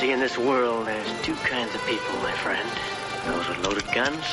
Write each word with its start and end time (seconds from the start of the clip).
see, 0.00 0.12
in 0.12 0.20
this 0.20 0.36
world, 0.36 0.86
there's 0.86 1.08
two 1.22 1.34
kinds 1.36 1.74
of 1.74 1.80
people, 1.86 2.12
my 2.22 2.32
friend. 2.44 2.68
Those 3.26 3.48
with 3.48 3.58
loaded 3.64 3.86
guns, 3.94 4.24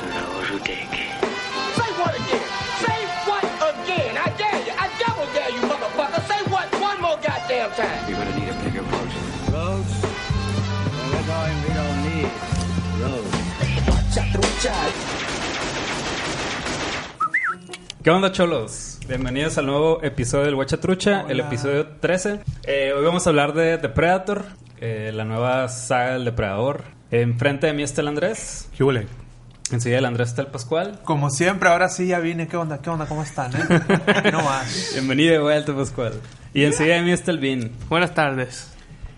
and 0.00 0.10
those 0.12 0.48
who 0.48 0.58
dig. 0.60 0.88
Say 1.76 1.90
what 2.00 2.14
again? 2.14 2.48
Say 2.80 3.00
what 3.28 3.44
again? 3.70 4.16
I 4.16 4.28
dare 4.40 4.60
you. 4.66 4.72
I 4.72 4.88
double 5.04 5.28
dare 5.36 5.50
you, 5.50 5.60
motherfucker. 5.68 6.20
Say 6.28 6.40
what 6.50 6.66
one 6.80 7.00
more 7.02 7.18
goddamn 7.20 7.70
time. 7.72 8.08
You're 8.08 8.18
gonna 8.18 8.38
need 8.38 8.48
a 8.48 8.64
bigger 8.64 8.82
boat. 8.82 9.12
Roads? 9.52 9.92
Well, 10.02 11.12
we're 11.12 11.26
going, 11.28 11.56
we 11.62 11.70
don't 11.80 12.00
need 12.08 12.30
roads. 13.02 13.44
¿Qué 18.02 18.10
onda, 18.10 18.30
cholos? 18.32 18.93
Bienvenidos 19.06 19.58
al 19.58 19.66
nuevo 19.66 20.02
episodio 20.02 20.46
del 20.46 20.54
Huachatrucha, 20.54 21.26
el 21.28 21.38
episodio 21.40 21.86
13. 22.00 22.40
Eh, 22.62 22.94
hoy 22.96 23.04
vamos 23.04 23.26
a 23.26 23.30
hablar 23.30 23.52
de 23.52 23.76
Depredator, 23.76 24.46
eh, 24.80 25.12
la 25.14 25.24
nueva 25.24 25.68
saga 25.68 26.14
del 26.14 26.24
Depredador. 26.24 26.84
Enfrente 27.10 27.66
de 27.66 27.74
mí 27.74 27.82
está 27.82 28.00
el 28.00 28.08
Andrés. 28.08 28.70
¿Qué 28.74 28.82
huele? 28.82 29.06
Enseguida 29.70 29.98
el 29.98 30.06
Andrés 30.06 30.30
está 30.30 30.40
el 30.40 30.48
Pascual. 30.48 31.00
Como 31.04 31.28
siempre, 31.28 31.68
ahora 31.68 31.90
sí 31.90 32.06
ya 32.06 32.18
vine. 32.18 32.48
¿Qué 32.48 32.56
onda? 32.56 32.80
¿Qué 32.80 32.88
onda? 32.88 33.04
¿Cómo 33.04 33.22
están? 33.22 33.52
Eh? 33.54 34.30
no 34.32 34.42
más. 34.42 34.92
Bienvenido 34.94 35.32
de 35.32 35.38
vuelta, 35.38 35.76
Pascual. 35.76 36.14
Y 36.54 36.64
enseguida 36.64 36.94
de 36.94 37.02
mí 37.02 37.12
está 37.12 37.30
el 37.30 37.38
Vin. 37.40 37.72
Buenas 37.90 38.14
tardes. 38.14 38.73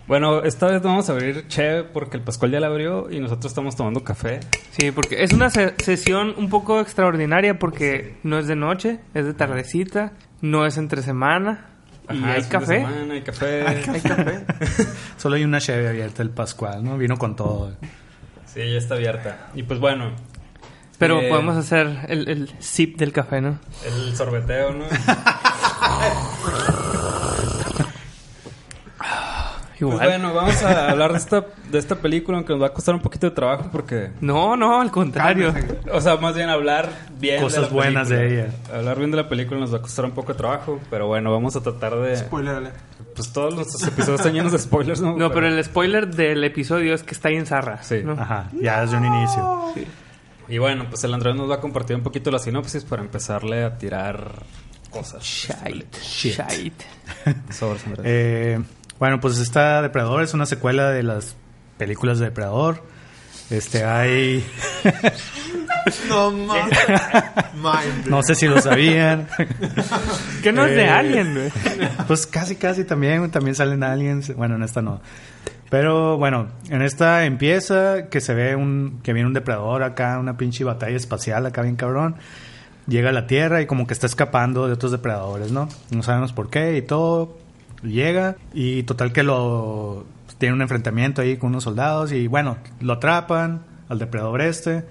Bueno, 0.07 0.43
esta 0.45 0.69
vez 0.69 0.83
vamos 0.83 1.09
a 1.09 1.13
abrir 1.13 1.49
Che 1.49 1.83
porque 1.83 2.17
el 2.17 2.23
Pascual 2.23 2.53
ya 2.53 2.61
la 2.61 2.69
abrió 2.69 3.11
y 3.11 3.19
nosotros 3.19 3.51
estamos 3.51 3.75
tomando 3.75 4.05
café. 4.05 4.39
Sí, 4.71 4.93
porque 4.93 5.25
es 5.25 5.33
una 5.33 5.51
se- 5.51 5.75
sesión 5.83 6.33
un 6.37 6.49
poco 6.49 6.81
extraordinaria 6.81 7.59
porque 7.59 8.17
no 8.23 8.39
es 8.39 8.47
de 8.47 8.55
noche, 8.55 9.01
es 9.15 9.25
de 9.27 9.35
tardecita, 9.35 10.13
no 10.43 10.65
es 10.65 10.77
entre 10.79 11.03
semana 11.03 11.67
y 12.09 12.23
hay 12.23 12.45
café. 12.45 12.67
semana, 12.83 13.15
hay 13.15 13.23
café. 13.23 13.63
Hay 13.67 13.83
café. 14.01 14.45
Solo 15.17 15.35
hay 15.35 15.43
una 15.45 15.59
Chevy 15.61 15.87
abierta, 15.89 16.23
el 16.23 16.31
Pascual, 16.31 16.85
¿no? 16.85 16.97
Vino 16.97 17.17
con 17.19 17.35
todo. 17.35 17.73
Sí, 18.47 18.61
ya 18.61 18.79
está 18.79 18.95
abierta. 18.95 19.49
Y 19.57 19.65
pues 19.65 19.81
bueno, 19.81 20.13
Pero 20.99 21.21
Eh, 21.21 21.29
podemos 21.29 21.57
hacer 21.57 21.89
el, 22.09 22.29
el 22.29 22.51
sip 22.61 22.97
del 22.97 23.13
café, 23.13 23.41
¿no? 23.41 23.59
el 23.85 24.15
sorbeteo, 24.17 24.73
¿no? 24.73 24.85
Igual. 29.79 29.99
Pues 29.99 30.09
bueno, 30.09 30.33
vamos 30.33 30.63
a 30.63 30.91
hablar 30.91 31.13
de 31.13 31.19
esta, 31.19 31.45
de 31.71 31.79
esta 31.79 31.97
película, 31.97 32.39
aunque 32.39 32.53
nos 32.53 32.63
va 32.63 32.69
a 32.69 32.73
costar 32.73 32.95
un 32.95 33.03
poquito 33.03 33.27
de 33.29 33.35
trabajo 33.35 33.69
porque... 33.71 34.11
No, 34.21 34.57
no, 34.57 34.81
al 34.81 34.91
contrario. 34.91 35.53
O 35.93 36.01
sea, 36.01 36.17
más 36.17 36.35
bien 36.35 36.49
hablar 36.49 36.89
bien 37.19 37.43
Cosas 37.43 37.63
de 37.65 37.67
la 37.69 37.73
buenas 37.75 38.09
película. 38.09 38.29
de 38.31 38.45
ella. 38.45 38.55
Hablar 38.75 38.99
bien 38.99 39.11
de 39.11 39.17
la 39.19 39.29
película 39.29 39.61
nos 39.61 39.73
va 39.73 39.79
a 39.79 39.83
costar 39.83 40.05
un 40.07 40.13
poco 40.13 40.33
de 40.33 40.39
trabajo, 40.39 40.81
pero 40.91 41.07
bueno, 41.09 41.31
vamos 41.31 41.57
a 41.57 41.61
tratar 41.61 41.95
de... 41.97 42.17
Spoiler 42.17 42.55
alert. 42.55 42.77
Pues 43.15 43.33
todos 43.33 43.55
nuestros 43.55 43.83
episodios 43.87 44.21
están 44.21 44.35
llenos 44.35 44.53
de 44.53 44.59
spoilers, 44.59 45.01
¿no? 45.01 45.17
No, 45.17 45.31
pero 45.31 45.47
el 45.49 45.63
spoiler 45.65 46.09
del 46.09 46.43
episodio 46.45 46.95
es 46.95 47.03
que 47.03 47.15
está 47.15 47.29
ahí 47.29 47.37
en 47.37 47.47
Zarra. 47.47 47.83
Sí. 47.83 48.03
¿no? 48.05 48.13
Ajá, 48.13 48.51
ya 48.61 48.81
desde 48.83 48.97
un 48.97 49.05
inicio. 49.07 49.73
Y 50.49 50.59
bueno, 50.59 50.87
pues 50.89 51.03
el 51.05 51.13
Andrés 51.13 51.35
nos 51.35 51.51
va 51.51 51.57
a 51.57 51.61
compartir 51.61 51.97
un 51.97 52.03
poquito 52.03 52.31
la 52.31 52.39
sinopsis 52.39 52.85
para 52.85 53.03
empezarle 53.03 53.65
a 53.65 53.77
tirar 53.79 54.33
cosas. 54.91 55.23
Shite. 55.23 55.99
Shit. 56.01 56.35
Shite. 56.39 56.85
Andrés. 57.87 58.01
Eh, 58.05 58.61
bueno, 58.99 59.21
pues 59.21 59.39
esta 59.39 59.83
Depredador 59.83 60.23
es 60.23 60.35
una 60.35 60.47
secuela 60.47 60.91
de 60.91 61.03
las 61.03 61.37
películas 61.79 62.19
de 62.19 62.27
Depredador. 62.27 62.83
Este, 63.51 63.85
hay... 63.85 64.45
No. 66.09 66.33
Mind 66.33 68.09
no 68.09 68.21
sé 68.23 68.35
si 68.35 68.49
lo 68.49 68.61
sabían. 68.61 69.29
Que 70.43 70.53
no 70.53 70.67
es 70.67 70.75
de 70.75 70.85
Eh, 70.85 70.91
Alien, 70.91 71.35
güey. 71.35 71.53
Pues 72.09 72.27
casi, 72.27 72.57
casi 72.57 72.85
también, 72.85 73.31
también 73.31 73.55
salen 73.55 73.83
aliens. 73.85 74.35
Bueno, 74.35 74.57
en 74.57 74.65
esta 74.65 74.83
no. 74.83 75.01
Pero 75.71 76.17
bueno, 76.17 76.49
en 76.71 76.83
esta 76.83 77.25
empieza 77.25 78.09
que 78.09 78.21
se 78.21 78.35
ve 78.35 78.57
un, 78.57 79.01
que 79.03 79.13
viene 79.13 79.27
un 79.27 79.33
depredador 79.33 79.83
acá, 79.83 80.19
una 80.19 80.37
pinche 80.37 80.65
batalla 80.65 80.97
espacial 80.97 81.47
acá 81.47 81.63
bien 81.63 81.77
cabrón. 81.77 82.17
Llega 82.87 83.11
a 83.11 83.13
la 83.13 83.27
Tierra 83.27 83.61
y 83.63 83.67
como 83.67 83.87
que 83.87 83.95
está 83.95 84.07
escapando 84.07 84.67
de 84.69 84.75
otros 84.75 84.93
depredadores, 84.93 85.51
¿no? 85.51 85.69
No 85.91 86.03
sabemos 86.03 86.33
por 86.33 86.51
qué 86.51 86.77
y 86.77 86.83
todo. 86.83 87.37
Llega 87.83 88.37
y 88.55 88.83
total 88.85 89.13
que 89.13 89.23
lo 89.23 90.05
tiene 90.39 90.55
un 90.55 90.63
enfrentamiento 90.63 91.23
ahí 91.23 91.37
con 91.37 91.51
unos 91.51 91.65
soldados 91.65 92.13
y 92.13 92.27
bueno, 92.27 92.59
lo 92.81 92.95
atrapan 92.95 93.63
al 93.89 93.99
depredador 93.99 94.41
este. 94.41 94.85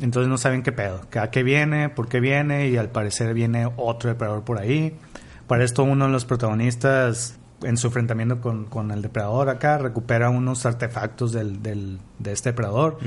Entonces 0.00 0.28
no 0.28 0.38
saben 0.38 0.62
qué 0.62 0.72
pedo, 0.72 1.02
que 1.10 1.18
a 1.18 1.30
qué 1.30 1.42
viene, 1.42 1.88
por 1.90 2.08
qué 2.08 2.20
viene 2.20 2.68
y 2.68 2.76
al 2.78 2.88
parecer 2.88 3.34
viene 3.34 3.68
otro 3.76 4.08
depredador 4.08 4.42
por 4.44 4.58
ahí. 4.58 4.94
Para 5.46 5.64
esto 5.64 5.82
uno 5.84 6.06
de 6.06 6.12
los 6.12 6.24
protagonistas 6.24 7.38
en 7.62 7.76
su 7.76 7.88
enfrentamiento 7.88 8.40
con, 8.40 8.64
con 8.64 8.90
el 8.90 9.02
depredador 9.02 9.48
acá 9.48 9.78
recupera 9.78 10.30
unos 10.30 10.64
artefactos 10.66 11.30
del, 11.32 11.62
del- 11.62 11.98
de 12.18 12.32
este 12.32 12.50
depredador 12.50 12.98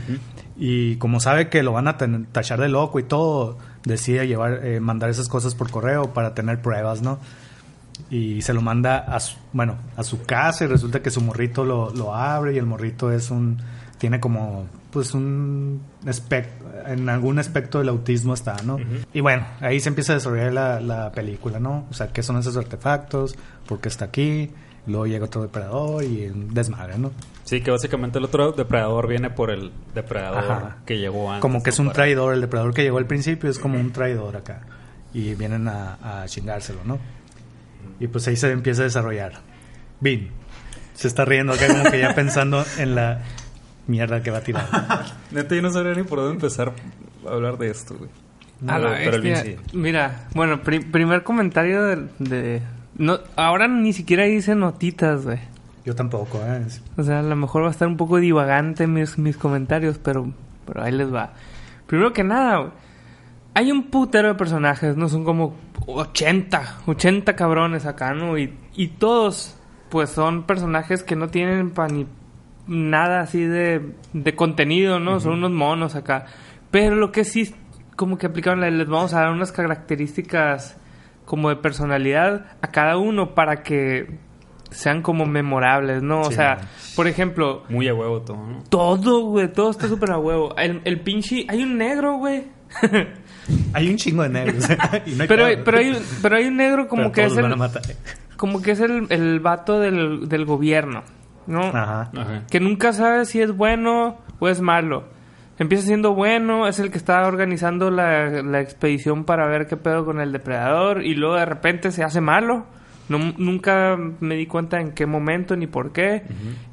y 0.58 0.96
como 0.98 1.20
sabe 1.20 1.50
que 1.50 1.62
lo 1.64 1.74
van 1.74 1.88
a 1.90 1.98
tachar 2.32 2.62
de 2.62 2.70
loco 2.70 3.00
y 3.00 3.04
todo, 3.04 3.58
decide 3.84 4.28
llevar, 4.28 4.62
eh, 4.66 4.80
mandar 4.80 5.10
esas 5.10 5.28
cosas 5.28 5.56
por 5.56 5.70
correo 5.72 6.14
para 6.14 6.34
tener 6.36 6.62
pruebas, 6.62 7.02
¿no? 7.02 7.20
Y 8.10 8.42
se 8.42 8.54
lo 8.54 8.62
manda 8.62 8.98
a 8.98 9.20
su, 9.20 9.38
bueno, 9.54 9.78
a 9.96 10.04
su 10.04 10.24
casa 10.24 10.66
y 10.66 10.68
resulta 10.68 11.02
que 11.02 11.10
su 11.10 11.22
morrito 11.22 11.64
lo, 11.66 11.92
lo 11.94 12.14
abre 12.16 12.54
y 12.54 12.58
el 12.58 12.66
morrito 12.66 13.12
es 13.12 13.32
un 13.32 13.58
tiene 13.98 14.20
como 14.20 14.66
pues 14.92 15.14
un 15.14 15.82
espec- 16.06 16.48
en 16.86 17.08
algún 17.10 17.40
aspecto 17.40 17.80
del 17.80 17.90
autismo 17.90 18.34
está, 18.34 18.58
¿no? 18.64 18.78
Y 19.14 19.22
bueno, 19.22 19.46
ahí 19.62 19.80
se 19.80 19.90
empieza 19.90 20.12
a 20.14 20.16
desarrollar 20.16 20.52
la, 20.54 20.80
la 20.82 21.12
película, 21.12 21.60
¿no? 21.60 21.86
O 21.90 21.94
sea, 21.94 22.08
qué 22.10 22.22
son 22.22 22.38
esos 22.38 22.56
artefactos, 22.58 23.36
por 23.68 23.80
qué 23.80 23.88
está 23.90 24.06
aquí, 24.06 24.52
luego 24.88 25.08
llega 25.08 25.26
otro 25.26 25.42
depredador 25.42 26.04
y 26.04 26.30
desmadre, 26.52 26.98
¿no? 26.98 27.12
Sí, 27.46 27.62
que 27.62 27.72
básicamente 27.72 28.20
el 28.20 28.26
otro 28.26 28.52
depredador 28.52 29.08
viene 29.08 29.30
por 29.30 29.50
el 29.52 29.72
depredador 29.94 30.44
Ajá. 30.44 30.78
que 30.86 30.98
llegó 30.98 31.30
antes. 31.30 31.42
Como 31.42 31.64
que 31.64 31.70
es 31.72 31.80
un 31.80 31.88
Para- 31.88 31.96
traidor, 31.96 32.34
el 32.34 32.42
depredador 32.42 32.74
que 32.74 32.84
llegó 32.84 32.98
al 32.98 33.08
principio 33.08 33.50
es 33.50 33.60
como 33.60 33.80
un 33.80 33.92
traidor 33.92 34.36
acá. 34.36 34.62
Y 35.14 35.34
vienen 35.36 35.68
a, 35.70 36.22
a 36.22 36.26
chingárselo, 36.28 36.80
¿no? 36.86 37.00
Y 38.00 38.08
pues 38.08 38.28
ahí 38.28 38.36
se 38.36 38.52
empieza 38.52 38.82
a 38.82 38.86
desarrollar. 38.86 39.34
Bin. 40.00 40.30
Se 40.94 41.08
está 41.08 41.26
riendo 41.26 41.54
acá 41.54 41.68
como 41.68 41.90
que 41.92 42.00
ya 42.00 42.14
pensando 42.16 42.64
en 42.78 42.96
la 42.96 43.22
mierda 43.88 44.22
que 44.24 44.32
va 44.32 44.38
a 44.40 44.42
tirar. 44.42 44.66
Neta, 45.32 45.56
yo 45.56 45.62
no 45.62 45.70
sabría 45.72 45.94
ni 45.94 46.04
por 46.04 46.20
dónde 46.20 46.34
empezar 46.36 46.74
a 47.28 47.32
hablar 47.32 47.58
de 47.58 47.70
esto, 47.70 47.96
güey. 47.98 48.10
A 48.68 48.80
la 48.80 48.96
pero 48.96 49.16
el 49.18 49.22
Vin 49.22 49.34
bestia. 49.34 49.58
sí. 49.72 49.78
Mira, 49.78 50.28
bueno, 50.34 50.62
pri- 50.64 50.80
primer 50.80 51.24
comentario 51.24 51.84
de, 51.84 52.08
de- 52.20 52.62
no, 52.98 53.20
ahora 53.36 53.68
ni 53.68 53.92
siquiera 53.92 54.24
dice 54.24 54.56
notitas, 54.56 55.26
güey. 55.26 55.40
Yo 55.86 55.94
tampoco, 55.96 56.42
¿eh? 56.42 56.64
Es- 56.66 56.82
O 56.98 57.04
sea, 57.04 57.20
a 57.20 57.24
lo 57.24 57.36
mejor 57.36 57.64
va 57.64 57.68
a 57.68 57.72
estar 57.72 57.88
un 57.88 57.98
poco 57.98 58.18
divagante 58.18 58.88
mis, 58.88 59.18
mis 59.18 59.36
comentarios, 59.38 59.98
pero, 59.98 60.32
pero 60.66 60.82
ahí 60.84 60.94
les 60.94 61.14
va. 61.14 61.34
Primero 61.88 62.14
que 62.14 62.24
nada, 62.24 62.58
güey, 62.58 62.72
hay 63.54 63.72
un 63.72 63.90
putero 63.92 64.30
de 64.30 64.36
personajes, 64.36 64.96
¿no? 64.96 65.10
Son 65.10 65.26
como 65.26 65.56
80, 65.88 66.78
80 66.86 67.36
cabrones 67.36 67.86
acá, 67.86 68.14
¿no? 68.14 68.38
Y, 68.38 68.54
y 68.76 68.88
todos, 68.90 69.58
pues 69.90 70.10
son 70.10 70.44
personajes 70.44 71.04
que 71.04 71.16
no 71.16 71.30
tienen 71.30 71.72
pa' 71.72 71.88
ni 71.88 72.08
nada 72.68 73.22
así 73.22 73.42
de, 73.44 73.94
de 74.14 74.36
contenido, 74.36 75.00
¿no? 75.00 75.20
Son 75.20 75.34
unos 75.34 75.52
monos 75.52 75.96
acá. 75.96 76.26
Pero 76.72 76.96
lo 76.96 77.12
que 77.12 77.24
sí, 77.24 77.54
como 77.96 78.18
que 78.18 78.26
aplicaron, 78.28 78.62
le- 78.62 78.72
les 78.72 78.88
vamos 78.88 79.14
a 79.14 79.22
dar 79.22 79.32
unas 79.32 79.52
características 79.52 80.78
como 81.26 81.50
de 81.50 81.56
personalidad 81.56 82.46
a 82.62 82.68
cada 82.72 82.98
uno 82.98 83.34
para 83.36 83.64
que 83.64 84.18
sean 84.72 85.02
como 85.02 85.26
memorables, 85.26 86.02
¿no? 86.04 86.22
O 86.22 86.32
sea, 86.32 86.58
por 86.96 87.08
ejemplo, 87.08 87.64
Muy 87.70 87.88
a 87.88 87.94
huevo 87.94 88.22
todo, 88.22 88.38
¿no? 88.46 88.64
todo, 88.70 89.22
güey, 89.28 89.48
todo 89.54 89.70
está 89.70 89.88
súper 89.88 90.12
a 90.12 90.18
huevo. 90.18 90.56
El, 90.58 90.82
el 90.84 91.00
pinche, 91.02 91.46
hay 91.48 91.64
un 91.64 91.78
negro, 91.78 92.18
güey. 92.18 92.44
Hay 93.74 93.90
un 93.90 93.98
chingo 93.98 94.24
de 94.24 94.30
negros. 94.30 94.68
y 95.06 95.12
no 95.12 95.24
hay 95.24 95.28
pero, 95.28 95.46
pedo. 95.46 95.64
pero, 95.64 95.78
hay, 95.78 95.90
un- 95.90 96.04
pero 96.22 96.36
hay 96.38 96.46
un 96.48 96.58
negro 96.58 96.88
como 96.88 97.04
Pero 97.04 97.14
que 97.14 97.26
es 97.26 97.38
el, 97.38 97.56
como 98.38 98.62
que 98.62 98.72
es 98.72 98.80
el, 98.80 99.08
el 99.10 99.40
vato 99.40 99.80
del, 99.80 100.28
del 100.30 100.46
gobierno, 100.46 101.04
¿no? 101.48 101.62
Ajá. 101.62 102.10
Ajá. 102.16 102.44
Que 102.50 102.60
nunca 102.60 102.94
sabe 102.94 103.26
si 103.26 103.42
es 103.42 103.56
bueno 103.56 104.18
o 104.40 104.48
es 104.48 104.62
malo. 104.62 105.14
Empieza 105.58 105.86
siendo 105.88 106.14
bueno, 106.14 106.68
es 106.68 106.80
el 106.80 106.92
que 106.92 106.98
está 106.98 107.26
organizando 107.26 107.90
la, 107.90 108.42
la 108.44 108.60
expedición 108.60 109.24
para 109.24 109.48
ver 109.48 109.68
qué 109.68 109.78
pedo 109.78 110.04
con 110.04 110.20
el 110.20 110.34
depredador 110.34 111.02
y 111.06 111.16
luego 111.16 111.36
de 111.36 111.46
repente 111.46 111.92
se 111.92 112.04
hace 112.04 112.20
malo. 112.20 112.66
No, 113.08 113.20
nunca 113.38 113.96
me 114.20 114.36
di 114.36 114.48
cuenta 114.48 114.82
en 114.82 114.92
qué 114.92 115.06
momento 115.06 115.56
ni 115.56 115.68
por 115.68 115.94
qué 115.94 116.24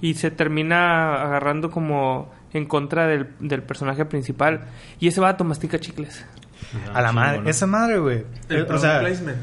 y 0.01 0.15
se 0.15 0.31
termina 0.31 1.15
agarrando 1.23 1.71
como 1.71 2.33
en 2.55 2.65
contra 2.65 3.07
del, 3.07 3.29
del 3.39 3.63
personaje 3.63 4.05
principal 4.07 4.63
y 4.99 5.09
ese 5.09 5.21
vato 5.21 5.45
mastica 5.45 5.79
chicles. 5.79 6.25
A 6.95 7.03
la 7.03 7.13
madre. 7.13 7.43
Esa 7.47 7.67
madre, 7.67 7.99
güey. 7.99 8.25
Eh, 8.49 8.67
o 8.69 8.79
sea, 8.79 9.01
placement. 9.01 9.39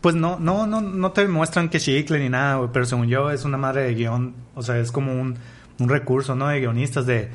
Pues 0.00 0.14
no, 0.14 0.38
no, 0.38 0.66
no, 0.66 0.80
no 0.80 1.12
te 1.12 1.26
muestran 1.28 1.68
que 1.68 1.78
chicle 1.78 2.18
ni 2.18 2.28
nada, 2.28 2.56
güey, 2.56 2.70
pero 2.72 2.84
según 2.84 3.08
yo 3.08 3.30
es 3.30 3.44
una 3.44 3.56
madre 3.56 3.82
de 3.82 3.94
guion, 3.94 4.34
o 4.54 4.62
sea, 4.62 4.78
es 4.78 4.92
como 4.92 5.12
un, 5.12 5.36
un 5.78 5.88
recurso, 5.88 6.34
¿no? 6.34 6.48
De 6.48 6.60
guionistas 6.60 7.06
de 7.06 7.30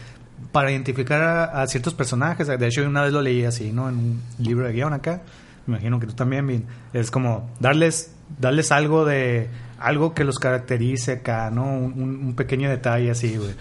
para 0.52 0.72
identificar 0.72 1.22
a, 1.22 1.62
a 1.62 1.68
ciertos 1.68 1.94
personajes. 1.94 2.48
De 2.48 2.68
hecho, 2.68 2.86
una 2.86 3.02
vez 3.02 3.14
lo 3.14 3.22
leí 3.22 3.44
así, 3.44 3.72
¿no? 3.72 3.90
En 3.90 3.96
un 3.96 4.22
libro 4.40 4.66
de 4.66 4.74
guion 4.74 4.94
acá. 4.94 5.22
Me 5.66 5.76
imagino 5.76 6.00
que 6.00 6.08
tú 6.08 6.14
también, 6.14 6.48
Vin. 6.48 6.66
Es 6.94 7.12
como 7.12 7.50
darles 7.60 8.14
darles 8.40 8.72
algo 8.72 9.06
de 9.06 9.50
algo 9.80 10.14
que 10.14 10.24
los 10.24 10.40
caracterice 10.40 11.14
acá, 11.14 11.50
¿no? 11.52 11.66
Un 11.66 12.34
pequeño 12.36 12.70
detalle 12.70 13.12
así, 13.12 13.38
güey. 13.38 13.56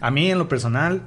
A 0.00 0.10
mí, 0.10 0.30
en 0.30 0.38
lo 0.38 0.48
personal, 0.48 1.02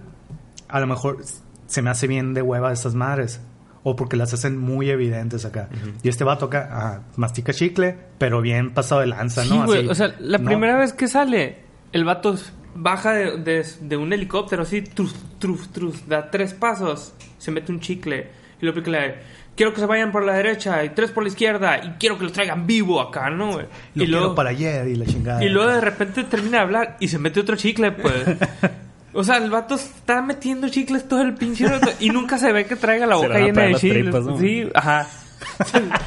a 0.68 0.80
lo 0.80 0.88
mejor 0.88 1.20
se 1.68 1.82
me 1.82 1.90
hace 1.90 2.08
bien 2.08 2.34
de 2.34 2.42
hueva 2.42 2.72
estas 2.72 2.96
madres. 2.96 3.42
O 3.90 3.96
porque 3.96 4.18
las 4.18 4.34
hacen 4.34 4.58
muy 4.58 4.90
evidentes 4.90 5.46
acá. 5.46 5.70
Y 6.04 6.10
este 6.10 6.24
vato 6.26 6.48
acá, 6.48 6.68
ah, 6.72 7.00
mastica 7.16 7.54
chicle, 7.54 7.96
pero 8.18 8.42
bien 8.42 8.72
pasado 8.74 9.00
de 9.02 9.08
lanza, 9.08 9.44
Sí, 9.44 9.50
¿no? 9.50 9.64
Así, 9.64 9.88
O 9.88 9.96
sea, 9.96 10.14
la 10.20 10.40
¿no? 10.40 10.46
primera 10.46 10.78
vez 10.78 10.92
que 10.92 11.08
sale, 11.08 11.60
el 11.94 12.04
vato 12.04 12.36
baja 12.76 13.14
de, 13.14 13.38
de- 13.38 13.66
de 13.82 13.96
un 13.98 14.12
helicóptero 14.12 14.64
así, 14.64 14.82
truf, 14.82 15.14
truf, 15.40 15.70
truf, 15.70 16.02
da 16.08 16.30
tres 16.30 16.54
pasos, 16.54 17.14
se 17.38 17.50
mete 17.52 17.72
un 17.72 17.80
chicle 17.80 18.28
y 18.62 18.66
lo 18.66 18.72
aplica 18.72 18.92
la 18.92 19.16
Quiero 19.56 19.74
que 19.74 19.80
se 19.80 19.88
vayan 19.88 20.12
por 20.12 20.24
la 20.24 20.34
derecha 20.34 20.84
y 20.84 20.90
tres 20.90 21.10
por 21.10 21.24
la 21.24 21.30
izquierda 21.30 21.78
y 21.84 21.90
quiero 22.00 22.18
que 22.18 22.26
los 22.26 22.34
traigan 22.34 22.68
vivo 22.68 23.02
acá, 23.02 23.30
¿no, 23.32 23.54
güey? 23.54 23.66
Lo 23.96 24.04
y 24.04 24.08
luego, 24.08 24.36
para 24.36 24.52
ayer 24.52 24.88
y 24.88 24.96
la 24.96 25.06
chingada. 25.08 25.44
y 25.44 25.50
luego 25.50 25.72
de 25.72 25.82
repente 25.82 26.24
termina 26.26 26.58
de 26.58 26.64
hablar 26.64 26.98
y 27.00 27.08
se 27.08 27.18
mete 27.18 27.40
otro 27.40 27.56
chicle, 27.56 27.92
pues. 27.94 28.14
O 29.14 29.24
sea, 29.24 29.38
el 29.38 29.50
vato 29.50 29.76
está 29.76 30.22
metiendo 30.22 30.70
chicles 30.70 31.08
todo 31.08 31.22
el 31.22 31.34
pinche 31.34 31.68
rato 31.68 31.90
y 32.00 32.10
nunca 32.10 32.38
se 32.38 32.52
ve 32.52 32.66
que 32.66 32.76
traiga 32.76 33.06
la 33.08 33.16
boca 33.16 33.40
llena 33.40 33.64
de 33.64 33.76
chicles. 33.76 34.04
tripas, 34.04 34.26
¿no? 34.26 34.38
Sí, 34.38 34.70
ajá. 34.76 35.08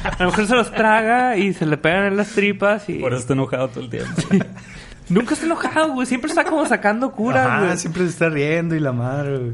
A 0.03 0.23
lo 0.23 0.25
mejor 0.31 0.45
se 0.47 0.55
los 0.55 0.71
traga 0.71 1.37
y 1.37 1.53
se 1.53 1.65
le 1.65 1.77
pegan 1.77 2.05
en 2.05 2.17
las 2.17 2.29
tripas 2.29 2.87
y... 2.89 2.95
Por 2.99 3.11
eso 3.13 3.21
está 3.21 3.33
enojado 3.33 3.69
todo 3.69 3.83
el 3.83 3.89
tiempo. 3.89 4.11
Nunca 5.09 5.33
está 5.33 5.45
enojado, 5.45 5.93
güey. 5.93 6.05
Siempre 6.07 6.29
está 6.29 6.43
como 6.45 6.65
sacando 6.65 7.11
curas, 7.11 7.45
Ajá, 7.47 7.65
güey. 7.65 7.77
siempre 7.77 8.03
se 8.03 8.09
está 8.09 8.29
riendo 8.29 8.75
y 8.75 8.79
la 8.79 8.91
madre, 8.93 9.37
güey. 9.37 9.51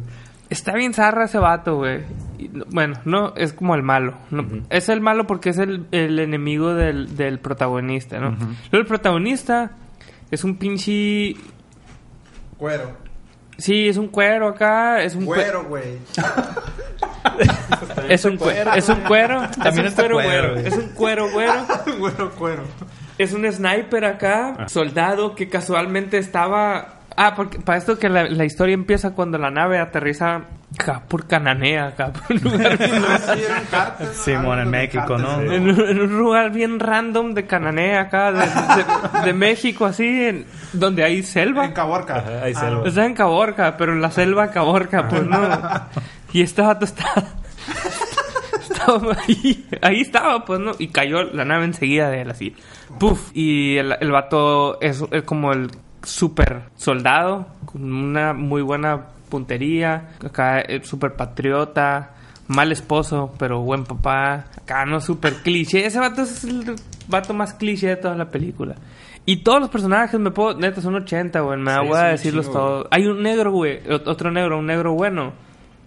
Está 0.50 0.74
bien 0.74 0.94
zarra 0.94 1.26
ese 1.26 1.40
vato, 1.40 1.78
güey. 1.78 2.02
Y, 2.38 2.50
Bueno, 2.72 3.00
no, 3.06 3.34
es 3.36 3.54
como 3.54 3.76
el 3.76 3.82
malo. 3.84 4.14
No, 4.30 4.46
Es 4.70 4.88
el 4.90 5.02
malo 5.02 5.26
porque 5.26 5.50
es 5.50 5.58
el, 5.58 5.88
el 5.92 6.20
enemigo 6.20 6.74
del, 6.74 7.16
del 7.18 7.40
protagonista, 7.40 8.20
¿no? 8.20 8.32
Luego 8.32 8.82
el 8.82 8.86
protagonista 8.86 9.72
es 10.32 10.44
un 10.44 10.58
pinche... 10.58 11.36
Cuero. 12.58 13.07
Sí, 13.58 13.88
es 13.90 13.98
un 13.98 14.08
cuero 14.08 14.48
acá, 14.50 15.02
es 15.02 15.16
un 15.16 15.26
cue- 15.26 15.36
Cuero, 15.36 15.64
güey. 15.66 15.98
Es 18.10 18.24
un 18.26 18.38
cuero. 18.38 18.74
Es 18.74 18.88
un 18.90 19.02
cuero. 19.02 19.42
También 19.64 19.88
es 19.88 19.92
un 19.94 19.98
cuero, 19.98 20.16
cuero, 20.16 20.54
güero. 20.54 20.68
Es 20.68 20.74
un 20.78 20.88
cuero, 20.90 21.32
güero. 21.32 21.54
Cuero, 22.00 22.32
cuero. 22.32 22.64
Es 23.18 23.34
un 23.34 23.52
sniper 23.52 24.06
acá, 24.06 24.66
soldado 24.70 25.36
que 25.36 25.50
casualmente 25.50 26.18
estaba. 26.18 26.97
Ah, 27.20 27.34
porque 27.36 27.58
para 27.60 27.80
esto 27.80 27.98
que 27.98 28.10
la, 28.10 28.26
la 28.30 28.46
historia 28.46 28.76
empieza 28.76 29.16
cuando 29.16 29.40
la 29.40 29.50
nave 29.50 29.80
aterriza 29.80 30.44
acá 30.80 31.02
por 31.08 31.26
Cananea, 31.26 31.88
acá 31.88 32.14
por 32.14 32.38
un 32.38 32.44
lugar 32.44 32.78
bien, 32.78 32.92
Sí, 34.14 34.32
en 34.34 34.70
México, 34.70 35.18
¿no? 35.18 35.42
en 35.42 35.64
un- 35.70 35.90
en 35.90 36.00
un 36.02 36.16
lugar 36.18 36.52
bien 36.52 36.80
random 36.80 37.34
de 37.34 37.48
Cananea 37.48 38.02
acá, 38.02 38.32
de, 38.32 38.40
de- 38.42 39.26
de 39.26 39.34
México, 39.34 39.86
así, 39.88 40.06
en- 40.26 40.46
donde 40.74 41.04
hay 41.04 41.24
selva. 41.24 41.66
En 41.66 41.72
Caborca. 41.72 42.18
Ajá, 42.18 42.44
hay 42.44 42.54
Ah, 42.56 42.60
selva. 42.60 42.88
Está 42.88 43.06
en 43.08 43.14
Caborca, 43.16 43.76
pero 43.78 43.94
en 43.94 44.02
la 44.02 44.12
selva 44.12 44.52
Caborca, 44.52 45.08
pues 45.08 45.24
no. 45.26 45.40
Y 46.34 46.42
este 46.44 46.62
vato 46.62 46.86
está. 46.86 47.06
Estaba 48.62 49.16
ahí, 49.28 49.66
ahí 49.82 50.02
estaba, 50.02 50.46
pues 50.46 50.60
no. 50.60 50.72
Y 50.78 50.90
cayó 50.90 51.24
la 51.24 51.46
nave 51.46 51.66
enseguida 51.66 52.10
de 52.10 52.22
él, 52.22 52.30
así. 52.32 52.56
Puf. 53.00 53.32
Y 53.34 53.78
el, 53.78 53.96
el 54.00 54.12
vato 54.12 54.80
es, 54.82 55.04
es 55.12 55.24
como 55.24 55.52
el 55.54 55.72
super 56.08 56.64
soldado, 56.76 57.48
con 57.66 57.84
una 57.94 58.34
muy 58.34 58.62
buena 58.62 59.08
puntería. 59.30 60.10
Acá 60.26 60.60
es 60.60 60.88
super 60.88 61.16
patriota. 61.16 62.14
Mal 62.48 62.72
esposo, 62.72 63.34
pero 63.38 63.62
buen 63.62 63.84
papá. 63.84 64.46
Acá 64.62 64.86
no 64.86 65.02
super 65.02 65.34
cliché. 65.44 65.86
Ese 65.86 66.00
vato 66.00 66.22
es 66.22 66.46
el 66.46 66.76
vato 67.10 67.34
más 67.34 67.54
cliché 67.54 67.88
de 67.88 67.96
toda 67.98 68.16
la 68.16 68.30
película. 68.32 68.76
Y 69.26 69.44
todos 69.44 69.60
los 69.60 69.70
personajes, 69.70 70.18
me 70.18 70.32
puedo, 70.32 70.58
neta, 70.58 70.80
son 70.80 70.96
80, 70.96 71.42
güey. 71.42 71.60
Me 71.60 71.74
Sí, 71.74 71.78
voy 71.86 71.98
a 71.98 72.04
decirlos 72.04 72.50
todos. 72.50 72.88
Hay 72.92 73.06
un 73.06 73.22
negro, 73.22 73.52
güey. 73.52 73.84
ot- 73.84 74.08
Otro 74.08 74.32
negro, 74.32 74.60
un 74.60 74.66
negro 74.68 74.94
bueno. 74.94 75.34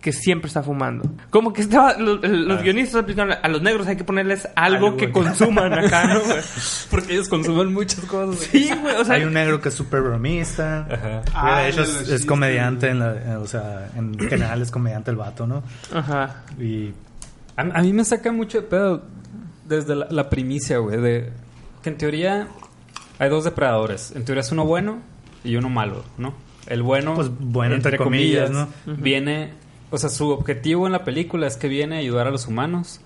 Que 0.00 0.12
siempre 0.12 0.48
está 0.48 0.62
fumando. 0.62 1.04
Como 1.28 1.52
que 1.52 1.60
estaba. 1.60 1.98
Los, 1.98 2.20
los 2.22 2.62
guionistas. 2.62 3.04
A 3.42 3.48
los 3.48 3.60
negros 3.60 3.86
hay 3.86 3.96
que 3.96 4.04
ponerles 4.04 4.48
algo, 4.56 4.86
Algo, 4.86 4.96
que 4.96 5.08
güey. 5.08 5.24
consuman 5.26 5.72
acá, 5.74 6.06
¿no, 6.14 6.20
güey? 6.24 6.40
Porque 6.90 7.12
ellos 7.12 7.28
consumen 7.28 7.72
muchas 7.74 8.00
cosas. 8.06 8.44
Sí, 8.50 8.70
güey. 8.80 8.96
O 8.96 9.04
sea, 9.04 9.16
Hay 9.16 9.24
un 9.24 9.34
negro 9.34 9.60
que 9.60 9.68
es 9.68 9.74
súper 9.74 10.00
bromista. 10.00 10.86
Ajá. 10.90 11.22
Ah, 11.34 11.60
de 11.60 11.68
hecho 11.68 11.82
es, 11.82 12.24
comediante, 12.24 12.88
en 12.88 12.98
la, 13.00 13.38
o 13.40 13.46
sea, 13.46 13.90
en 13.94 14.18
general 14.18 14.62
es 14.62 14.70
comediante 14.70 15.10
el 15.10 15.18
vato, 15.18 15.46
¿no? 15.46 15.62
Ajá. 15.94 16.44
Y 16.58 16.92
A, 17.56 17.62
a 17.62 17.82
mí 17.82 17.92
me 17.92 18.04
saca 18.04 18.32
mucho 18.32 18.62
de 18.62 18.66
pedo 18.68 19.02
desde 19.68 19.94
la, 19.96 20.06
la 20.10 20.30
primicia, 20.30 20.78
güey, 20.78 20.98
de 20.98 21.30
que 21.82 21.90
en 21.90 21.98
teoría 21.98 22.48
hay 23.18 23.28
dos 23.28 23.44
depredadores. 23.44 24.12
En 24.16 24.24
teoría 24.24 24.40
es 24.40 24.50
uno 24.50 24.64
bueno 24.64 24.98
y 25.44 25.56
uno 25.56 25.68
malo, 25.68 26.04
¿no? 26.16 26.32
El 26.66 26.82
bueno, 26.82 27.14
Pues, 27.14 27.28
bueno, 27.38 27.74
entre 27.74 27.96
comillas, 27.98 28.50
¿no? 28.50 28.68
Viene, 28.86 29.52
o 29.90 29.98
sea, 29.98 30.08
su 30.10 30.30
objetivo 30.30 30.86
en 30.86 30.92
la 30.92 31.04
película 31.04 31.46
es 31.46 31.56
que 31.56 31.68
viene 31.68 31.96
a 31.96 31.98
ayudar 31.98 32.26
a 32.26 32.30
los 32.30 32.46
humanos 32.46 33.00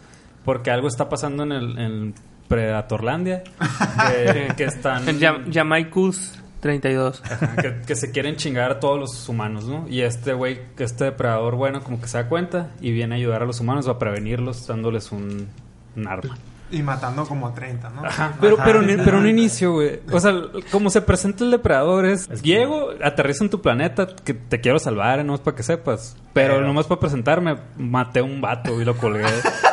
porque 0.45 0.71
algo 0.71 0.89
está 0.89 1.09
pasando 1.09 1.43
en 1.45 1.53
el 1.53 1.79
en 1.79 2.15
Predatorlandia 2.49 3.43
que, 4.11 4.55
que 4.57 4.65
están 4.65 5.09
En 5.09 5.19
Jam- 5.19 5.53
Jamaicus 5.53 6.39
32. 6.61 7.23
Ajá, 7.25 7.57
que, 7.57 7.81
que 7.87 7.95
se 7.97 8.11
quieren 8.11 8.37
chingar 8.37 8.71
a 8.71 8.81
todos 8.81 8.99
los 8.99 9.29
humanos, 9.29 9.65
¿no? 9.67 9.87
Y 9.89 10.01
este 10.01 10.33
güey, 10.33 10.61
este 10.79 11.05
depredador 11.05 11.57
bueno, 11.57 11.83
como 11.83 12.01
que 12.01 12.09
se 12.09 12.17
da 12.19 12.29
cuenta 12.29 12.71
y 12.81 12.91
viene 12.93 13.15
a 13.15 13.19
ayudar 13.19 13.43
a 13.43 13.47
los 13.47 13.61
humanos, 13.61 13.87
va 13.87 13.93
a 13.93 13.99
prevenirlos 13.99 14.67
dándoles 14.67 15.13
un, 15.13 15.49
un 15.97 16.09
arma. 16.09 16.37
Y 16.76 16.82
matando 16.82 17.25
como 17.26 17.53
30, 17.55 17.91
¿no? 17.91 18.05
Ajá, 18.05 18.35
pero, 18.41 18.56
pero, 18.65 18.82
en- 18.82 19.03
pero 19.05 19.19
un 19.19 19.29
inicio, 19.29 19.73
güey. 19.75 20.00
O 20.11 20.19
sea, 20.21 20.32
como 20.73 20.91
se 20.91 21.00
presenta 21.03 21.44
el 21.44 21.50
depredador 21.50 22.05
es... 22.06 22.29
Llego, 22.43 22.91
aterrizo 23.03 23.44
en 23.44 23.50
tu 23.50 23.61
planeta, 23.61 24.09
que 24.25 24.35
te 24.35 24.61
quiero 24.61 24.79
salvar, 24.79 25.25
no 25.25 25.35
es 25.35 25.41
para 25.41 25.56
que 25.56 25.62
sepas. 25.62 26.17
Pero, 26.32 26.55
Pero- 26.55 26.67
nomás 26.67 26.87
para 26.87 27.00
presentarme, 27.00 27.56
maté 27.76 28.19
a 28.21 28.25
un 28.25 28.41
vato 28.41 28.81
y 28.81 28.85
lo 28.85 28.97
colgué. 28.97 29.25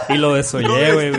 y 0.10 0.18
lo 0.18 0.36
desollé, 0.36 0.90
Lo 0.90 0.94
güey. 0.94 1.14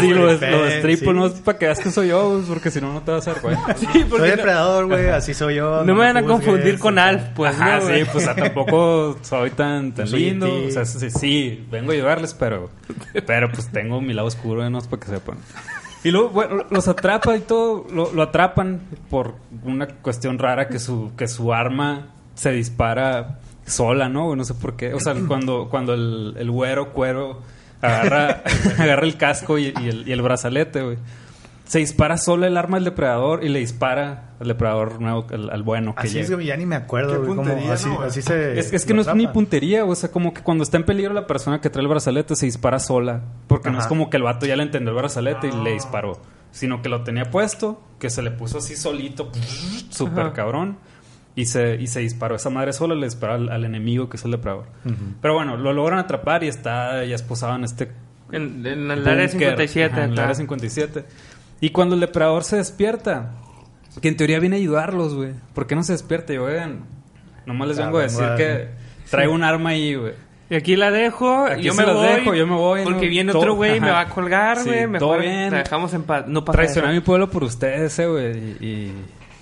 sí, 0.00 0.08
lo, 0.12 0.26
des- 0.26 0.40
güey. 0.40 0.50
lo 0.50 0.62
destripo, 0.64 1.10
Sí. 1.12 1.16
no 1.16 1.26
es 1.26 1.32
para 1.34 1.56
que 1.58 1.66
veas 1.66 1.78
que 1.78 1.90
soy 1.90 2.08
yo, 2.08 2.30
güey, 2.30 2.42
porque 2.48 2.70
si 2.72 2.80
no, 2.80 2.92
no 2.92 3.02
te 3.02 3.12
vas 3.12 3.28
a 3.28 3.32
dar 3.32 3.40
cuenta. 3.42 3.74
Sí, 3.76 3.86
soy 3.92 4.04
porque 4.04 4.28
no, 4.30 4.36
depredador, 4.36 4.86
güey, 4.86 5.08
así 5.10 5.34
soy 5.34 5.54
yo. 5.56 5.84
no 5.84 5.94
me 5.94 6.00
van 6.00 6.16
a 6.16 6.24
confundir 6.24 6.78
con. 6.80 6.98
Alf, 6.98 7.22
pues. 7.36 7.54
Ajá, 7.54 7.76
no, 7.78 7.86
sí, 7.86 8.02
pues 8.10 8.16
o 8.16 8.20
sea, 8.26 8.34
tampoco 8.34 9.16
soy 9.22 9.50
tan, 9.50 9.92
tan 9.92 10.08
Soy 10.08 10.24
lindo. 10.30 10.48
O 10.66 10.70
sea, 10.72 10.84
sí, 10.84 11.10
sí, 11.10 11.64
vengo 11.70 11.92
a 11.92 11.94
ayudarles, 11.94 12.34
pero, 12.34 12.70
pero 13.26 13.50
pues 13.52 13.68
tengo 13.68 14.00
mi 14.00 14.14
lado 14.14 14.26
oscuro, 14.26 14.68
no 14.68 14.78
es 14.78 14.88
para 14.88 15.00
que 15.00 15.06
Y 16.04 16.12
luego, 16.12 16.28
bueno, 16.28 16.64
los 16.70 16.86
atrapa 16.86 17.36
y 17.36 17.40
todo, 17.40 17.84
lo, 17.92 18.12
lo 18.12 18.22
atrapan 18.22 18.80
por 19.10 19.34
una 19.64 19.88
cuestión 19.88 20.38
rara 20.38 20.68
que 20.68 20.78
su, 20.78 21.10
que 21.16 21.26
su 21.26 21.52
arma 21.52 22.06
se 22.34 22.52
dispara 22.52 23.40
sola, 23.66 24.08
¿no? 24.08 24.34
No 24.36 24.44
sé 24.44 24.54
por 24.54 24.76
qué. 24.76 24.94
O 24.94 25.00
sea, 25.00 25.14
cuando, 25.26 25.68
cuando 25.68 25.94
el, 25.94 26.36
el 26.38 26.50
güero 26.52 26.92
cuero 26.92 27.40
agarra, 27.82 28.42
agarra 28.78 29.04
el 29.04 29.16
casco 29.16 29.58
y, 29.58 29.74
y 29.80 29.88
el, 29.88 30.08
y 30.08 30.12
el 30.12 30.22
brazalete, 30.22 30.82
güey. 30.82 30.98
Se 31.68 31.78
dispara 31.78 32.16
sola 32.16 32.46
el 32.46 32.56
arma 32.56 32.78
del 32.78 32.84
depredador 32.84 33.44
y 33.44 33.48
le 33.50 33.58
dispara 33.60 34.30
al 34.40 34.48
depredador 34.48 35.00
nuevo, 35.00 35.26
al, 35.30 35.50
al 35.50 35.62
bueno 35.62 35.94
que 35.94 36.00
Así 36.00 36.14
llega. 36.14 36.24
es, 36.24 36.30
güey, 36.32 36.46
ya 36.46 36.56
ni 36.56 36.64
me 36.66 36.76
acuerdo, 36.76 37.12
Qué 37.12 37.18
güey, 37.18 37.28
cómo 37.28 37.42
puntería, 37.44 37.72
así, 37.74 37.88
¿no, 37.88 37.96
güey? 37.96 38.08
así 38.08 38.22
se... 38.22 38.58
Es, 38.58 38.72
es 38.72 38.84
que 38.86 38.94
no 38.94 39.02
es 39.02 39.14
ni 39.14 39.26
puntería, 39.26 39.84
o 39.84 39.94
sea, 39.94 40.10
como 40.10 40.32
que 40.32 40.42
cuando 40.42 40.64
está 40.64 40.78
en 40.78 40.84
peligro 40.84 41.12
la 41.12 41.26
persona 41.26 41.60
que 41.60 41.68
trae 41.70 41.82
el 41.82 41.88
brazalete 41.88 42.34
se 42.36 42.46
dispara 42.46 42.78
sola. 42.80 43.20
Porque 43.48 43.70
no 43.70 43.78
es 43.78 43.86
como 43.86 44.08
que 44.10 44.16
el 44.16 44.22
vato 44.22 44.46
ya 44.46 44.56
le 44.56 44.62
entendió 44.62 44.90
el 44.92 44.96
brazalete 44.96 45.48
y 45.48 45.52
le 45.62 45.72
disparó. 45.74 46.18
Sino 46.50 46.80
que 46.80 46.88
lo 46.88 47.02
tenía 47.04 47.30
puesto, 47.30 47.80
que 47.98 48.08
se 48.08 48.22
le 48.22 48.30
puso 48.30 48.58
así 48.58 48.74
solito, 48.74 49.30
súper 49.90 50.32
cabrón. 50.32 50.78
Y 51.34 51.44
se, 51.46 51.76
y 51.76 51.86
se 51.86 52.00
disparó. 52.00 52.34
Esa 52.34 52.50
madre 52.50 52.72
sola 52.72 52.94
le 52.96 53.04
disparó 53.04 53.34
al, 53.34 53.48
al 53.50 53.64
enemigo 53.64 54.08
que 54.08 54.16
es 54.16 54.24
el 54.24 54.30
depredador. 54.32 54.64
Pero 55.20 55.34
bueno, 55.34 55.56
lo 55.56 55.72
logran 55.72 55.98
atrapar 56.00 56.42
y 56.42 56.48
está 56.48 57.04
ya 57.04 57.14
esposado 57.14 57.54
en 57.54 57.64
este 57.64 57.92
En, 58.32 58.66
en 58.66 58.90
el 58.90 59.06
área 59.06 59.26
búnker. 59.26 59.50
57. 59.50 59.92
Ajá, 59.94 60.04
en 60.04 60.12
el 60.12 60.18
área 60.18 60.34
57. 60.34 61.04
Y 61.60 61.70
cuando 61.70 61.94
el 61.94 62.00
depredador 62.00 62.44
se 62.44 62.56
despierta, 62.56 63.32
que 64.00 64.08
en 64.08 64.16
teoría 64.16 64.38
viene 64.38 64.56
a 64.56 64.58
ayudarlos, 64.58 65.14
güey. 65.14 65.32
¿Por 65.54 65.66
qué 65.66 65.74
no 65.74 65.82
se 65.82 65.92
despierta? 65.92 66.32
Y, 66.32 66.38
oigan, 66.38 66.80
nomás 67.46 67.68
les 67.68 67.78
Ah, 67.78 67.84
vengo 67.86 67.98
a 67.98 68.02
decir 68.02 68.26
que 68.36 68.68
traigo 69.10 69.32
un 69.32 69.42
arma 69.42 69.70
ahí, 69.70 69.94
güey. 69.94 70.12
Y 70.50 70.54
aquí 70.54 70.76
la 70.76 70.90
dejo, 70.90 71.44
Aquí 71.44 71.62
yo 71.62 71.74
se 71.74 71.84
me 71.84 71.92
voy. 71.92 72.06
dejo, 72.08 72.34
yo 72.34 72.46
me 72.46 72.54
voy, 72.54 72.82
Porque 72.84 73.04
¿no? 73.06 73.10
viene 73.10 73.32
otro 73.32 73.54
güey 73.54 73.76
y 73.76 73.80
me 73.80 73.90
va 73.90 74.00
a 74.00 74.08
colgar, 74.08 74.58
Sí, 74.58 74.64
güey. 74.70 74.80
todo 74.98 75.10
mejor 75.10 75.20
bien. 75.20 75.50
Dejamos 75.50 75.92
en 75.92 76.02
paz. 76.04 76.24
No 76.26 76.42
pasa 76.44 76.56
Traicioné 76.56 76.88
a 76.88 76.92
mi 76.92 77.00
pueblo 77.00 77.28
por 77.28 77.44
ustedes, 77.44 77.98
eh, 77.98 78.06
güey. 78.06 78.38
Y, 78.38 78.64
y, 78.66 78.92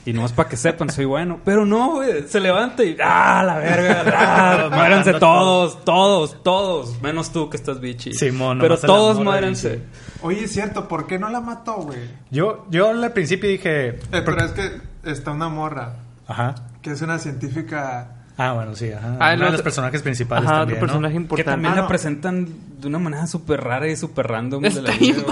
y 0.07 0.13
no 0.13 0.25
es 0.25 0.33
para 0.33 0.49
que 0.49 0.57
sepan, 0.57 0.89
soy 0.89 1.05
bueno. 1.05 1.41
Pero 1.45 1.67
no, 1.67 1.95
güey. 1.97 2.27
Se 2.29 2.41
levanta 2.41 2.83
y. 2.85 2.97
¡Ah, 3.03 3.43
la 3.45 3.59
verga! 3.59 4.05
¡Ah! 4.17 4.69
muéranse 4.75 5.15
todos, 5.15 5.85
todos, 5.85 6.43
todos. 6.43 7.03
Menos 7.03 7.33
tú 7.33 7.51
que 7.51 7.57
estás 7.57 7.81
bichi. 7.81 8.15
Simón, 8.15 8.59
Pero 8.61 8.79
todos 8.79 9.19
muéranse. 9.23 9.83
Oye, 10.23 10.45
es 10.45 10.53
cierto, 10.53 10.89
¿por 10.89 11.07
qué 11.07 11.19
no 11.19 11.29
la 11.29 11.41
mató, 11.41 11.75
güey? 11.83 12.09
Yo, 12.31 12.67
yo 12.71 12.89
al 12.89 13.13
principio 13.13 13.51
dije... 13.51 13.89
Eh, 13.89 14.23
pero 14.25 14.45
es 14.45 14.53
que 14.53 14.81
está 15.05 15.33
una 15.33 15.49
morra 15.49 15.97
Ajá. 16.27 16.55
que 16.83 16.91
es 16.93 17.03
una 17.03 17.19
científica 17.19 18.13
Ah, 18.39 18.53
bueno, 18.53 18.75
sí, 18.75 18.93
ajá. 18.93 19.17
Ah, 19.19 19.33
Uno 19.35 19.47
de 19.47 19.53
los 19.53 19.63
personajes 19.63 20.03
principales 20.03 20.47
Ajá, 20.47 20.59
también, 20.61 20.77
otro 20.79 20.87
¿no? 20.87 20.93
personaje 20.93 21.15
Que 21.15 21.21
importante. 21.23 21.51
también 21.51 21.73
Ah, 21.73 21.83
la 21.83 21.89
presentan 21.89 22.49
de 22.81 22.87
una 22.89 22.99
manera 22.99 23.27
súper 23.27 23.63
rara 23.63 23.89
y 23.89 23.97
súper 23.97 24.27
random 24.27 24.63
de 24.63 24.83
la 24.83 24.91
vida, 24.93 25.23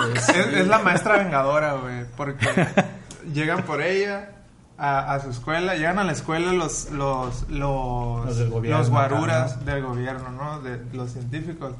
es 0.55 0.67
la 0.67 0.79
maestra 0.79 1.19
vengadora, 1.19 1.75
güey. 1.75 2.05
Porque 2.17 2.47
llegan 3.35 3.63
por 3.65 3.83
ella 3.83 4.31
a, 4.79 5.15
a 5.15 5.21
su 5.21 5.31
escuela. 5.31 5.75
Llegan 5.77 5.99
a 5.99 6.05
la 6.05 6.13
escuela 6.13 6.53
los 6.53 6.91
los 6.91 7.49
los, 7.51 8.27
Los 8.27 8.39
del 8.39 8.51
gobierno 8.51 8.79
los 8.79 8.91
guaruras 8.91 9.53
acá, 9.55 9.65
del 9.65 9.83
gobierno, 9.85 10.31
¿no? 10.31 10.61
De 10.61 10.81
los 10.93 11.13
científicos. 11.13 11.75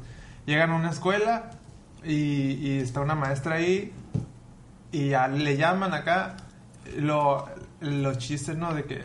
Llegan 0.45 0.71
a 0.71 0.75
una 0.75 0.89
escuela 0.91 1.51
y, 2.03 2.13
y 2.53 2.79
está 2.79 3.01
una 3.01 3.15
maestra 3.15 3.55
ahí 3.55 3.91
y 4.91 5.09
ya 5.09 5.27
le 5.27 5.57
llaman 5.57 5.93
acá 5.93 6.37
lo, 6.97 7.47
los 7.81 8.17
chistes, 8.19 8.55
¿no? 8.55 8.73
De 8.73 8.85
que 8.85 9.03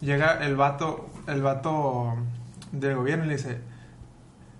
llega 0.00 0.44
el 0.44 0.56
vato, 0.56 1.10
el 1.26 1.42
vato 1.42 2.14
del 2.72 2.94
gobierno 2.96 3.24
y 3.24 3.28
le 3.28 3.36
dice, 3.36 3.60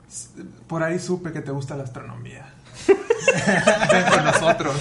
"S- 0.08 0.30
por 0.66 0.82
ahí 0.82 0.98
supe 0.98 1.32
que 1.32 1.40
te 1.40 1.50
gusta 1.52 1.76
la 1.76 1.84
astronomía. 1.84 2.46
Ven 3.92 4.04
con 4.10 4.24
nosotros. 4.24 4.74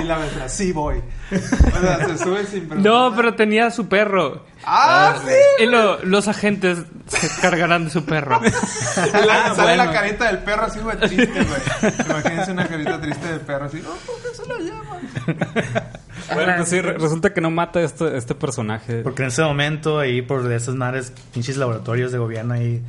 y 0.00 0.04
la 0.04 0.18
maestra, 0.18 0.48
sí 0.48 0.72
voy. 0.72 0.98
O 1.32 1.80
sea, 1.80 2.06
se 2.06 2.18
sube 2.18 2.46
sin 2.46 2.68
preguntar. 2.68 2.92
No, 2.92 3.14
pero 3.16 3.34
tenía 3.34 3.70
su 3.70 3.88
perro. 3.88 4.44
¡Ah, 4.66 5.16
sí! 5.24 5.64
Y 5.64 5.66
lo- 5.66 6.02
los 6.04 6.26
agentes 6.28 6.78
se 7.06 7.40
cargarán 7.40 7.84
de 7.84 7.90
su 7.90 8.04
perro. 8.04 8.40
La- 9.26 9.54
sale 9.54 9.76
la 9.76 9.92
carita 9.92 10.26
del 10.26 10.38
perro 10.38 10.64
así, 10.64 10.78
güey, 10.80 10.96
triste, 10.98 11.26
güey. 11.44 11.92
Imagínense 12.08 12.52
una 12.52 12.66
carita 12.66 13.00
triste 13.00 13.26
del 13.28 13.40
perro 13.40 13.64
así. 13.66 13.82
Oh, 13.86 13.96
¿por 14.06 14.16
qué 14.22 14.34
se 14.34 14.46
lo 14.46 14.58
llaman? 14.58 15.44
Bueno, 16.32 16.52
pues 16.56 16.68
sí, 16.70 16.80
re- 16.80 16.94
resulta 16.96 17.34
que 17.34 17.40
no 17.42 17.50
mata 17.50 17.80
a 17.80 17.82
este, 17.82 18.16
este 18.16 18.34
personaje. 18.34 19.02
Porque 19.02 19.22
en 19.22 19.28
ese 19.28 19.42
momento, 19.42 19.98
ahí 19.98 20.22
por 20.22 20.50
esas 20.50 20.74
madres, 20.74 21.12
pinches 21.32 21.56
laboratorios 21.58 22.12
de 22.12 22.18
gobierno 22.18 22.54
ahí, 22.54 22.82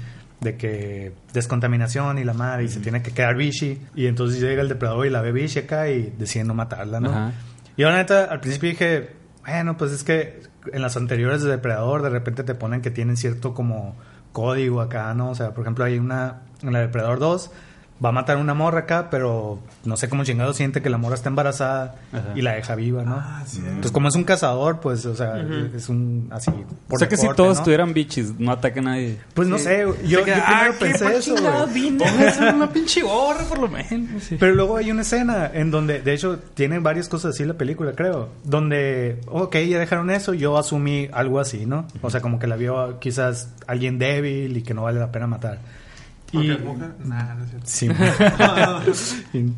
de 0.45 0.55
que 0.55 1.11
descontaminación 1.33 2.17
y 2.17 2.23
la 2.23 2.33
madre, 2.33 2.63
y 2.63 2.67
se 2.69 2.79
tiene 2.79 3.01
que 3.01 3.11
quedar 3.11 3.35
Vichy. 3.35 3.81
Y 3.95 4.05
entonces 4.05 4.39
llega 4.39 4.61
el 4.61 4.69
depredador 4.69 5.05
y 5.05 5.09
la 5.09 5.21
ve 5.21 5.33
Vichy 5.33 5.59
acá 5.59 5.89
y 5.89 6.13
deciden 6.17 6.47
no 6.47 6.53
matarla, 6.53 7.01
¿no? 7.01 7.33
Y 7.75 7.81
yo, 7.81 7.89
la 7.89 7.97
neta, 7.97 8.23
al 8.25 8.39
principio 8.39 8.69
dije, 8.69 9.09
bueno, 9.45 9.75
pues 9.75 9.91
es 9.91 10.05
que 10.05 10.43
en 10.71 10.81
las 10.81 10.95
anteriores 10.95 11.43
de 11.43 11.49
Depredador 11.49 12.01
de 12.01 12.09
repente 12.09 12.43
te 12.43 12.55
ponen 12.55 12.81
que 12.81 12.91
tienen 12.91 13.17
cierto 13.17 13.53
como 13.53 13.95
código 14.31 14.81
acá, 14.81 15.13
¿no? 15.13 15.31
O 15.31 15.35
sea, 15.35 15.53
por 15.53 15.63
ejemplo, 15.63 15.83
hay 15.83 15.97
una, 15.97 16.41
en 16.61 16.71
la 16.71 16.79
Depredador 16.79 17.19
2, 17.19 17.51
va 18.03 18.09
a 18.09 18.11
matar 18.11 18.37
a 18.37 18.39
una 18.39 18.53
morra 18.53 18.81
acá, 18.81 19.09
pero 19.09 19.59
no 19.85 19.95
sé 19.95 20.09
cómo 20.09 20.23
chingado 20.23 20.53
siente 20.53 20.81
que 20.81 20.89
la 20.89 20.97
morra 20.97 21.15
está 21.15 21.29
embarazada 21.29 21.95
Ajá. 22.11 22.33
y 22.35 22.41
la 22.41 22.53
deja 22.53 22.75
viva, 22.75 23.03
¿no? 23.03 23.15
Ah, 23.15 23.43
sí. 23.45 23.59
Entonces, 23.59 23.91
como 23.91 24.09
es 24.09 24.15
un 24.15 24.25
cazador, 24.25 24.81
pues, 24.81 25.05
o 25.05 25.15
sea, 25.15 25.41
es 25.73 25.87
un 25.87 26.27
así. 26.31 26.51
o 26.89 26.97
sea 26.97 27.07
que 27.07 27.15
si 27.15 27.27
todos 27.35 27.59
¿no? 27.59 27.63
tuvieran 27.63 27.93
bichis, 27.93 28.37
no 28.37 28.51
ataque 28.51 28.79
a 28.79 28.83
nadie. 28.83 29.17
Pues 29.33 29.47
no 29.47 29.57
sé, 29.57 29.79
yo, 29.79 29.95
yo 30.03 30.23
primero 30.23 30.73
pensé 30.79 31.15
eso, 31.15 31.35
una 32.55 32.69
pinche 32.73 33.01
gorra, 33.01 33.43
por 33.45 33.59
lo 33.59 33.69
menos. 33.69 34.29
Pero 34.39 34.53
luego 34.53 34.75
hay 34.77 34.91
una 34.91 35.03
escena 35.03 35.49
en 35.53 35.71
donde, 35.71 36.01
de 36.01 36.13
hecho, 36.13 36.39
tienen 36.53 36.83
varias 36.83 37.07
cosas 37.07 37.33
así 37.35 37.45
la 37.45 37.53
película, 37.53 37.93
creo. 37.93 38.29
Donde, 38.43 39.21
ok, 39.27 39.55
ya 39.69 39.79
dejaron 39.79 40.09
eso, 40.09 40.33
yo 40.33 40.57
asumí 40.57 41.07
algo 41.13 41.39
así, 41.39 41.65
¿no? 41.65 41.87
O 42.01 42.09
sea, 42.09 42.19
como 42.19 42.39
que 42.39 42.47
la 42.47 42.57
vio 42.57 42.99
quizás 42.99 43.53
alguien 43.67 43.99
débil 43.99 44.57
y 44.57 44.63
que 44.63 44.73
no 44.73 44.83
vale 44.83 44.99
la 44.99 45.11
pena 45.11 45.27
matar. 45.27 45.59
Y, 46.41 46.51
es 46.51 46.59
mujer. 46.61 46.91
Nah, 47.03 47.35
no 47.35 47.43
es 47.43 47.49
cierto. 47.69 48.93
sí. 48.93 49.53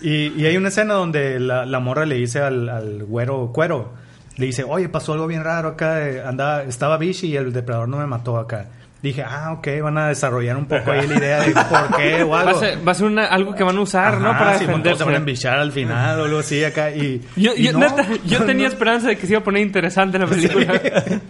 y, 0.00 0.40
y 0.40 0.46
hay 0.46 0.56
una 0.56 0.68
escena 0.68 0.94
donde 0.94 1.40
la, 1.40 1.66
la 1.66 1.80
morra 1.80 2.06
le 2.06 2.16
dice 2.16 2.40
al, 2.40 2.68
al 2.68 3.04
güero 3.04 3.50
cuero, 3.52 3.92
le 4.36 4.46
dice, 4.46 4.64
oye, 4.64 4.88
pasó 4.88 5.12
algo 5.12 5.26
bien 5.26 5.44
raro 5.44 5.70
acá, 5.70 6.08
eh, 6.08 6.22
andaba, 6.24 6.62
estaba 6.64 6.98
Vichy 6.98 7.28
y 7.28 7.36
el 7.36 7.52
depredador 7.52 7.88
no 7.88 7.98
me 7.98 8.06
mató 8.06 8.38
acá. 8.38 8.66
Dije, 9.04 9.22
ah, 9.22 9.52
ok, 9.52 9.68
van 9.82 9.98
a 9.98 10.08
desarrollar 10.08 10.56
un 10.56 10.64
poco 10.64 10.90
ahí 10.90 11.06
la 11.06 11.14
idea 11.18 11.40
de 11.42 11.52
por 11.52 11.96
qué 11.96 12.22
o 12.22 12.30
Va 12.30 12.40
algo. 12.40 12.56
a 12.56 12.60
ser, 12.60 12.88
va 12.88 12.92
a 12.92 12.94
ser 12.94 13.06
una- 13.06 13.26
algo 13.26 13.54
que 13.54 13.62
van 13.62 13.76
a 13.76 13.80
usar, 13.82 14.18
¿no? 14.18 14.30
Ajá, 14.30 14.38
Para 14.38 14.58
sí, 14.58 14.64
pues, 14.64 14.66
se 14.66 14.72
van 14.72 14.80
a 14.80 14.82
defenderse. 14.88 15.16
embichar 15.18 15.58
al 15.58 15.72
final 15.72 16.20
o 16.20 16.24
algo 16.24 16.38
así 16.38 16.64
acá 16.64 16.90
y... 16.90 17.20
Yo, 17.36 17.52
y 17.54 17.64
yo, 17.64 17.72
no, 17.74 17.80
neta, 17.80 18.06
yo 18.24 18.38
no, 18.38 18.46
tenía 18.46 18.66
esperanza 18.66 19.08
de 19.08 19.16
que 19.18 19.26
se 19.26 19.34
iba 19.34 19.40
a 19.40 19.44
poner 19.44 19.60
interesante 19.62 20.18
la 20.18 20.26
película. 20.28 20.80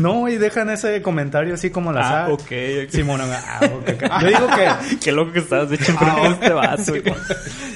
No, 0.00 0.28
y 0.28 0.36
dejan 0.36 0.68
ese 0.70 1.00
comentario 1.02 1.54
así 1.54 1.70
como 1.70 1.92
la 1.92 2.24
Ah, 2.24 2.28
ok, 2.30 2.40
ok. 2.42 2.88
Simón, 2.90 3.20
ah, 3.22 3.60
ok. 3.62 4.20
Yo 4.22 4.26
digo 4.26 4.46
que... 4.48 4.96
Qué 4.98 5.12
loco 5.12 5.32
que 5.32 5.38
estás, 5.38 5.68
de 5.70 5.76
hecho, 5.76 5.92
de 5.92 6.28
este 6.28 6.52
vato. 6.52 6.82
güey. 6.92 7.02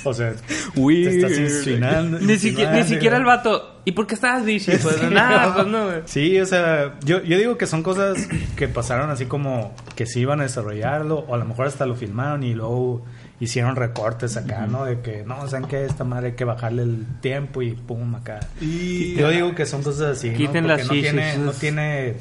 O 0.02 0.12
sea, 0.12 0.32
Weird. 0.74 1.10
te 1.10 1.16
estás 1.18 1.38
insinuando. 1.38 2.18
ni, 2.18 2.36
siquiera, 2.38 2.72
ni 2.72 2.82
siquiera 2.84 3.16
el 3.18 3.24
vato. 3.24 3.75
¿Y 3.86 3.92
por 3.92 4.08
qué 4.08 4.16
estabas 4.16 4.44
bichi? 4.44 4.72
Pues 4.82 5.00
nada, 5.10 5.54
pues 5.54 5.66
no, 5.68 5.84
güey. 5.86 6.02
Sí, 6.06 6.40
o 6.40 6.44
sea, 6.44 6.98
yo, 7.04 7.22
yo 7.22 7.38
digo 7.38 7.56
que 7.56 7.68
son 7.68 7.84
cosas 7.84 8.28
que 8.56 8.66
pasaron 8.66 9.10
así 9.10 9.26
como 9.26 9.72
que 9.94 10.06
sí 10.06 10.20
iban 10.20 10.40
a 10.40 10.42
desarrollarlo, 10.42 11.20
o 11.20 11.34
a 11.36 11.38
lo 11.38 11.44
mejor 11.44 11.68
hasta 11.68 11.86
lo 11.86 11.94
filmaron 11.94 12.42
y 12.42 12.52
luego 12.52 13.04
hicieron 13.38 13.76
recortes 13.76 14.36
acá, 14.36 14.66
¿no? 14.66 14.84
De 14.84 15.02
que, 15.02 15.22
no, 15.24 15.46
¿saben 15.46 15.68
qué? 15.68 15.84
Esta 15.84 16.02
madre 16.02 16.30
hay 16.30 16.32
que 16.34 16.44
bajarle 16.44 16.82
el 16.82 17.06
tiempo 17.20 17.62
y 17.62 17.74
pum, 17.74 18.16
acá. 18.16 18.40
Y 18.60 19.14
Yo 19.14 19.30
digo 19.30 19.54
que 19.54 19.66
son 19.66 19.84
cosas 19.84 20.18
así, 20.18 20.30
¿no? 20.30 20.36
Quiten 20.36 20.64
Porque 20.64 20.82
las 20.82 20.86
no 20.88 20.92
tiene, 20.92 21.38
no 21.38 21.52
tiene 21.52 22.14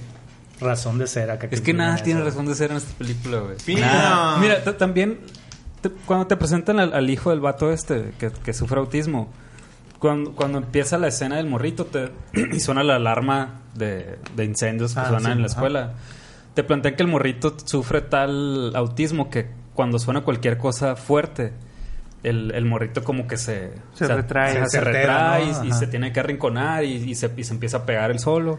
razón 0.62 1.00
de 1.00 1.08
ser 1.08 1.32
acá. 1.32 1.48
Es 1.50 1.62
que 1.62 1.74
nada 1.74 1.98
tiene 1.98 2.20
eso. 2.20 2.30
razón 2.30 2.46
de 2.46 2.54
ser 2.54 2.70
en 2.70 2.78
esta 2.78 2.94
película, 2.96 3.40
güey. 3.40 3.56
Mira, 3.66 4.64
también 4.78 5.18
cuando 6.06 6.28
te 6.28 6.38
presentan 6.38 6.80
al, 6.80 6.94
al 6.94 7.10
hijo 7.10 7.32
del 7.32 7.40
vato 7.40 7.72
este 7.72 8.14
que, 8.20 8.30
que 8.32 8.54
sufre 8.54 8.80
autismo, 8.80 9.32
cuando, 10.06 10.32
cuando 10.34 10.58
empieza 10.60 10.98
la 10.98 11.08
escena 11.08 11.38
del 11.38 11.48
morrito 11.48 11.86
te, 11.86 12.12
y 12.54 12.60
suena 12.60 12.84
la 12.84 12.96
alarma 12.98 13.62
de, 13.74 14.20
de 14.36 14.46
incendios 14.46 14.94
que 14.94 15.00
Ah, 15.00 15.08
suena 15.10 15.26
sí, 15.26 15.32
en 15.32 15.40
la 15.42 15.46
ajá. 15.48 15.56
escuela, 15.56 15.94
te 16.54 16.64
plantean 16.64 16.96
que 16.96 17.04
el 17.04 17.10
morrito 17.10 17.56
sufre 17.66 18.02
tal 18.02 18.76
autismo 18.76 19.30
que 19.30 19.48
cuando 19.74 19.98
suena 20.00 20.22
cualquier 20.22 20.58
cosa 20.58 20.96
fuerte, 20.96 21.54
el, 22.24 22.52
el 22.56 22.66
morrito 22.66 23.04
como 23.04 23.28
que 23.28 23.38
se... 23.38 23.74
Se 23.94 24.08
retrae. 24.08 24.54
Se, 24.54 24.64
Se 24.64 24.70
se 24.70 24.78
altera, 24.78 24.94
retrae 25.38 25.46
¿no? 25.54 25.66
y- 25.66 25.72
se 25.74 25.88
tiene 25.88 26.12
que 26.14 26.20
arrinconar 26.20 26.84
y, 26.84 26.94
y 26.94 27.16
se, 27.16 27.32
y 27.36 27.44
se 27.44 27.54
empieza 27.54 27.78
a 27.78 27.86
pegar 27.86 28.12
el 28.12 28.20
solo. 28.20 28.58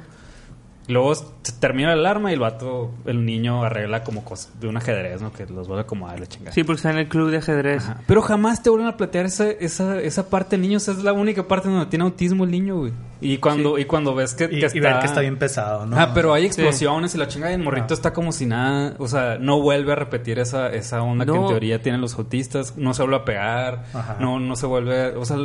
Luego 0.88 1.14
se 1.14 1.52
termina 1.58 1.88
la 1.88 1.94
alarma 1.94 2.30
y 2.30 2.34
el 2.34 2.40
vato, 2.40 2.92
el 3.06 3.24
niño 3.24 3.64
arregla 3.64 4.04
como 4.04 4.24
cosas 4.24 4.52
de 4.60 4.68
un 4.68 4.76
ajedrez, 4.76 5.20
¿no? 5.20 5.32
Que 5.32 5.44
los 5.46 5.66
vuelve 5.66 5.80
a 5.80 5.82
acomodar 5.82 6.20
la 6.20 6.26
chingada. 6.26 6.52
Sí, 6.52 6.62
porque 6.62 6.76
está 6.76 6.90
en 6.92 6.98
el 6.98 7.08
club 7.08 7.30
de 7.30 7.38
ajedrez. 7.38 7.82
Ajá. 7.84 8.00
Pero 8.06 8.22
jamás 8.22 8.62
te 8.62 8.70
vuelven 8.70 8.88
a 8.88 8.96
plantear 8.96 9.26
esa, 9.26 9.50
esa, 9.50 9.98
esa 10.00 10.28
parte 10.30 10.50
del 10.56 10.62
niño. 10.62 10.76
O 10.76 10.80
sea, 10.80 10.94
es 10.94 11.02
la 11.02 11.12
única 11.12 11.48
parte 11.48 11.68
donde 11.68 11.86
tiene 11.86 12.04
autismo 12.04 12.44
el 12.44 12.52
niño, 12.52 12.76
güey. 12.78 12.92
Y 13.20 13.38
cuando, 13.38 13.78
y 13.78 13.84
cuando 13.86 14.14
ves 14.14 14.34
que, 14.34 14.44
Y, 14.44 14.60
que 14.60 14.68
y 14.74 14.80
ver 14.80 15.00
que 15.00 15.06
está 15.06 15.22
bien 15.22 15.38
pesado, 15.38 15.86
¿no? 15.86 15.98
Ah, 15.98 16.12
pero 16.14 16.32
hay 16.34 16.44
explosiones 16.46 17.14
y 17.14 17.18
la 17.18 17.26
chingada 17.26 17.50
y 17.50 17.54
el 17.56 17.62
morrito 17.62 17.86
Ah. 17.90 17.94
está 17.94 18.12
como 18.12 18.30
si 18.30 18.46
nada, 18.46 18.94
o 18.98 19.08
sea, 19.08 19.38
no 19.40 19.60
vuelve 19.60 19.90
a 19.92 19.94
repetir 19.96 20.38
esa, 20.38 20.68
esa 20.72 21.02
onda 21.02 21.24
que 21.24 21.32
en 21.32 21.46
teoría 21.46 21.80
tienen 21.82 22.00
los 22.00 22.14
autistas, 22.18 22.76
no 22.76 22.92
se 22.94 23.02
vuelve 23.02 23.16
a 23.16 23.24
pegar, 23.24 23.84
Ajá. 23.94 24.18
no, 24.20 24.38
no 24.38 24.54
se 24.54 24.66
vuelve, 24.66 25.16
o 25.16 25.24
sea, 25.24 25.38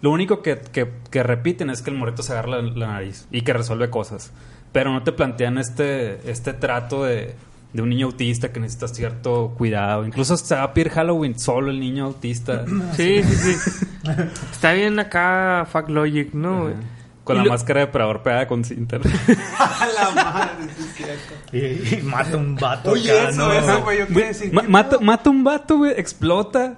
lo 0.00 0.10
único 0.10 0.42
que, 0.42 0.58
que, 0.58 0.90
que 1.10 1.22
repiten 1.22 1.70
es 1.70 1.82
que 1.82 1.90
el 1.90 1.96
morrito 1.96 2.22
se 2.22 2.32
agarra 2.32 2.60
la, 2.60 2.62
la 2.62 2.86
nariz 2.88 3.26
y 3.30 3.42
que 3.42 3.52
resuelve 3.52 3.88
cosas, 3.90 4.32
pero 4.74 4.92
no 4.92 5.02
te 5.02 5.12
plantean 5.12 5.56
este, 5.56 6.30
este 6.30 6.52
trato 6.52 7.04
de, 7.04 7.34
de 7.72 7.80
un 7.82 7.88
niño 7.88 8.06
autista 8.06 8.52
que 8.52 8.58
necesita 8.60 8.88
cierto 8.88 9.54
cuidado, 9.56 10.04
incluso 10.04 10.36
se 10.36 10.54
va 10.56 10.64
a 10.64 10.74
pedir 10.74 10.90
Halloween 10.90 11.38
solo 11.38 11.70
el 11.70 11.78
niño 11.80 12.04
autista. 12.06 12.64
Sí, 12.96 13.22
sí, 13.22 13.54
sí. 13.54 13.80
Está 14.52 14.72
bien 14.72 14.98
acá, 14.98 15.66
Fuck 15.70 15.88
Logic, 15.88 16.34
¿no? 16.34 16.62
güey? 16.64 16.74
Con 17.24 17.36
Y 17.36 17.38
la 17.38 17.44
lo- 17.46 17.50
máscara 17.52 17.80
de 17.80 17.86
predador 17.86 18.22
pegada 18.22 18.46
con 18.46 18.64
cinta. 18.64 18.96
A 19.58 19.86
la 19.86 20.10
madre, 20.10 20.64
es 20.78 20.94
cierto. 20.94 21.34
Y, 21.52 22.00
y 22.00 22.02
mata 22.02 22.36
un 22.36 22.54
vato 22.56 22.90
Oye, 22.90 23.10
acá, 23.18 23.30
eso, 23.30 23.38
¿no? 23.46 23.52
eso, 23.54 23.82
güey, 23.82 23.98
yo 24.00 24.06
decir. 24.06 24.52
Ma- 24.52 24.62
¿qué 24.62 24.98
mata, 25.00 25.30
un 25.30 25.42
vato, 25.44 25.78
güey, 25.78 25.92
explota. 25.96 26.74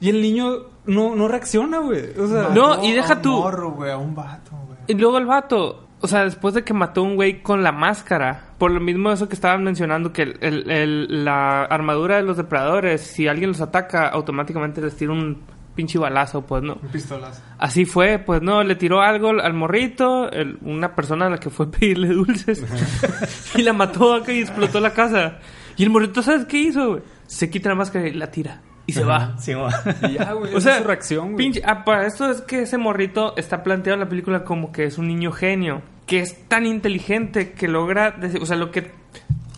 Y 0.00 0.10
el 0.10 0.22
niño 0.22 0.52
no, 0.86 1.16
no 1.16 1.26
reacciona, 1.26 1.78
güey. 1.78 2.10
O 2.16 2.28
sea, 2.28 2.50
No, 2.54 2.84
y 2.84 2.92
deja 2.92 3.14
a 3.14 3.16
un 3.16 3.22
tú. 3.22 3.32
morro, 3.40 3.70
güey, 3.72 3.90
a 3.90 3.96
un 3.96 4.14
vato, 4.14 4.52
güey. 4.66 4.78
Y 4.86 4.94
luego 4.94 5.18
el 5.18 5.26
vato, 5.26 5.87
o 6.00 6.06
sea, 6.08 6.24
después 6.24 6.54
de 6.54 6.64
que 6.64 6.72
mató 6.74 7.00
a 7.00 7.04
un 7.04 7.16
güey 7.16 7.42
con 7.42 7.62
la 7.62 7.72
máscara, 7.72 8.50
por 8.58 8.70
lo 8.70 8.80
mismo 8.80 9.10
eso 9.12 9.28
que 9.28 9.34
estaban 9.34 9.64
mencionando, 9.64 10.12
que 10.12 10.22
el, 10.22 10.38
el- 10.40 10.70
el- 10.70 11.24
la 11.24 11.64
armadura 11.64 12.16
de 12.16 12.22
los 12.22 12.36
depredadores, 12.36 13.00
si 13.02 13.26
alguien 13.28 13.50
los 13.50 13.60
ataca, 13.60 14.08
automáticamente 14.08 14.80
les 14.80 14.96
tira 14.96 15.12
un 15.12 15.38
pinche 15.74 15.98
balazo, 15.98 16.42
pues 16.44 16.62
no. 16.62 16.74
Un 16.82 16.88
pistolazo. 16.88 17.40
Así 17.58 17.84
fue, 17.84 18.18
pues 18.18 18.42
no, 18.42 18.64
le 18.64 18.74
tiró 18.74 19.00
algo 19.00 19.30
al 19.30 19.54
morrito, 19.54 20.28
una 20.62 20.94
persona 20.94 21.26
a 21.26 21.30
la 21.30 21.38
que 21.38 21.50
fue 21.50 21.66
a 21.66 21.70
pedirle 21.70 22.08
dulces, 22.08 22.64
y 23.54 23.62
la 23.62 23.72
mató 23.72 24.14
acá 24.14 24.32
y 24.32 24.40
explotó 24.40 24.80
la 24.80 24.92
casa. 24.92 25.38
Y 25.76 25.84
el 25.84 25.90
morrito, 25.90 26.22
¿sabes 26.22 26.46
qué 26.46 26.58
hizo? 26.58 27.00
Se 27.26 27.48
quita 27.50 27.68
la 27.68 27.76
máscara 27.76 28.08
y 28.08 28.12
la 28.14 28.30
tira. 28.30 28.60
Y 28.88 28.92
se 28.92 29.04
va. 29.04 29.36
Sí, 29.38 29.54
mo- 29.54 29.68
y 30.08 30.14
ya, 30.14 30.32
güey. 30.32 30.52
O 30.54 30.58
esa 30.58 30.60
sea, 30.70 30.72
es 30.78 30.82
su 30.82 30.88
reacción, 30.88 31.32
güey. 31.34 31.46
pinche- 31.46 31.62
ah, 31.64 31.84
para 31.84 32.06
esto 32.06 32.28
es 32.30 32.40
que 32.40 32.62
ese 32.62 32.76
morrito 32.78 33.34
está 33.36 33.62
planteado 33.62 33.94
en 33.94 34.00
la 34.00 34.08
película 34.08 34.42
como 34.44 34.72
que 34.72 34.84
es 34.84 34.98
un 34.98 35.06
niño 35.08 35.30
genio, 35.30 35.82
que 36.06 36.18
es 36.20 36.48
tan 36.48 36.66
inteligente 36.66 37.52
que 37.52 37.68
logra, 37.68 38.10
decir- 38.12 38.42
o 38.42 38.46
sea, 38.46 38.56
lo 38.56 38.70
que 38.72 38.90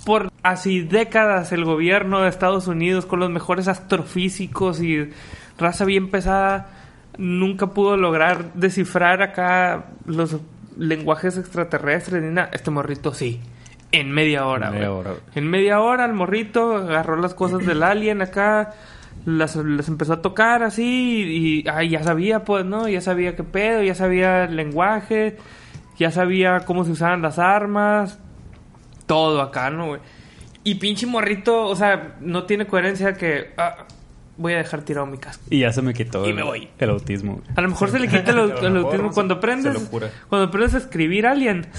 por 0.04 0.30
así 0.42 0.80
décadas 0.82 1.52
el 1.52 1.64
gobierno 1.64 2.20
de 2.22 2.28
Estados 2.28 2.66
Unidos 2.66 3.06
con 3.06 3.20
los 3.20 3.30
mejores 3.30 3.68
astrofísicos 3.68 4.80
y 4.82 5.10
raza 5.58 5.84
bien 5.84 6.10
pesada 6.10 6.70
nunca 7.18 7.68
pudo 7.68 7.96
lograr 7.96 8.52
descifrar 8.54 9.20
acá 9.22 9.86
los 10.06 10.38
lenguajes 10.78 11.36
extraterrestres 11.36 12.22
ni 12.22 12.30
nada. 12.30 12.48
Este 12.52 12.70
morrito 12.70 13.12
sí. 13.12 13.40
en 13.92 14.10
media 14.10 14.46
hora, 14.46 14.68
En 14.68 14.74
media 14.74 14.92
hora, 14.92 15.10
güey. 15.10 15.22
En 15.34 15.50
media 15.50 15.80
hora 15.80 16.04
el 16.06 16.14
morrito 16.14 16.76
agarró 16.76 17.16
las 17.16 17.34
cosas 17.34 17.66
del 17.66 17.82
alien 17.82 18.22
acá, 18.22 18.72
las, 19.38 19.56
las 19.56 19.88
empezó 19.88 20.14
a 20.14 20.22
tocar 20.22 20.62
así 20.62 20.82
y, 20.84 21.60
y, 21.60 21.68
ay, 21.68 21.88
ya 21.90 22.02
sabía, 22.02 22.44
pues, 22.44 22.64
¿no? 22.64 22.88
Ya 22.88 23.00
sabía 23.00 23.36
qué 23.36 23.44
pedo, 23.44 23.82
ya 23.82 23.94
sabía 23.94 24.44
el 24.44 24.56
lenguaje, 24.56 25.36
ya 25.98 26.10
sabía 26.10 26.60
cómo 26.60 26.84
se 26.84 26.92
usaban 26.92 27.22
las 27.22 27.38
armas, 27.38 28.18
todo 29.06 29.40
acá, 29.42 29.70
¿no, 29.70 29.88
güey? 29.88 30.00
Y 30.64 30.74
pinche 30.76 31.06
morrito, 31.06 31.66
o 31.66 31.74
sea, 31.76 32.16
no 32.20 32.44
tiene 32.44 32.66
coherencia 32.66 33.14
que 33.14 33.52
ah, 33.56 33.86
voy 34.36 34.52
a 34.52 34.58
dejar 34.58 34.82
tirado 34.82 35.06
mi 35.06 35.16
casco. 35.18 35.42
Y 35.50 35.60
ya 35.60 35.72
se 35.72 35.80
me 35.82 35.94
quitó 35.94 36.24
Y 36.26 36.30
el, 36.30 36.34
me 36.36 36.42
voy. 36.42 36.68
el 36.78 36.90
autismo. 36.90 37.40
A 37.56 37.60
lo 37.62 37.68
mejor 37.70 37.90
se 37.90 37.98
le 37.98 38.08
quita 38.08 38.30
el, 38.30 38.38
autismo 38.76 39.08
se- 39.08 39.14
cuando 39.14 39.34
aprendes. 39.34 39.88
Cuando 40.28 40.48
aprendes 40.48 40.74
a 40.74 40.78
escribir 40.78 41.26
alien, 41.26 41.66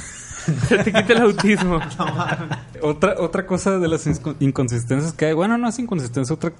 se 0.67 0.77
te 0.79 0.91
quita 0.91 1.13
el 1.13 1.21
autismo. 1.21 1.79
Otra, 2.81 3.13
otra 3.19 3.45
cosa 3.45 3.77
de 3.77 3.87
las 3.87 4.09
inconsistencias 4.39 5.13
que 5.13 5.25
hay, 5.27 5.33
bueno, 5.33 5.55
no 5.59 5.67
es 5.69 5.77
inconsistencia, 5.77 6.33
otra 6.33 6.51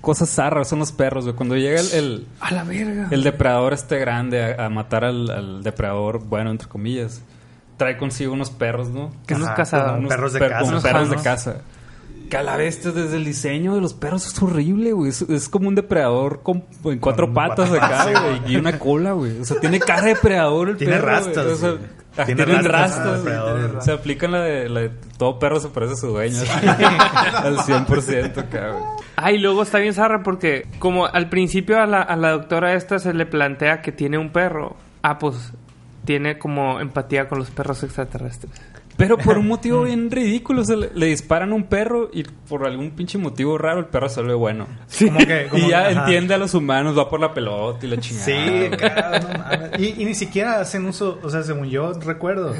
cosa 0.00 0.26
zarra 0.26 0.64
son 0.64 0.78
los 0.80 0.92
perros, 0.92 1.24
güey. 1.24 1.36
Cuando 1.36 1.56
llega 1.56 1.80
el, 1.80 1.92
el, 1.92 2.26
A 2.40 2.52
la 2.52 2.64
verga. 2.64 3.08
el 3.10 3.22
depredador 3.22 3.72
este 3.72 3.98
grande 3.98 4.54
a, 4.54 4.66
a 4.66 4.68
matar 4.70 5.04
al, 5.04 5.30
al 5.30 5.62
depredador, 5.62 6.20
bueno, 6.24 6.50
entre 6.50 6.68
comillas, 6.68 7.22
trae 7.76 7.96
consigo 7.96 8.32
unos 8.32 8.50
perros, 8.50 8.88
¿no? 8.88 9.10
Que 9.26 9.34
unos 9.34 9.48
Unos 9.48 10.08
perros 10.08 10.32
de 10.32 10.38
per- 10.38 10.50
casa. 10.50 10.64
Unos 10.68 10.82
perros 10.82 11.10
de 11.10 11.16
casa. 11.16 11.56
Que 12.28 12.36
a 12.36 12.42
la 12.44 12.56
vez, 12.56 12.84
desde 12.84 13.16
el 13.16 13.24
diseño 13.24 13.74
de 13.74 13.80
los 13.80 13.92
perros 13.92 14.24
es 14.24 14.40
horrible, 14.40 14.92
güey. 14.92 15.10
Es, 15.10 15.22
es 15.22 15.48
como 15.48 15.66
un 15.66 15.74
depredador 15.74 16.42
con, 16.44 16.64
en 16.84 16.98
cuatro 17.00 17.26
Con 17.26 17.34
patas 17.34 17.68
cuatro 17.68 17.84
acá, 17.84 18.04
güey. 18.22 18.52
Y 18.52 18.56
una 18.56 18.78
cola, 18.78 19.12
güey. 19.12 19.40
O 19.40 19.44
sea, 19.44 19.58
tiene 19.58 19.80
cara 19.80 20.02
de 20.02 20.08
depredador 20.14 20.68
el 20.68 20.76
Tiene 20.76 20.92
perro, 20.94 21.06
güey. 21.08 21.24
rastas, 21.24 21.46
O 21.46 21.56
sea, 21.56 21.74
ah, 22.16 22.24
Tiene 22.24 22.44
rastas. 22.44 23.18
depredador. 23.18 23.70
güey. 23.72 23.82
Se 23.82 23.92
aplican 23.92 24.32
la 24.32 24.40
de, 24.40 24.68
la 24.68 24.80
de 24.80 24.90
todo 25.18 25.38
perro 25.38 25.60
se 25.60 25.68
parece 25.68 25.94
a 25.94 25.96
su 25.96 26.08
dueño. 26.08 26.36
así, 26.42 26.50
al 27.44 27.56
100% 27.58 28.38
acá, 28.38 28.70
güey. 28.70 28.84
Ah, 29.16 29.30
luego 29.32 29.62
está 29.62 29.78
bien 29.78 29.92
zarra 29.94 30.22
porque 30.22 30.66
como 30.78 31.06
al 31.06 31.28
principio 31.28 31.80
a 31.80 31.86
la, 31.86 32.00
a 32.02 32.16
la 32.16 32.30
doctora 32.30 32.74
esta 32.74 32.98
se 32.98 33.12
le 33.12 33.26
plantea 33.26 33.82
que 33.82 33.92
tiene 33.92 34.18
un 34.18 34.30
perro. 34.30 34.76
Ah, 35.02 35.18
pues 35.18 35.52
tiene 36.04 36.38
como 36.38 36.80
empatía 36.80 37.28
con 37.28 37.38
los 37.38 37.50
perros 37.50 37.82
extraterrestres. 37.82 38.52
Pero 39.00 39.18
por 39.18 39.38
un 39.38 39.48
motivo 39.48 39.82
bien 39.84 40.10
ridículo, 40.10 40.62
o 40.62 40.64
sea, 40.64 40.76
le, 40.76 40.90
le 40.94 41.06
disparan 41.06 41.52
a 41.52 41.54
un 41.54 41.64
perro 41.64 42.10
y 42.12 42.22
por 42.22 42.66
algún 42.66 42.90
pinche 42.92 43.18
motivo 43.18 43.56
raro 43.58 43.80
el 43.80 43.86
perro 43.86 44.08
se 44.08 44.20
vuelve 44.20 44.34
bueno. 44.36 44.66
Como 44.98 45.18
que, 45.18 45.46
como- 45.50 45.66
y 45.66 45.70
ya 45.70 45.88
ajá. 45.88 46.00
entiende 46.02 46.34
a 46.34 46.38
los 46.38 46.54
humanos, 46.54 46.96
va 46.96 47.08
por 47.08 47.18
la 47.20 47.32
pelota 47.34 47.84
y 47.86 47.88
la 47.88 47.96
chingada. 47.98 48.24
Sí, 48.26 48.70
claro, 48.76 49.28
no 49.28 49.38
mames. 49.38 49.70
y, 49.80 50.02
y 50.02 50.04
ni 50.04 50.14
siquiera 50.14 50.60
hacen 50.60 50.86
uso, 50.86 51.18
o 51.22 51.30
sea, 51.30 51.42
según 51.42 51.68
yo 51.70 51.92
recuerdo, 51.94 52.54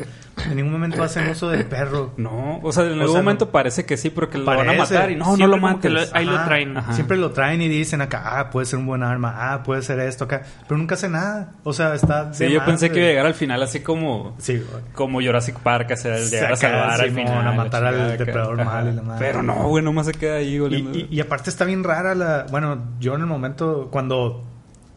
en 0.49 0.57
ningún 0.57 0.73
momento 0.73 1.03
hacen 1.03 1.29
uso 1.29 1.49
del 1.51 1.67
perro. 1.67 2.13
No, 2.17 2.61
o 2.63 2.73
sea, 2.73 2.85
en 2.85 2.91
O 2.91 3.03
algún 3.03 3.09
sea, 3.09 3.23
momento 3.23 3.45
no- 3.47 3.51
parece 3.51 3.85
que 3.85 3.97
sí, 3.97 4.09
porque 4.11 4.39
lo 4.39 4.47
van 4.47 4.69
a 4.69 4.73
matar 4.73 5.11
y 5.11 5.17
no, 5.17 5.37
no 5.37 5.47
lo 5.47 5.57
lo- 5.59 6.01
ahí 6.15 6.25
lo 6.25 6.45
traen. 6.45 6.77
Ajá. 6.77 6.93
Siempre 6.95 7.17
lo 7.19 7.31
traen 7.33 7.61
y 7.61 7.69
dicen 7.69 8.01
acá, 8.01 8.39
ah, 8.41 8.51
puede 8.51 8.65
ser 8.67 8.79
un 8.79 8.87
buen 8.87 9.03
arma, 9.03 9.53
ah, 9.53 9.63
puede 9.63 9.83
ser 9.83 10.01
esto 10.01 10.25
acá, 10.25 10.43
pero 10.67 10.79
nunca 10.79 10.95
hace 10.95 11.09
nada. 11.09 11.53
O 11.65 11.73
sea, 11.73 11.95
está. 11.95 12.33
Sí, 12.33 12.49
yo 12.51 12.65
pensé 12.65 12.91
que 12.91 12.99
iba 12.99 13.07
a 13.07 13.11
llegar 13.11 13.27
al 13.27 13.35
final 13.35 13.63
así 13.63 13.81
como, 13.81 14.35
Sí, 14.39 14.63
como 14.95 15.21
Jurassic 15.21 15.57
Park, 15.59 15.91
o 15.93 15.97
sea, 15.97 16.17
el 16.17 16.30
llegar 16.31 16.53
a 16.53 16.57
Saca, 16.57 16.73
salvar 16.73 17.01
al 17.01 17.09
Simón, 17.11 17.27
final. 17.27 17.39
a 17.39 17.51
la 17.51 17.53
matar 17.53 17.85
al 17.85 18.19
depredador 18.19 18.55
y 18.55 18.59
la 18.59 18.65
madre. 19.03 19.19
Pero 19.19 19.43
no, 19.43 19.69
güey, 19.69 19.85
nomás 19.85 20.07
se 20.07 20.13
queda 20.13 20.37
ahí, 20.37 20.55
Y, 20.55 20.61
oliendo. 20.61 20.99
y- 20.99 21.09
y 21.11 21.21
aparte 21.21 21.51
está 21.51 21.65
bien 21.65 21.85
rara 21.85 22.15
la... 22.15 22.47
Bueno, 22.51 22.79
yo 22.99 23.15
en 23.15 23.21
el 23.23 23.27
momento 23.27 23.89
cuando, 23.91 24.43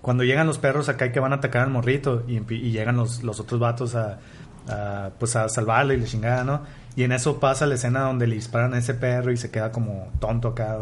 cuando 0.01 0.23
llegan 0.23 0.47
los 0.47 0.57
perros 0.57 0.89
acá 0.89 1.05
y 1.07 1.11
que 1.11 1.19
van 1.19 1.33
a 1.33 1.37
atacar 1.37 1.63
al 1.63 1.69
morrito 1.69 2.23
y, 2.27 2.39
llegan 2.71 2.97
los, 2.97 3.23
los 3.23 3.39
otros 3.39 3.59
vatos 3.59 3.95
a, 3.95 4.19
a, 4.69 5.09
pues 5.19 5.35
a 5.35 5.49
salvarlo 5.49 5.93
y 5.93 5.97
la 5.97 6.05
chingada, 6.05 6.43
¿no? 6.43 6.61
Y 6.95 7.03
en 7.03 7.11
eso 7.11 7.39
pasa 7.39 7.65
la 7.65 7.73
escena 7.75 8.01
donde 8.01 8.27
le 8.27 8.35
disparan 8.35 8.73
a 8.75 8.77
ese 8.77 8.93
perro 8.93 9.31
y 9.31 9.37
se 9.37 9.49
queda 9.49 9.71
como 9.71 10.09
tonto 10.19 10.49
acá, 10.49 10.77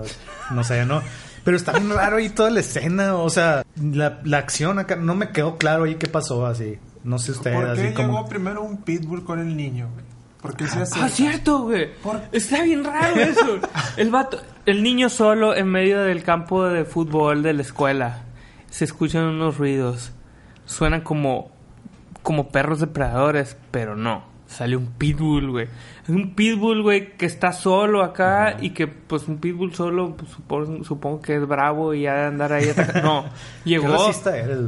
no 0.52 0.64
sé, 0.64 0.86
¿no? 0.86 1.02
Pero 1.46 1.56
está 1.58 1.72
bien 1.72 1.90
raro 1.90 2.18
ahí 2.18 2.30
toda 2.30 2.50
la 2.50 2.60
escena, 2.60 3.16
o 3.16 3.30
sea, 3.30 3.64
la, 3.82 4.20
la 4.26 4.38
acción 4.38 4.78
acá, 4.78 4.98
no 4.98 5.16
me 5.16 5.30
quedó 5.30 5.58
claro 5.58 5.86
ahí 5.86 5.96
qué 5.96 6.08
pasó 6.08 6.46
así. 6.46 6.78
No 7.04 7.18
sé 7.18 7.32
ustedes, 7.32 7.56
¿Por 7.58 7.74
qué 7.76 7.82
así 7.88 7.94
como... 7.96 8.28
primero 8.28 8.62
un 8.62 8.78
pitbull 8.84 9.24
con 9.24 9.40
el 9.40 9.56
niño, 9.58 9.90
güey? 9.94 10.06
¿Por 10.42 10.56
qué 10.56 10.68
se 10.68 10.80
hace 10.80 11.00
Ah, 11.00 11.08
cierto, 11.10 11.60
güey. 11.64 11.94
¿Por? 12.02 12.22
Está 12.32 12.64
bien 12.64 12.84
raro 12.84 13.16
eso. 13.20 13.60
El 13.98 14.10
vato, 14.10 14.42
el 14.66 14.82
niño 14.82 15.10
solo 15.10 15.56
en 15.56 15.68
medio 15.68 16.02
del 16.02 16.24
campo 16.24 16.64
de 16.66 16.84
fútbol 16.86 17.44
de 17.44 17.54
la 17.54 17.62
escuela. 17.62 18.24
Se 18.70 18.86
escuchan 18.86 19.26
unos 19.26 19.58
ruidos. 19.58 20.12
Suenan 20.66 21.02
como 21.02 21.52
como 22.24 22.50
perros 22.50 22.80
depredadores, 22.80 23.58
pero 23.72 23.96
no. 23.96 24.24
Sale 24.48 24.76
un 24.76 24.88
pitbull, 24.88 25.50
güey. 25.50 25.68
Es 26.04 26.10
un 26.10 26.36
pitbull, 26.36 26.82
güey, 26.84 27.16
que 27.18 27.26
está 27.26 27.54
solo 27.54 28.04
acá 28.04 28.58
y 28.60 28.72
que, 28.72 28.86
pues, 28.86 29.28
un 29.30 29.38
pitbull 29.38 29.74
solo, 29.74 30.16
pues, 30.18 30.30
supongo, 30.32 30.84
supongo 30.84 31.22
que 31.22 31.36
es 31.38 31.48
bravo 31.48 31.94
y 31.94 32.06
ha 32.06 32.14
de 32.16 32.26
andar 32.26 32.52
ahí 32.52 32.68
atacando. 32.70 33.02
No, 33.02 33.24
¿Qué 33.64 33.70
llegó, 33.70 33.88
racista 33.88 34.38
eres? 34.38 34.60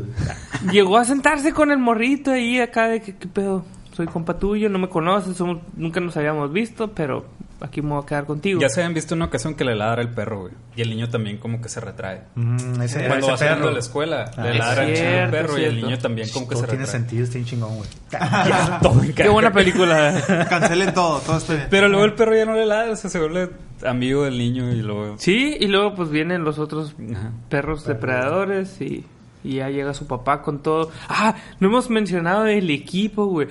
llegó 0.71 0.97
a 0.97 1.03
sentarse 1.03 1.51
con 1.53 1.69
el 1.69 1.79
morrito 1.79 2.31
ahí 2.31 2.59
acá 2.61 2.87
de 2.87 3.01
que, 3.01 3.15
¿qué 3.17 3.27
pedo? 3.27 3.65
Soy 3.95 4.07
compa 4.07 4.37
tuyo, 4.39 4.69
no 4.69 4.79
me 4.79 4.89
conoces, 4.89 5.37
somos, 5.37 5.59
nunca 5.77 5.99
nos 5.99 6.17
habíamos 6.17 6.51
visto, 6.51 6.89
pero 6.91 7.25
aquí 7.61 7.81
me 7.83 7.89
voy 7.89 8.01
a 8.03 8.05
quedar 8.07 8.25
contigo. 8.25 8.59
Ya 8.59 8.67
se 8.67 8.81
habían 8.81 8.95
visto 8.95 9.13
una 9.13 9.25
ocasión 9.25 9.53
que 9.53 9.63
le 9.63 9.75
ladra 9.75 10.01
el 10.01 10.09
perro, 10.09 10.41
güey. 10.41 10.53
Y 10.75 10.81
el 10.81 10.89
niño 10.89 11.09
también 11.09 11.37
como 11.37 11.61
que 11.61 11.69
se 11.69 11.79
retrae. 11.79 12.21
Mm, 12.33 12.81
ese, 12.81 13.05
Cuando 13.05 13.25
ese 13.27 13.31
va 13.31 13.37
saliendo 13.37 13.67
de 13.67 13.73
la 13.73 13.79
escuela, 13.79 14.31
Ah. 14.35 14.43
le 14.43 14.53
ladra 14.55 14.83
el 14.89 14.97
cierto, 14.97 15.31
perro 15.31 15.59
y 15.59 15.63
el 15.65 15.75
niño 15.75 15.99
también 15.99 16.27
como 16.29 16.47
que 16.47 16.55
Todo 16.55 16.63
se 16.63 16.69
tiene 16.69 16.85
retrae. 16.85 16.99
sentido, 17.01 17.23
está 17.23 17.35
bien 17.35 17.45
chingón, 17.45 17.75
güey. 17.77 17.89
Qué 19.15 19.29
buena 19.29 19.51
película. 19.51 20.13
Cancelen 20.49 20.93
todo, 20.93 21.19
todo 21.19 21.37
está 21.37 21.53
bien. 21.53 21.67
Pero 21.69 21.87
luego 21.87 22.05
el 22.05 22.13
perro 22.13 22.35
ya 22.35 22.45
no 22.45 22.55
le 22.55 22.65
ladra, 22.65 22.91
o 22.93 22.95
sea, 22.95 23.09
se 23.11 23.19
vuelve 23.19 23.49
amigo 23.85 24.23
del 24.23 24.37
niño 24.37 24.71
y 24.71 24.81
luego... 24.81 25.15
sí, 25.19 25.55
y 25.59 25.67
luego 25.67 25.93
pues 25.93 26.09
vienen 26.09 26.43
los 26.43 26.57
otros 26.57 26.95
Ajá. 27.11 27.31
perros 27.49 27.85
depredadores 27.85 28.79
y, 28.81 29.05
y 29.43 29.55
ya 29.55 29.69
llega 29.69 29.93
su 29.93 30.07
papá 30.07 30.41
con 30.41 30.59
todo. 30.63 30.89
Ah, 31.09 31.35
no 31.59 31.67
hemos 31.67 31.89
mencionado 31.89 32.45
el 32.47 32.69
equipo, 32.69 33.25
güey. 33.25 33.49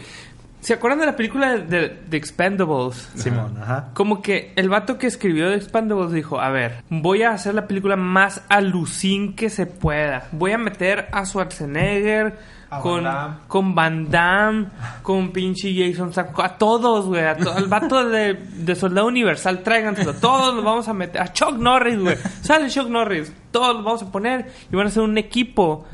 ¿Se 0.63 0.75
acuerdan 0.75 1.01
de 1.01 1.07
la 1.07 1.17
película 1.17 1.53
de, 1.57 1.63
de, 1.67 2.01
de 2.09 2.17
Expendables? 2.17 3.11
Simón, 3.17 3.59
ajá. 3.61 3.89
Como 3.95 4.23
que 4.23 4.53
el 4.57 4.69
vato 4.69 4.97
que 4.97 5.09
escribió 5.09 5.49
The 5.51 5.57
Expendables 5.57 6.13
dijo, 6.13 6.41
a 6.41 6.49
ver, 6.51 6.83
voy 6.89 7.23
a 7.25 7.33
hacer 7.33 7.55
la 7.55 7.67
película 7.67 7.97
más 7.97 8.43
alucin 8.49 9.35
que 9.35 9.51
se 9.51 9.67
pueda. 9.67 10.29
Voy 10.33 10.53
a 10.53 10.59
meter 10.59 11.09
a 11.13 11.25
Schwarzenegger 11.27 12.39
A 12.71 12.79
con, 12.81 13.03
Van 13.03 13.13
Damme. 13.13 13.37
con 13.49 13.75
Van 13.75 14.11
Damme, 14.11 14.67
con 15.03 15.33
pinche 15.33 15.75
Jason 15.75 16.13
Statham, 16.13 16.35
a 16.45 16.57
todos, 16.57 17.07
güey, 17.07 17.25
a 17.25 17.37
to- 17.37 17.53
al 17.53 17.67
vato 17.67 18.09
de, 18.09 18.35
de 18.35 18.75
Soldado 18.77 19.09
Universal, 19.09 19.63
tráiganselo, 19.65 20.15
todos 20.15 20.55
los 20.55 20.65
vamos 20.65 20.87
a 20.89 20.95
meter, 20.95 21.21
a 21.21 21.33
Chuck 21.33 21.59
Norris, 21.59 21.99
güey, 21.99 22.17
sale 22.41 22.71
Chuck 22.71 22.89
Norris, 22.89 23.33
todos 23.51 23.75
los 23.75 23.85
vamos 23.85 24.03
a 24.05 24.13
poner 24.13 24.51
y 24.71 24.77
van 24.77 24.87
a 24.87 24.91
ser 24.91 25.03
un 25.03 25.19
equipo 25.19 25.87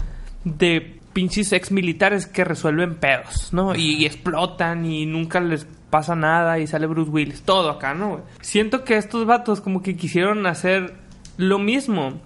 de 0.44 0.97
pinches 1.18 1.52
ex 1.52 1.72
militares 1.72 2.28
que 2.28 2.44
resuelven 2.44 2.94
pedos, 2.94 3.52
¿no? 3.52 3.74
Y, 3.74 3.94
y 3.96 4.07
explotan 4.07 4.87
y 4.87 5.04
nunca 5.04 5.40
les 5.40 5.66
pasa 5.90 6.14
nada 6.14 6.61
y 6.61 6.68
sale 6.68 6.87
Bruce 6.87 7.11
Willis, 7.11 7.42
todo 7.42 7.70
acá, 7.70 7.92
¿no? 7.92 8.20
Siento 8.40 8.85
que 8.85 8.96
estos 8.96 9.26
vatos 9.26 9.61
como 9.61 9.83
que 9.83 9.96
quisieron 9.96 10.46
hacer 10.46 10.94
lo 11.37 11.59
mismo, 11.59 12.20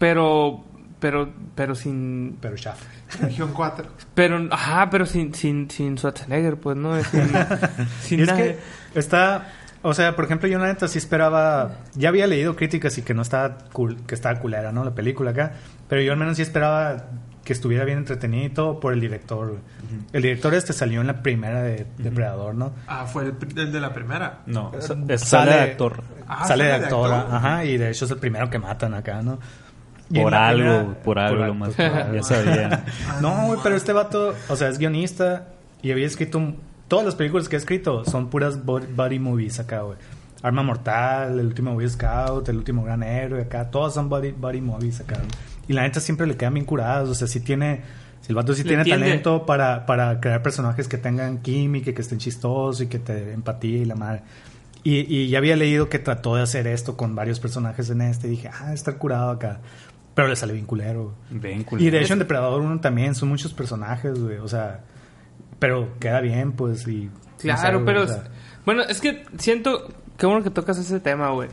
pero, 0.00 0.64
pero, 0.98 1.32
pero 1.54 1.76
sin, 1.76 2.36
Pero 2.40 2.56
chaf. 2.56 2.80
Región 3.20 3.52
4. 3.54 3.86
pero, 4.12 4.48
ajá, 4.50 4.90
pero 4.90 5.06
sin, 5.06 5.32
sin, 5.32 5.70
sin 5.70 5.96
Schwarzenegger, 5.96 6.56
pues, 6.56 6.76
¿no? 6.76 7.00
Sin, 7.04 7.30
sin 8.00 8.18
Y 8.18 8.22
es 8.22 8.28
nada. 8.28 8.38
que 8.42 8.58
está... 8.96 9.52
O 9.82 9.94
sea, 9.94 10.16
por 10.16 10.24
ejemplo, 10.24 10.48
yo 10.48 10.58
la 10.58 10.66
neta 10.66 10.88
sí 10.88 10.98
esperaba... 10.98 11.76
Ya 11.94 12.08
había 12.08 12.26
leído 12.26 12.56
críticas 12.56 12.98
y 12.98 13.02
que 13.02 13.14
no 13.14 13.22
estaba 13.22 13.56
cool, 13.72 13.96
que 14.04 14.16
estaba 14.16 14.40
culera, 14.40 14.72
¿no? 14.72 14.84
La 14.84 14.94
película 14.96 15.30
acá. 15.30 15.52
Pero 15.88 16.02
yo 16.02 16.12
al 16.12 16.18
menos 16.18 16.36
sí 16.36 16.42
esperaba 16.42 17.06
que 17.44 17.52
estuviera 17.52 17.84
bien 17.84 17.98
entretenido 17.98 18.44
y 18.44 18.50
todo 18.50 18.78
por 18.80 18.92
el 18.92 19.00
director. 19.00 19.58
El 20.12 20.22
director 20.22 20.54
este 20.54 20.72
salió 20.72 21.00
en 21.00 21.06
la 21.06 21.22
primera 21.22 21.62
de 21.62 21.86
Depredador, 21.98 22.54
¿no? 22.54 22.72
Ah, 22.86 23.06
fue 23.06 23.24
el, 23.24 23.38
pr- 23.38 23.58
el 23.58 23.72
de 23.72 23.80
la 23.80 23.92
primera. 23.94 24.40
No, 24.46 24.72
es- 24.78 24.84
Sale- 24.86 25.14
es- 25.14 25.20
sale 25.22 25.52
de 25.52 25.60
actor. 25.60 26.02
Ah, 26.28 26.46
sale 26.46 26.64
de 26.64 26.70
sale 26.70 26.78
de 26.80 26.84
actor, 26.86 27.12
actor. 27.12 27.34
ajá. 27.34 27.64
Y 27.64 27.76
de 27.78 27.90
hecho 27.90 28.04
es 28.04 28.10
el 28.10 28.18
primero 28.18 28.48
que 28.50 28.58
matan 28.58 28.94
acá, 28.94 29.22
¿no? 29.22 29.38
Por 30.14 30.34
algo, 30.34 30.62
primera- 30.64 31.02
por 31.02 31.18
algo, 31.18 31.42
algo, 31.44 31.54
más. 31.54 31.70
por 31.74 31.84
algo. 31.84 32.14
ya 32.14 32.22
sabían. 32.22 32.84
No, 33.22 33.46
güey, 33.46 33.60
pero 33.62 33.76
este 33.76 33.92
vato, 33.92 34.34
o 34.48 34.56
sea, 34.56 34.68
es 34.68 34.78
guionista 34.78 35.46
y 35.82 35.92
había 35.92 36.06
escrito 36.06 36.38
un- 36.38 36.58
todas 36.88 37.04
las 37.06 37.14
películas 37.14 37.48
que 37.48 37.56
ha 37.56 37.58
escrito 37.58 38.04
son 38.04 38.28
puras 38.28 38.64
bo- 38.64 38.80
buddy 38.80 39.18
movies 39.18 39.60
acá, 39.60 39.80
güey. 39.82 39.96
Arma 40.42 40.62
Mortal, 40.62 41.38
El 41.38 41.46
último 41.46 41.74
Boy 41.74 41.88
Scout, 41.88 42.48
El 42.48 42.56
último 42.56 42.82
Gran 42.84 43.02
Héroe, 43.02 43.42
acá, 43.42 43.70
todas 43.70 43.94
son 43.94 44.08
buddy, 44.08 44.32
buddy 44.32 44.60
movies 44.60 45.00
acá. 45.00 45.16
güey. 45.16 45.28
Y 45.70 45.72
la 45.72 45.82
neta 45.82 46.00
siempre 46.00 46.26
le 46.26 46.36
quedan 46.36 46.54
bien 46.54 46.66
curadas, 46.66 47.08
o 47.08 47.14
sea, 47.14 47.28
sí 47.28 47.38
tiene, 47.38 47.82
si 48.22 48.30
el 48.30 48.34
vato 48.34 48.54
sí 48.54 48.64
tiene 48.64 48.78
entiende. 48.78 49.06
talento 49.06 49.46
para, 49.46 49.86
para 49.86 50.18
crear 50.18 50.42
personajes 50.42 50.88
que 50.88 50.98
tengan 50.98 51.38
química, 51.42 51.94
que 51.94 52.02
estén 52.02 52.18
chistosos 52.18 52.80
y 52.80 52.86
que 52.88 52.98
te 52.98 53.32
empatía 53.32 53.78
y 53.78 53.84
la 53.84 53.94
madre. 53.94 54.22
Y, 54.82 55.06
y 55.14 55.28
ya 55.28 55.38
había 55.38 55.54
leído 55.54 55.88
que 55.88 56.00
trató 56.00 56.34
de 56.34 56.42
hacer 56.42 56.66
esto 56.66 56.96
con 56.96 57.14
varios 57.14 57.38
personajes 57.38 57.88
en 57.88 58.00
este 58.00 58.26
y 58.26 58.30
dije, 58.30 58.50
ah, 58.52 58.74
está 58.74 58.94
curado 58.98 59.30
acá. 59.30 59.60
Pero 60.12 60.26
le 60.26 60.34
sale 60.34 60.54
bien 60.54 60.66
culero. 60.66 61.14
Ven, 61.30 61.62
culero. 61.62 61.86
Y 61.86 61.90
de 61.90 62.02
hecho 62.02 62.14
en 62.14 62.18
Depredador 62.18 62.62
1 62.62 62.80
también 62.80 63.14
son 63.14 63.28
muchos 63.28 63.54
personajes, 63.54 64.18
güey. 64.20 64.38
O 64.38 64.48
sea, 64.48 64.80
pero 65.60 66.00
queda 66.00 66.20
bien, 66.20 66.50
pues, 66.50 66.88
y 66.88 67.08
Claro, 67.38 67.84
pero... 67.84 68.02
o 68.02 68.06
sea. 68.08 68.24
Bueno, 68.66 68.82
es 68.82 69.00
que 69.00 69.22
siento... 69.38 69.86
Qué 70.18 70.26
bueno 70.26 70.42
que 70.42 70.50
tocas 70.50 70.78
ese 70.78 70.98
tema, 70.98 71.30
güey. 71.30 71.48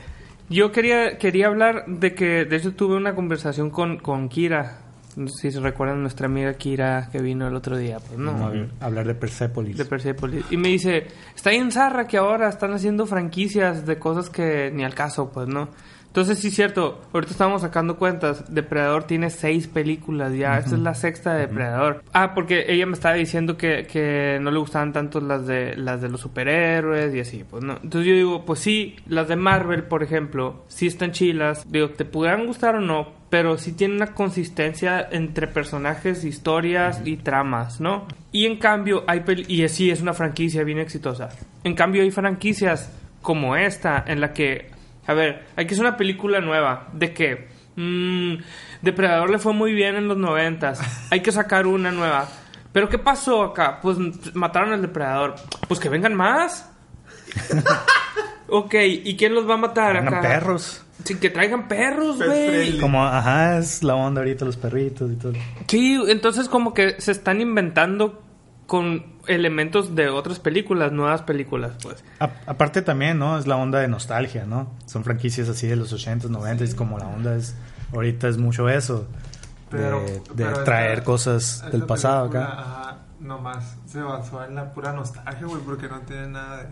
Yo 0.50 0.72
quería, 0.72 1.18
quería 1.18 1.48
hablar 1.48 1.86
de 1.88 2.14
que... 2.14 2.46
De 2.46 2.56
hecho, 2.56 2.74
tuve 2.74 2.96
una 2.96 3.16
conversación 3.16 3.70
con, 3.70 3.98
con 3.98 4.30
Kira. 4.30 4.80
No 5.16 5.28
sé 5.30 5.50
si 5.50 5.52
se 5.52 5.60
recuerdan 5.60 6.02
nuestra 6.02 6.28
amiga 6.28 6.54
Kira 6.54 7.10
que 7.12 7.22
vino 7.22 7.48
el 7.48 7.56
otro 7.56 7.78
día. 7.78 7.98
Pues 8.00 8.18
no. 8.18 8.52
Hablar 8.80 9.08
de 9.08 9.16
Persepolis. 9.16 9.78
De 9.78 9.86
Persepolis. 9.86 10.46
Y 10.52 10.58
me 10.58 10.70
dice, 10.70 11.08
está 11.36 11.50
bien 11.50 11.72
zarra 11.72 12.08
que 12.08 12.18
ahora 12.18 12.50
están 12.50 12.72
haciendo 12.74 13.06
franquicias 13.06 13.86
de 13.86 13.98
cosas 13.98 14.30
que 14.30 14.72
ni 14.72 14.84
al 14.84 14.94
caso, 14.94 15.32
pues, 15.32 15.48
¿no? 15.48 15.70
Entonces, 16.08 16.40
sí, 16.40 16.50
cierto. 16.52 17.02
Ahorita 17.14 17.32
estamos 17.32 17.62
sacando 17.62 17.98
cuentas. 17.98 18.52
Depredador 18.54 19.04
tiene 19.04 19.30
seis 19.30 19.68
películas 19.68 20.34
ya. 20.34 20.58
Esta 20.58 20.76
es 20.76 20.82
la 20.82 20.96
sexta 20.96 21.34
de 21.36 21.42
Depredador. 21.42 22.04
Ah, 22.14 22.34
porque 22.34 22.66
ella 22.70 22.86
me 22.86 22.94
estaba 22.94 23.16
diciendo 23.16 23.56
que, 23.56 23.86
que 23.86 24.40
no 24.42 24.50
le 24.50 24.60
gustaban 24.60 24.94
tanto 24.94 25.22
las 25.22 25.46
de, 25.46 25.76
las 25.76 26.02
de 26.02 26.10
los 26.10 26.22
superhéroes 26.22 27.14
y 27.14 27.20
así, 27.20 27.44
pues, 27.48 27.64
¿no? 27.64 27.74
Entonces 27.84 28.08
yo 28.08 28.16
digo, 28.16 28.46
pues 28.46 28.60
sí, 28.60 28.96
las 29.08 29.28
de 29.28 29.36
Marvel, 29.36 29.84
por 29.84 30.02
ejemplo, 30.02 30.64
sí 30.68 30.88
están 30.88 31.12
chilas. 31.12 31.64
Digo, 31.70 31.90
te 31.92 32.06
pudieran 32.06 32.48
gustar 32.48 32.76
o 32.76 32.82
no, 32.82 33.12
pero 33.30 33.58
sí 33.58 33.74
tienen 33.74 33.98
una 33.98 34.14
consistencia 34.14 35.08
entre 35.12 35.48
personajes, 35.48 36.24
historias 36.24 37.02
y 37.06 37.18
tramas, 37.18 37.82
¿no? 37.82 38.08
Y 38.32 38.46
en 38.46 38.58
cambio, 38.58 39.04
hay 39.08 39.24
y 39.48 39.68
sí, 39.68 39.92
es 39.92 40.02
una 40.02 40.14
franquicia 40.14 40.64
bien 40.64 40.80
exitosa. 40.80 41.30
En 41.64 41.76
cambio, 41.76 42.04
hay 42.04 42.12
franquicias 42.12 42.92
como 43.22 43.56
esta, 43.56 44.04
en 44.08 44.22
la 44.22 44.34
que, 44.34 44.70
a 45.08 45.14
ver, 45.14 45.46
hay 45.56 45.66
que 45.66 45.74
hacer 45.74 45.86
una 45.86 45.98
película 45.98 46.40
nueva, 46.42 46.90
de 46.94 47.14
que 47.14 47.48
mm, 47.76 48.36
Depredador 48.82 49.30
le 49.30 49.40
fue 49.40 49.54
muy 49.54 49.74
bien 49.74 49.96
en 49.96 50.08
los 50.08 50.18
noventas, 50.18 50.80
hay 51.12 51.22
que 51.22 51.32
sacar 51.32 51.66
una 51.66 51.92
nueva. 51.92 52.28
Pero 52.72 52.90
¿qué 52.90 53.00
pasó 53.00 53.42
acá? 53.44 53.80
Pues 53.82 53.98
mataron 54.36 54.72
al 54.72 54.82
depredador. 54.82 55.36
Pues 55.68 55.80
que 55.80 55.90
vengan 55.90 56.14
más. 56.14 56.70
ok, 58.50 58.76
¿y 59.04 59.16
quién 59.16 59.34
los 59.34 59.50
va 59.50 59.56
a 59.56 59.58
matar 59.58 59.96
Eran 59.96 60.10
acá? 60.10 60.22
perros. 60.22 60.84
Sí, 61.04 61.16
que 61.16 61.30
traigan 61.30 61.68
perros, 61.68 62.18
Pet 62.18 62.28
güey. 62.28 62.80
Como, 62.80 63.04
ajá, 63.04 63.58
es 63.58 63.82
la 63.82 63.96
onda 63.96 64.22
ahorita, 64.22 64.46
los 64.46 64.58
perritos 64.58 65.12
y 65.12 65.16
todo. 65.16 65.34
Sí, 65.68 66.00
entonces 66.08 66.50
como 66.50 66.74
que 66.74 67.00
se 67.00 67.12
están 67.14 67.40
inventando 67.42 68.22
con 68.68 69.06
elementos 69.28 69.96
de 69.96 70.10
otras 70.10 70.40
películas, 70.40 70.92
nuevas 70.92 71.24
películas, 71.24 71.72
pues. 71.82 72.04
A- 72.20 72.30
aparte 72.46 72.82
también, 72.84 73.18
¿no? 73.18 73.38
Es 73.40 73.48
la 73.48 73.56
onda 73.58 73.80
de 73.80 73.88
nostalgia, 73.88 74.46
¿no? 74.46 74.72
Son 74.86 75.04
franquicias 75.04 75.50
así 75.50 75.66
de 75.68 75.76
los 75.76 75.92
80s, 75.94 76.30
90s, 76.30 76.76
como 76.76 77.00
la 77.00 77.08
onda 77.08 77.36
es... 77.36 77.56
Ahorita 77.94 78.28
es 78.28 78.38
mucho 78.38 78.68
eso. 78.70 79.08
Pero, 79.70 80.02
de, 80.02 80.12
de 80.14 80.22
pero 80.36 80.64
traer 80.64 80.92
esta- 81.00 81.04
cosas 81.06 81.54
esta 81.56 81.70
del 81.72 81.84
pasado 81.86 82.30
película, 82.30 82.52
acá. 82.54 82.62
ajá, 82.62 82.98
nomás 83.22 83.78
se 83.86 84.02
basó 84.02 84.44
en 84.46 84.56
la 84.56 84.72
pura 84.74 84.92
nostalgia, 84.94 85.46
güey, 85.48 85.62
porque 85.62 85.88
no 85.88 86.00
tiene 86.02 86.28
nada 86.28 86.58
de... 86.64 86.70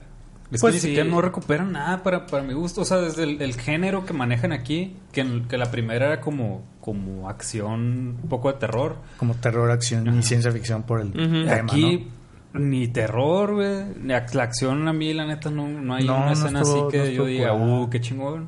Es 0.52 0.62
Pues 0.62 0.74
que 0.76 0.78
ni 0.78 0.82
siquiera 0.82 1.10
no 1.10 1.22
recuperan 1.22 1.72
nada 1.72 2.04
para, 2.04 2.28
para 2.28 2.44
mi 2.44 2.54
gusto. 2.54 2.82
O 2.82 2.86
sea, 2.86 2.98
desde 2.98 3.24
el, 3.24 3.42
el 3.42 3.56
género 3.56 4.06
que 4.06 4.14
manejan 4.14 4.52
aquí, 4.52 4.96
que, 5.12 5.42
que 5.50 5.58
la 5.58 5.72
primera 5.72 6.06
era 6.06 6.22
como, 6.22 6.64
como 6.82 7.28
acción, 7.30 8.18
un 8.22 8.30
poco 8.30 8.52
de 8.52 8.60
terror. 8.60 8.98
Como 9.18 9.34
terror, 9.36 9.72
acción 9.72 10.08
y 10.18 10.22
ciencia 10.24 10.52
ficción 10.52 10.84
por 10.84 11.02
el 11.02 11.12
tema, 11.12 11.56
aquí 11.64 12.08
ni 12.54 12.88
terror, 12.88 13.56
güey. 13.56 13.86
Ni 14.02 14.14
ac- 14.14 14.34
La 14.34 14.44
acción 14.44 14.88
a 14.88 14.94
mí, 14.94 15.14
la 15.14 15.26
neta, 15.26 15.50
no, 15.50 15.68
no 15.68 15.96
hay 15.96 16.06
No, 16.06 16.16
una 16.18 16.26
no 16.28 16.32
escena 16.34 16.62
estuvo- 16.62 16.88
así 16.88 16.92
que 16.92 16.98
no 17.00 17.04
yo 17.06 17.10
estuvo 17.12 17.26
diga, 17.28 17.54
uh, 17.54 17.90
qué 17.90 18.00
chingón. 18.00 18.48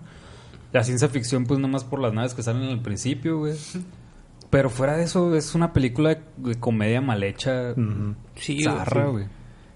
La 0.72 0.84
ciencia 0.84 1.10
ficción, 1.10 1.46
pues 1.46 1.60
nomás 1.60 1.84
por 1.84 2.00
las 2.00 2.14
naves 2.14 2.34
que 2.36 2.44
salen 2.44 2.70
al 2.70 2.82
principio, 2.82 3.40
güey. 3.40 3.56
Pero 4.50 4.70
fuera 4.70 4.96
de 4.96 5.04
eso, 5.04 5.36
es 5.36 5.56
una 5.56 5.74
película 5.74 6.10
de, 6.16 6.22
de 6.38 6.56
comedia 6.60 7.02
mal 7.02 7.22
hecha. 7.24 7.72
Ujú. 7.72 8.16
Sí, 8.36 8.64
zarra, 8.64 9.06
sí. 9.08 9.12
güey. 9.12 9.26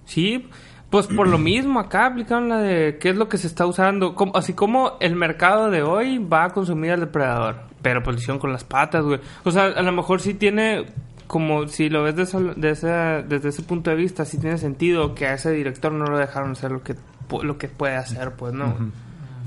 Sí, 0.06 0.46
pues 0.92 1.08
por 1.08 1.28
lo 1.28 1.40
mismo 1.40 1.80
acá 1.80 2.06
aplicaron 2.06 2.50
la 2.50 2.58
de 2.60 2.98
qué 3.00 3.10
es 3.10 3.16
lo 3.16 3.28
que 3.28 3.40
se 3.40 3.48
está 3.48 3.66
usando, 3.66 4.14
como, 4.14 4.36
así 4.38 4.54
como 4.54 4.98
el 5.00 5.16
mercado 5.16 5.72
de 5.72 5.82
hoy 5.82 6.20
va 6.20 6.44
a 6.46 6.50
consumir 6.52 6.92
al 6.92 7.00
depredador, 7.00 7.56
pero 7.82 8.04
pues 8.04 8.16
lo 8.16 8.20
hicieron 8.20 8.38
con 8.40 8.52
las 8.54 8.64
patas, 8.64 9.04
güey. 9.04 9.20
O 9.44 9.52
sea, 9.52 9.64
a 9.66 9.82
lo 9.82 9.92
mejor 9.92 10.22
sí 10.22 10.34
tiene 10.36 10.86
como 11.28 11.68
si 11.70 11.90
lo 11.90 12.04
ves 12.04 12.16
de 12.18 12.24
esa- 12.24 12.40
de 12.40 12.70
esa- 12.70 13.22
desde 13.22 13.50
ese 13.50 13.64
punto 13.64 13.90
de 13.90 13.96
vista, 13.96 14.26
sí 14.26 14.38
tiene 14.38 14.58
sentido 14.58 15.16
que 15.16 15.26
a 15.28 15.34
ese 15.34 15.52
director 15.52 15.92
no 15.94 16.04
lo 16.06 16.18
dejaron 16.18 16.52
hacer 16.52 16.72
lo 16.72 16.84
que 16.84 16.96
lo 17.44 17.58
que 17.58 17.70
puede 17.70 17.96
hacer, 17.96 18.34
pues 18.34 18.54
no. 18.54 18.76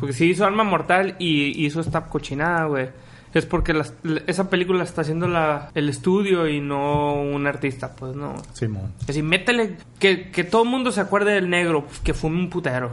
Porque 0.00 0.14
si 0.14 0.24
hizo 0.24 0.46
Arma 0.46 0.64
Mortal 0.64 1.16
y 1.18 1.64
hizo 1.66 1.80
esta 1.80 2.07
cochinada, 2.07 2.64
güey. 2.64 2.88
Es 3.35 3.44
porque 3.47 3.75
las- 3.75 3.92
esa 4.27 4.49
película 4.49 4.79
la 4.79 4.85
está 4.85 5.01
haciendo 5.03 5.27
la, 5.29 5.70
el 5.75 5.88
estudio 5.88 6.49
y 6.49 6.61
no 6.61 7.14
un 7.20 7.47
artista, 7.47 7.94
pues 7.94 8.14
no. 8.16 8.35
Simón. 8.53 8.92
Así, 9.09 9.23
métele 9.23 9.77
que, 9.99 10.31
que 10.31 10.44
todo 10.44 10.62
el 10.62 10.68
mundo 10.70 10.92
se 10.92 11.01
acuerde 11.01 11.33
del 11.35 11.51
negro, 11.51 11.85
pues, 11.87 11.99
que 12.01 12.14
fue 12.14 12.31
un 12.31 12.49
putero. 12.49 12.90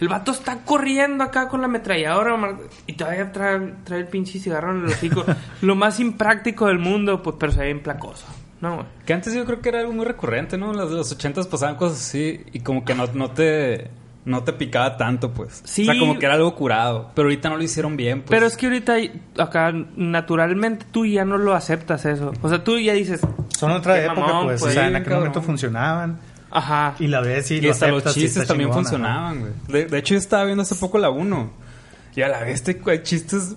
El 0.00 0.08
vato 0.08 0.32
está 0.32 0.64
corriendo 0.64 1.22
acá 1.22 1.48
con 1.48 1.60
la 1.60 1.66
ametralladora 1.66 2.58
y 2.88 2.94
todavía 2.94 3.30
trae, 3.30 3.74
trae 3.84 4.00
el 4.00 4.08
pinche 4.08 4.40
cigarro 4.40 4.72
en 4.72 4.78
el 4.84 4.86
hocico. 4.86 5.24
Lo 5.62 5.76
más 5.76 6.00
impráctico 6.00 6.66
del 6.66 6.78
mundo, 6.80 7.22
pues, 7.22 7.36
pero 7.38 7.52
se 7.52 7.60
ve 7.60 7.66
bien 7.66 7.82
placoso. 7.82 8.26
No, 8.60 8.76
güey. 8.76 8.86
Que 9.06 9.12
antes 9.12 9.34
yo 9.34 9.44
creo 9.44 9.60
que 9.60 9.68
era 9.68 9.80
algo 9.80 9.92
muy 9.92 10.04
recurrente, 10.04 10.56
¿no? 10.56 10.72
Las 10.72 10.88
de 10.88 10.96
los 10.96 11.12
ochentas 11.12 11.46
pasaban 11.46 11.76
cosas 11.76 11.98
así 11.98 12.40
y 12.52 12.60
como 12.60 12.84
que 12.84 12.94
no, 12.94 13.06
no 13.14 13.30
te 13.32 13.90
no 14.24 14.44
te 14.44 14.52
picaba 14.52 14.96
tanto, 14.96 15.32
pues. 15.32 15.62
Sí. 15.64 15.82
O 15.82 15.92
sea, 15.92 15.98
como 15.98 16.18
que 16.18 16.26
era 16.26 16.34
algo 16.36 16.54
curado. 16.54 17.10
Pero 17.14 17.26
ahorita 17.26 17.48
no 17.48 17.56
lo 17.56 17.62
hicieron 17.62 17.96
bien, 17.96 18.20
pues. 18.20 18.30
Pero 18.30 18.46
es 18.46 18.56
que 18.56 18.66
ahorita, 18.66 18.94
acá, 19.38 19.72
naturalmente, 19.96 20.86
tú 20.90 21.06
ya 21.06 21.24
no 21.24 21.38
lo 21.38 21.54
aceptas 21.54 22.04
eso. 22.04 22.32
O 22.42 22.48
sea, 22.48 22.62
tú 22.62 22.78
ya 22.78 22.92
dices, 22.92 23.20
Son 23.56 23.70
otra 23.72 24.00
época, 24.04 24.20
mamón, 24.20 24.44
pues. 24.46 24.60
pues. 24.60 24.72
o 24.72 24.74
sea, 24.74 24.86
en 24.88 24.94
aquel 24.96 25.04
cabrón. 25.04 25.18
momento 25.20 25.42
funcionaban. 25.42 26.18
ajá. 26.50 26.94
Y 26.98 27.08
la 27.08 27.20
ves 27.20 27.50
y, 27.50 27.54
Y 27.56 27.60
lo 27.62 27.72
hasta 27.72 27.88
los 27.88 27.96
aceptas 27.98 28.14
chistes 28.14 28.36
está 28.42 28.48
también 28.48 28.70
chingona, 28.70 28.88
funcionaban, 28.88 29.40
güey. 29.40 29.52
De, 29.68 29.84
de 29.86 29.98
hecho, 29.98 30.14
yo 30.14 30.18
estaba 30.18 30.44
viendo 30.44 30.62
hace 30.62 30.74
poco 30.76 30.98
la 30.98 31.10
1. 31.10 31.50
Y 32.14 32.20
a 32.22 32.28
la 32.28 32.40
vez 32.40 32.62
te- 32.62 32.80
hay 32.86 33.02
chistes 33.02 33.56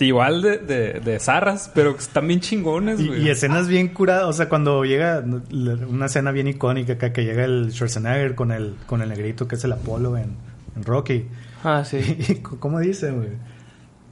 igual 0.00 0.42
de, 0.42 0.58
de, 0.58 1.00
de 1.00 1.18
zarras, 1.20 1.70
pero 1.74 1.94
que 1.94 2.02
están 2.02 2.26
bien 2.28 2.40
chingones, 2.40 3.00
Y, 3.00 3.08
güey. 3.08 3.22
y 3.22 3.30
escenas 3.30 3.68
bien 3.68 3.88
curadas, 3.88 4.24
o 4.24 4.32
sea, 4.32 4.48
cuando 4.48 4.84
llega 4.84 5.22
una 5.50 6.06
escena 6.06 6.30
bien 6.30 6.48
icónica 6.48 6.94
acá, 6.94 7.12
que 7.12 7.24
llega 7.24 7.44
el 7.44 7.70
Schwarzenegger 7.72 8.34
con 8.34 8.52
el, 8.52 8.74
con 8.86 9.02
el 9.02 9.08
negrito 9.08 9.46
que 9.48 9.56
es 9.56 9.64
el 9.64 9.72
Apolo 9.72 10.16
en, 10.16 10.36
en 10.76 10.84
Rocky. 10.84 11.26
Ah, 11.64 11.82
sí. 11.84 11.98
Y, 12.28 12.34
¿Cómo 12.36 12.80
dice, 12.80 13.10
güey? 13.10 13.28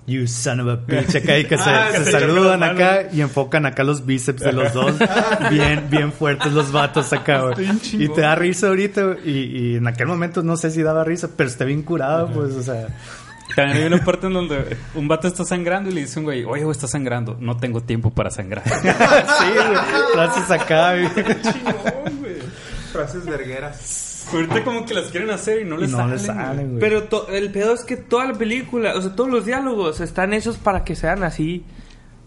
You 0.08 0.28
son 0.28 0.60
of 0.60 0.68
a 0.68 0.76
bitch, 0.76 1.16
acá 1.16 1.36
y 1.36 1.46
que 1.46 1.58
se, 1.58 1.68
Ah, 1.68 1.88
se 1.92 2.12
saludan 2.12 2.62
acá 2.62 3.08
y 3.12 3.20
enfocan 3.22 3.66
acá 3.66 3.82
los 3.82 4.06
bíceps 4.06 4.40
de 4.40 4.52
los 4.52 4.72
dos, 4.72 4.94
bien, 5.50 5.86
bien 5.90 6.12
fuertes 6.12 6.52
los 6.52 6.70
vatos 6.70 7.12
acá, 7.12 7.40
güey. 7.40 7.68
Y 7.92 8.08
te 8.10 8.20
da 8.20 8.36
risa 8.36 8.68
ahorita, 8.68 9.02
güey, 9.04 9.18
y, 9.28 9.32
y 9.72 9.76
en 9.76 9.86
aquel 9.88 10.06
momento 10.06 10.44
no 10.44 10.56
sé 10.56 10.70
si 10.70 10.82
daba 10.82 11.02
risa, 11.02 11.30
pero 11.36 11.48
está 11.48 11.64
bien 11.64 11.82
curado, 11.82 12.30
pues, 12.32 12.52
o 12.54 12.62
sea, 12.62 12.86
También 13.54 13.78
hay 13.78 13.84
una 13.84 14.04
parte 14.04 14.26
en 14.26 14.32
donde 14.32 14.76
un 14.94 15.08
vato 15.08 15.28
está 15.28 15.44
sangrando 15.44 15.90
y 15.90 15.92
le 15.92 16.00
dice 16.02 16.18
un 16.18 16.24
güey, 16.24 16.44
oye, 16.44 16.64
güey, 16.64 16.72
está 16.72 16.88
sangrando. 16.88 17.36
No 17.40 17.56
tengo 17.56 17.80
tiempo 17.80 18.10
para 18.10 18.30
sangrar. 18.30 18.64
sí, 18.68 19.46
güey, 19.54 19.76
frases 20.12 20.50
acá, 20.50 20.94
güey. 20.94 21.08
Frases 22.92 23.24
vergueras. 23.24 24.26
Ahorita 24.32 24.64
como 24.64 24.84
que 24.84 24.94
las 24.94 25.06
quieren 25.06 25.30
hacer 25.30 25.62
y 25.62 25.64
no 25.64 25.76
les 25.76 25.90
no 25.90 25.98
salen. 25.98 26.12
le 26.12 26.18
salen, 26.18 26.68
güey. 26.70 26.80
Pero 26.80 27.08
el 27.30 27.52
pedo 27.52 27.74
es 27.74 27.84
que 27.84 27.96
toda 27.96 28.26
la 28.26 28.34
película, 28.34 28.94
o 28.96 29.02
sea, 29.02 29.14
todos 29.14 29.30
los 29.30 29.44
diálogos 29.44 30.00
están 30.00 30.32
hechos 30.34 30.56
para 30.56 30.84
que 30.84 30.96
sean 30.96 31.22
así. 31.22 31.64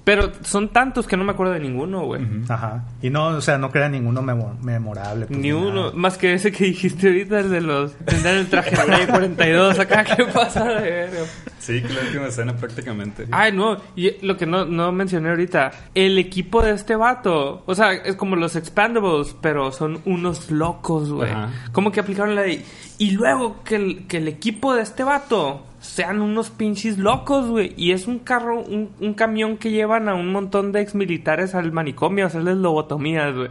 Pero 0.09 0.31
son 0.41 0.69
tantos 0.69 1.05
que 1.05 1.15
no 1.17 1.23
me 1.23 1.33
acuerdo 1.33 1.53
de 1.53 1.59
ninguno, 1.59 2.01
güey. 2.05 2.25
Ajá. 2.49 2.83
Y 2.99 3.11
no, 3.11 3.27
o 3.27 3.41
sea, 3.41 3.59
no 3.59 3.69
crea 3.69 3.89
ninguno 3.89 4.23
memo- 4.23 4.57
memorable. 4.59 5.27
pues, 5.27 5.37
Ni 5.39 5.51
uno, 5.51 5.71
nada. 5.71 5.91
más 5.93 6.17
que 6.17 6.33
ese 6.33 6.51
que 6.51 6.63
dijiste 6.63 7.09
ahorita, 7.09 7.39
el 7.41 7.51
de 7.51 7.61
los. 7.61 7.93
Tendrán 8.05 8.37
el 8.37 8.47
traje 8.49 8.71
de 8.75 8.83
Rey 8.85 9.05
42 9.05 9.77
acá, 9.77 10.03
¿qué 10.15 10.23
pasa 10.25 10.65
de 10.65 10.81
verga? 10.81 11.19
Sí, 11.59 11.79
que 11.83 11.93
la 11.93 12.01
última 12.01 12.25
escena 12.25 12.55
prácticamente. 12.55 13.27
Ay, 13.29 13.51
no, 13.51 13.77
y 13.95 14.25
lo 14.25 14.35
que 14.35 14.47
no, 14.47 14.65
no 14.65 14.91
mencioné 14.91 15.29
ahorita, 15.29 15.69
el 15.93 16.17
equipo 16.17 16.63
de 16.63 16.71
este 16.71 16.95
vato, 16.95 17.61
o 17.67 17.75
sea, 17.75 17.93
es 17.93 18.15
como 18.15 18.35
los 18.35 18.55
Expandables, 18.55 19.35
pero 19.41 19.71
son 19.71 19.99
unos 20.05 20.49
locos, 20.49 21.11
güey. 21.11 21.29
Ajá. 21.29 21.49
Como 21.71 21.91
que 21.91 21.99
aplicaron 21.99 22.33
la 22.33 22.41
de... 22.41 22.65
Y 22.97 23.11
luego 23.11 23.61
que 23.63 23.75
el, 23.75 24.07
que 24.07 24.17
el 24.17 24.27
equipo 24.27 24.73
de 24.73 24.81
este 24.81 25.03
vato 25.03 25.65
sean 25.79 26.21
unos 26.21 26.49
pinches 26.49 26.97
locos, 26.97 27.47
güey. 27.47 27.73
Y 27.77 27.91
es 27.91 28.07
un 28.07 28.19
carro, 28.19 28.61
un, 28.61 28.89
un 28.99 29.13
camión 29.13 29.57
que 29.57 29.71
llevan 29.71 30.09
a 30.09 30.15
un 30.15 30.31
montón 30.31 30.71
de 30.71 30.81
exmilitares 30.81 31.55
al 31.55 31.71
manicomio 31.71 32.25
a 32.25 32.27
hacerles 32.27 32.57
lobotomías, 32.57 33.33
güey. 33.35 33.49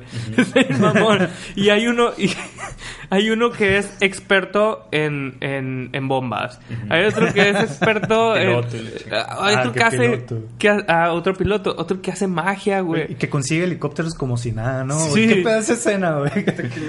Es 0.54 0.78
mamón. 0.80 1.28
y 1.56 1.70
hay 1.70 1.86
uno, 1.86 2.10
y 2.18 2.30
hay 3.10 3.30
uno 3.30 3.50
que 3.50 3.78
es 3.78 3.90
experto 4.00 4.86
en, 4.92 5.36
en, 5.40 5.90
en 5.92 6.08
bombas. 6.08 6.60
Hay 6.90 7.04
otro 7.04 7.32
que 7.32 7.50
es 7.50 7.56
experto 7.62 8.36
en... 8.36 8.48
Piloto 8.48 8.76
y. 8.76 8.90
Ah, 9.12 9.36
Hay 9.40 9.54
Ah, 9.56 9.60
otro 9.60 9.72
que 9.72 9.82
hace... 9.84 9.98
piloto. 10.10 10.38
Que, 10.58 10.68
ah, 10.88 11.12
otro 11.12 11.34
piloto. 11.34 11.74
Otro 11.78 12.00
que 12.02 12.10
hace 12.10 12.26
magia, 12.26 12.78
Y 12.78 12.82
güey. 12.82 13.14
que 13.14 13.28
consigue 13.30 13.64
helicópteros 13.64 14.14
como 14.14 14.36
si 14.36 14.52
nada, 14.52 14.84
¿no? 14.84 14.98
Sí. 14.98 15.26
¿Qué 15.28 15.36
pedazo 15.36 15.72
de 15.72 15.78
escena, 15.78 16.18
güey? 16.18 16.30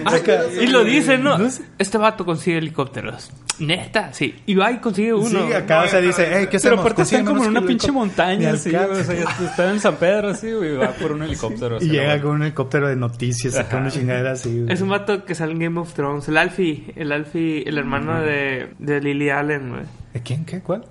Ah, 0.05 0.17
y 0.61 0.67
lo 0.67 0.83
dicen, 0.83 1.23
¿no? 1.23 1.37
No. 1.37 1.47
Este 1.77 1.97
vato 1.97 2.25
consigue 2.25 2.57
helicópteros. 2.57 3.31
Neta, 3.59 4.13
sí. 4.13 4.35
Y 4.45 4.55
va 4.55 4.71
y 4.71 4.77
consigue 4.77 5.13
uno. 5.13 5.27
Sí, 5.47 5.53
acá 5.53 5.87
se 5.87 6.01
dice, 6.01 6.27
hey, 6.31 6.47
¿qué 6.49 6.57
Pero 6.59 6.75
hacemos? 6.75 6.79
aparte 6.79 7.01
están 7.01 7.25
como 7.25 7.43
en 7.43 7.49
una 7.49 7.59
un 7.59 7.65
pinche 7.67 7.91
montaña, 7.91 8.49
güey. 8.49 8.75
O 8.75 9.03
sea, 9.03 9.15
ya 9.15 9.45
están 9.45 9.69
en 9.71 9.79
San 9.79 9.95
Pedro, 9.97 10.29
así, 10.29 10.51
güey. 10.53 10.73
y 10.73 10.77
Va 10.77 10.91
por 10.91 11.11
un 11.11 11.23
helicóptero. 11.23 11.77
así, 11.77 11.85
Y 11.87 11.89
llega 11.89 12.21
con 12.21 12.31
un 12.31 12.43
helicóptero 12.43 12.87
de 12.87 12.95
noticias, 12.95 13.57
acá 13.57 13.77
una 13.77 13.91
chingadera 13.91 14.31
así. 14.31 14.61
güey. 14.61 14.71
Es 14.73 14.81
un 14.81 14.89
vato 14.89 15.25
que 15.25 15.35
sale 15.35 15.51
en 15.53 15.59
Game 15.59 15.79
of 15.79 15.93
Thrones. 15.93 16.27
El 16.29 16.37
Alfie. 16.37 16.93
El 16.95 17.11
Alfie, 17.11 17.63
el 17.67 17.77
hermano 17.77 18.21
de, 18.21 18.69
de 18.79 19.01
Lily 19.01 19.29
Allen, 19.29 19.69
güey. 19.69 19.81
¿De 20.13 20.21
quién? 20.21 20.45
¿Qué? 20.45 20.61
¿Cuál? 20.61 20.85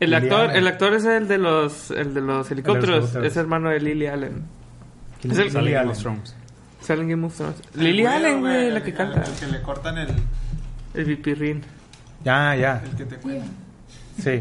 El 0.00 0.10
Lily 0.10 0.22
actor, 0.26 0.40
Allen. 0.50 0.56
el 0.56 0.66
actor 0.68 0.94
es 0.94 1.04
el 1.04 1.28
de 1.28 1.38
los, 1.38 1.90
el 1.90 2.14
de 2.14 2.20
los 2.20 2.50
helicópteros. 2.50 3.14
Es 3.16 3.36
hermano 3.36 3.70
de 3.70 3.80
Lily 3.80 4.06
Allen. 4.06 4.42
¿Quién 5.20 5.32
Es 5.32 5.38
el- 5.38 5.50
Sale 5.50 5.62
Lily 5.64 5.72
Game 5.74 5.80
Allen. 5.80 5.90
of 5.96 6.02
Thrones. 6.02 6.36
Sale 6.80 7.02
en 7.02 7.08
Game 7.08 7.26
of 7.26 7.36
Thrones. 7.36 7.56
Lily 7.74 8.06
Allen, 8.06 8.40
güey, 8.40 8.70
la 8.70 8.82
que 8.82 8.92
canta. 8.94 9.22
El 9.24 9.32
que 9.38 9.46
le 9.46 9.62
cortan 9.62 9.98
el, 9.98 10.08
El 10.94 11.04
vipirrín. 11.04 11.62
Ya, 12.24 12.54
ya. 12.56 12.82
el 12.84 12.96
que 12.96 13.04
te 13.04 13.16
cuenta. 13.16 13.46
Sí. 14.22 14.40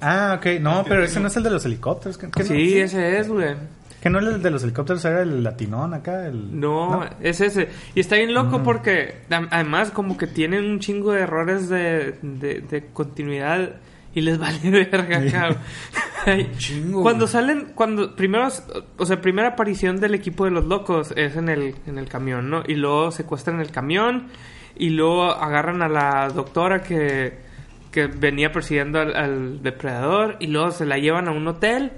Ah, 0.00 0.36
ok. 0.38 0.60
No, 0.60 0.84
pero 0.88 1.04
ese 1.04 1.20
no 1.20 1.28
es 1.28 1.36
el 1.36 1.42
de 1.42 1.50
los 1.50 1.64
helicópteros. 1.64 2.16
¿Qué, 2.18 2.30
qué 2.30 2.40
no? 2.40 2.46
Sí, 2.48 2.78
ese 2.78 3.18
es, 3.18 3.28
güey. 3.28 3.54
¿Que 4.00 4.08
no 4.08 4.18
el 4.18 4.40
de 4.42 4.50
los 4.50 4.62
helicópteros 4.62 5.04
era 5.04 5.20
el 5.20 5.42
latinón 5.44 5.92
acá? 5.92 6.26
El... 6.26 6.58
No, 6.58 7.04
es 7.20 7.42
ese. 7.42 7.68
Y 7.94 8.00
está 8.00 8.16
bien 8.16 8.32
loco 8.32 8.62
porque 8.62 9.16
am- 9.28 9.48
además 9.50 9.90
como 9.90 10.16
que 10.16 10.26
tienen 10.26 10.64
un 10.64 10.80
chingo 10.80 11.12
de 11.12 11.20
errores 11.20 11.68
de, 11.68 12.14
de, 12.22 12.62
de 12.62 12.86
continuidad 12.94 13.72
y 14.14 14.22
les 14.22 14.38
vale 14.40 14.58
verga 14.70 15.18
acá. 15.18 15.56
Chingo, 16.56 17.02
cuando 17.02 17.26
salen, 17.26 17.72
cuando 17.74 18.16
primero, 18.16 18.48
o 18.96 19.04
sea, 19.06 19.20
primera 19.20 19.48
aparición 19.48 20.00
del 20.00 20.14
equipo 20.14 20.46
de 20.46 20.50
los 20.50 20.64
locos 20.64 21.12
es 21.16 21.36
en 21.36 21.50
el, 21.50 21.74
en 21.86 21.98
el 21.98 22.08
camión, 22.08 22.48
¿no? 22.48 22.62
Y 22.66 22.76
luego 22.76 23.10
secuestran 23.10 23.60
el 23.60 23.70
camión 23.70 24.28
y 24.76 24.90
luego 24.90 25.24
agarran 25.30 25.82
a 25.82 25.88
la 25.88 26.28
doctora 26.28 26.82
que, 26.82 27.38
que 27.90 28.06
venía 28.06 28.52
persiguiendo 28.52 29.00
al, 29.00 29.14
al 29.16 29.62
depredador 29.62 30.36
y 30.40 30.46
luego 30.46 30.70
se 30.70 30.86
la 30.86 30.98
llevan 30.98 31.28
a 31.28 31.32
un 31.32 31.46
hotel 31.48 31.92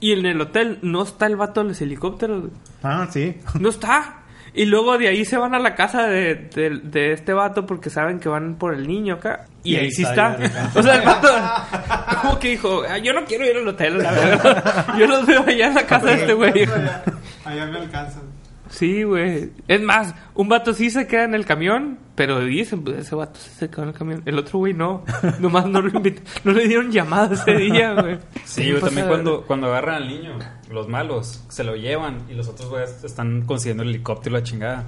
y 0.00 0.12
en 0.12 0.24
el 0.26 0.40
hotel 0.40 0.78
no 0.82 1.02
está 1.02 1.26
el 1.26 1.36
vato 1.36 1.62
de 1.62 1.68
los 1.68 1.80
helicópteros. 1.80 2.44
Ah, 2.82 3.06
sí. 3.10 3.36
No 3.58 3.68
está. 3.68 4.16
Y 4.52 4.64
luego 4.64 4.98
de 4.98 5.06
ahí 5.06 5.24
se 5.24 5.36
van 5.36 5.54
a 5.54 5.60
la 5.60 5.76
casa 5.76 6.08
de, 6.08 6.34
de- 6.52 6.80
de 6.82 7.12
este 7.12 7.32
vato 7.32 7.66
porque 7.66 7.88
saben 7.88 8.18
que 8.18 8.28
van 8.28 8.56
por 8.56 8.74
el 8.74 8.88
niño 8.88 9.14
acá. 9.14 9.46
Y, 9.62 9.74
Y 9.74 9.76
ahí 9.76 9.84
ahí 9.84 9.90
sí 9.92 10.02
está, 10.02 10.36
O 10.74 10.82
sea, 10.82 10.96
el 10.96 11.02
vato 11.06 11.28
como 12.22 12.38
que 12.40 12.48
dijo, 12.50 12.82
"Ah, 12.88 12.98
yo 12.98 13.12
no 13.12 13.24
quiero 13.26 13.46
ir 13.46 13.56
al 13.58 13.68
hotel, 13.68 13.98
la 13.98 14.10
verdad. 14.10 14.86
Yo 14.98 15.06
los 15.06 15.24
veo 15.24 15.44
allá 15.46 15.68
en 15.68 15.74
la 15.74 15.86
casa 15.86 16.06
de 16.06 16.14
este 16.14 16.32
güey. 16.34 16.64
Allá 17.44 17.66
me 17.66 17.78
alcanzan. 17.78 18.22
Sí, 18.70 19.02
güey. 19.02 19.50
Es 19.68 19.82
más, 19.82 20.14
un 20.34 20.48
vato 20.48 20.72
sí 20.72 20.90
se 20.90 21.06
queda 21.06 21.24
en 21.24 21.34
el 21.34 21.44
camión, 21.44 21.98
pero 22.14 22.40
dicen, 22.40 22.82
pues 22.82 22.98
ese 22.98 23.14
vato 23.14 23.38
sí 23.38 23.50
se 23.50 23.68
quedó 23.68 23.82
en 23.82 23.88
el 23.88 23.94
camión. 23.94 24.22
El 24.24 24.38
otro 24.38 24.58
güey 24.60 24.72
no. 24.72 25.04
Nomás 25.40 25.66
no 25.66 25.82
lo 25.82 25.90
invit- 25.90 26.22
no 26.44 26.52
le 26.52 26.66
dieron 26.68 26.90
llamada 26.92 27.34
ese 27.34 27.52
día, 27.56 27.94
güey. 28.00 28.18
Sí, 28.44 28.62
¿Qué 28.62 28.68
güey, 28.70 28.74
pasa? 28.80 28.86
también 28.86 29.08
cuando, 29.08 29.42
cuando 29.46 29.66
agarran 29.66 29.96
al 30.02 30.08
niño, 30.08 30.38
los 30.70 30.88
malos, 30.88 31.44
se 31.48 31.64
lo 31.64 31.76
llevan 31.76 32.18
y 32.30 32.34
los 32.34 32.48
otros 32.48 32.70
güeyes 32.70 33.04
están 33.04 33.42
consiguiendo 33.42 33.82
el 33.82 33.90
helicóptero 33.90 34.36
y 34.36 34.40
la 34.40 34.44
chingada. 34.44 34.84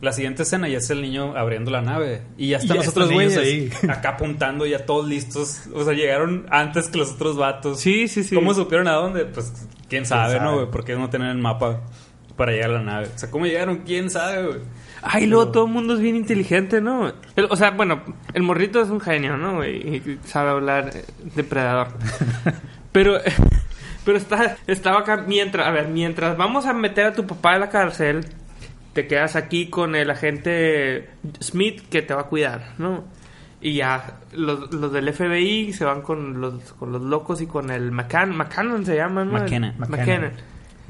La 0.00 0.12
siguiente 0.12 0.44
escena 0.44 0.66
ya 0.66 0.78
es 0.78 0.88
el 0.90 1.02
niño 1.02 1.36
abriendo 1.36 1.70
la 1.70 1.82
nave. 1.82 2.22
Y 2.38 2.48
ya 2.48 2.56
están 2.56 2.76
ya 2.78 2.82
los 2.82 2.88
otros 2.88 3.10
están 3.10 3.20
ellos 3.20 3.34
güeyes 3.36 3.74
ahí. 3.84 3.88
acá 3.90 4.08
apuntando, 4.10 4.64
ya 4.66 4.86
todos 4.86 5.06
listos. 5.06 5.64
O 5.74 5.84
sea, 5.84 5.92
llegaron 5.92 6.46
antes 6.50 6.88
que 6.88 6.96
los 6.98 7.12
otros 7.12 7.36
vatos. 7.36 7.80
Sí, 7.80 8.08
sí, 8.08 8.24
sí. 8.24 8.34
¿Cómo 8.34 8.54
supieron 8.54 8.88
a 8.88 8.92
dónde? 8.94 9.26
Pues 9.26 9.52
quién 9.90 10.06
sabe, 10.06 10.38
sabe? 10.38 10.44
¿no, 10.44 10.54
güey? 10.56 10.70
Porque 10.70 10.96
no 10.96 11.10
tienen 11.10 11.28
el 11.28 11.36
mapa 11.38 11.82
para 12.40 12.52
llegar 12.52 12.70
a 12.70 12.72
la 12.72 12.82
nave. 12.82 13.08
O 13.14 13.18
sea, 13.18 13.30
¿cómo 13.30 13.44
llegaron? 13.44 13.80
¿Quién 13.84 14.08
sabe, 14.08 14.46
güey? 14.46 14.58
Ay, 15.02 15.26
luego 15.26 15.50
todo 15.50 15.66
el 15.66 15.72
mundo 15.72 15.92
es 15.92 16.00
bien 16.00 16.16
inteligente, 16.16 16.80
¿no? 16.80 17.12
El- 17.36 17.48
o 17.50 17.54
sea, 17.54 17.72
bueno, 17.72 18.00
el 18.32 18.42
morrito 18.42 18.80
es 18.80 18.88
un 18.88 18.98
genio, 18.98 19.36
¿no? 19.36 19.56
güey? 19.56 19.76
Y 19.96 20.18
sabe 20.24 20.48
hablar 20.48 20.90
eh, 20.94 21.04
depredador. 21.36 21.88
Pero, 22.92 23.18
pero 24.06 24.16
está, 24.16 24.56
estaba 24.66 25.00
acá 25.00 25.18
mientras, 25.28 25.66
a 25.66 25.70
ver, 25.70 25.88
mientras 25.88 26.38
vamos 26.38 26.64
a 26.64 26.72
meter 26.72 27.06
a 27.08 27.12
tu 27.12 27.26
papá 27.26 27.54
en 27.54 27.60
la 27.60 27.68
cárcel, 27.68 28.24
te 28.94 29.06
quedas 29.06 29.36
aquí 29.36 29.68
con 29.68 29.94
el 29.94 30.10
agente 30.10 31.10
Smith 31.40 31.82
que 31.90 32.00
te 32.00 32.14
va 32.14 32.22
a 32.22 32.24
cuidar, 32.24 32.72
¿no? 32.78 33.04
Y 33.60 33.74
ya 33.74 34.14
los, 34.32 34.72
los 34.72 34.90
del 34.92 35.12
FBI 35.12 35.74
se 35.74 35.84
van 35.84 36.00
con 36.00 36.40
los, 36.40 36.72
con 36.72 36.90
los 36.90 37.02
locos 37.02 37.42
y 37.42 37.46
con 37.46 37.70
el 37.70 37.92
McCann, 37.92 38.34
McCannon 38.34 38.84
se 38.86 38.96
llama, 38.96 39.24
¿no? 39.26 39.32
McKenna. 39.32 39.74
McKenna. 39.78 39.98
McKenna. 39.98 40.32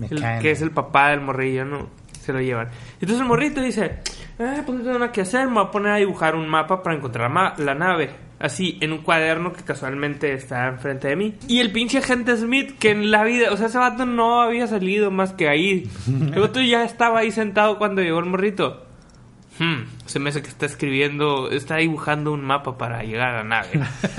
El 0.08 0.20
que 0.40 0.50
es 0.50 0.62
el 0.62 0.70
papá 0.70 1.10
del 1.10 1.20
morrillo, 1.20 1.64
¿no? 1.64 1.88
Se 2.20 2.32
lo 2.32 2.40
llevan. 2.40 2.68
Entonces 2.94 3.20
el 3.20 3.26
morrito 3.26 3.60
dice, 3.62 4.00
eh, 4.38 4.62
pues 4.64 4.78
no 4.78 4.84
tengo 4.84 4.98
nada 4.98 5.10
que 5.12 5.22
hacer, 5.22 5.46
me 5.48 5.54
voy 5.54 5.64
a 5.64 5.70
poner 5.70 5.92
a 5.92 5.96
dibujar 5.96 6.34
un 6.36 6.48
mapa 6.48 6.82
para 6.82 6.96
encontrar 6.96 7.24
la, 7.24 7.34
ma- 7.34 7.54
la 7.58 7.74
nave. 7.74 8.10
Así, 8.38 8.78
en 8.80 8.92
un 8.92 8.98
cuaderno 9.02 9.52
que 9.52 9.62
casualmente 9.62 10.32
está 10.32 10.66
enfrente 10.68 11.08
de 11.08 11.16
mí. 11.16 11.34
Y 11.46 11.60
el 11.60 11.72
pinche 11.72 11.98
agente 11.98 12.34
Smith, 12.38 12.78
que 12.78 12.90
en 12.90 13.10
la 13.10 13.22
vida, 13.24 13.52
o 13.52 13.56
sea, 13.58 13.66
ese 13.66 13.76
vato 13.78 14.06
no 14.06 14.40
había 14.40 14.66
salido 14.66 15.10
más 15.10 15.32
que 15.34 15.46
ahí. 15.48 15.90
El 16.06 16.40
vato 16.40 16.60
ya 16.62 16.84
estaba 16.84 17.18
ahí 17.20 17.32
sentado 17.32 17.76
cuando 17.76 18.00
llegó 18.00 18.18
el 18.18 18.24
morrito. 18.26 18.86
Hmm, 19.58 19.82
se 20.06 20.18
me 20.20 20.30
hace 20.30 20.40
que 20.40 20.48
está 20.48 20.64
escribiendo, 20.64 21.50
está 21.50 21.76
dibujando 21.76 22.32
un 22.32 22.42
mapa 22.42 22.78
para 22.78 23.02
llegar 23.02 23.28
a 23.34 23.36
la 23.38 23.44
nave. 23.44 23.68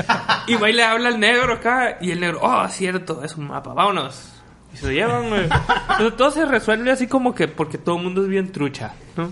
y 0.47 0.53
va 0.53 0.69
y 0.69 0.73
le 0.73 0.83
habla 0.83 1.09
al 1.09 1.19
negro 1.19 1.53
acá, 1.53 1.97
y 1.99 2.11
el 2.11 2.19
negro, 2.19 2.39
oh, 2.43 2.67
cierto, 2.67 3.23
es 3.23 3.35
un 3.37 3.47
mapa, 3.47 3.73
vámonos. 3.73 4.40
Y 4.73 4.77
se 4.77 4.85
lo 4.87 4.91
llevan, 4.91 5.29
güey. 5.29 5.47
Pero 5.97 6.13
todo 6.13 6.31
se 6.31 6.45
resuelve 6.45 6.91
así 6.91 7.07
como 7.07 7.33
que 7.35 7.47
porque 7.47 7.77
todo 7.77 7.97
el 7.97 8.03
mundo 8.03 8.21
es 8.23 8.27
bien 8.29 8.51
trucha, 8.51 8.93
¿no? 9.17 9.31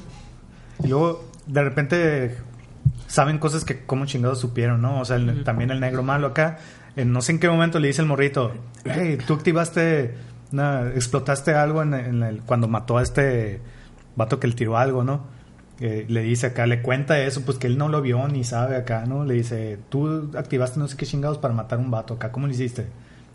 Y 0.84 0.88
luego, 0.88 1.30
de 1.48 1.64
repente, 1.64 2.38
saben 3.08 3.38
cosas 3.40 3.64
que 3.66 3.86
como 3.86 4.06
chingados 4.06 4.40
supieron, 4.40 4.82
¿no? 4.82 5.00
O 5.00 5.06
sea, 5.06 5.16
el- 5.18 5.44
también 5.44 5.72
el 5.72 5.80
negro 5.80 6.04
malo 6.04 6.28
acá, 6.28 6.58
en 6.96 7.12
no 7.12 7.22
sé 7.22 7.34
en 7.34 7.40
qué 7.40 7.50
momento 7.50 7.80
le 7.80 7.88
dice 7.88 8.02
el 8.02 8.08
morrito, 8.08 8.54
hey, 8.86 9.18
tú 9.26 9.34
activaste, 9.34 10.16
una- 10.52 10.88
explotaste 10.90 11.54
algo 11.54 11.82
en, 11.82 11.94
en 11.94 12.24
el- 12.24 12.42
cuando 12.42 12.68
mató 12.68 12.98
a 12.98 13.04
este 13.04 13.62
vato 14.16 14.40
que 14.40 14.48
le 14.48 14.54
tiró 14.54 14.78
algo, 14.78 15.04
¿no? 15.04 15.24
Eh, 15.82 16.06
le 16.10 16.22
dice 16.24 16.48
acá, 16.48 16.66
le 16.66 16.82
cuenta 16.82 17.20
eso, 17.20 17.42
pues 17.46 17.58
que 17.58 17.68
él 17.68 17.78
no 17.78 17.88
lo 17.88 18.02
vio 18.02 18.28
ni 18.28 18.44
sabe 18.44 18.76
acá, 18.76 19.06
¿no? 19.06 19.24
Le 19.24 19.36
dice, 19.36 19.80
tú 19.90 20.30
activaste 20.38 20.78
no 20.80 20.88
sé 20.90 20.98
qué 20.98 21.06
chingados 21.06 21.38
para 21.38 21.54
matar 21.54 21.80
a 21.80 21.82
un 21.82 21.90
vato 21.90 22.16
acá, 22.16 22.32
¿cómo 22.34 22.48
lo 22.48 22.52
hiciste? 22.54 22.88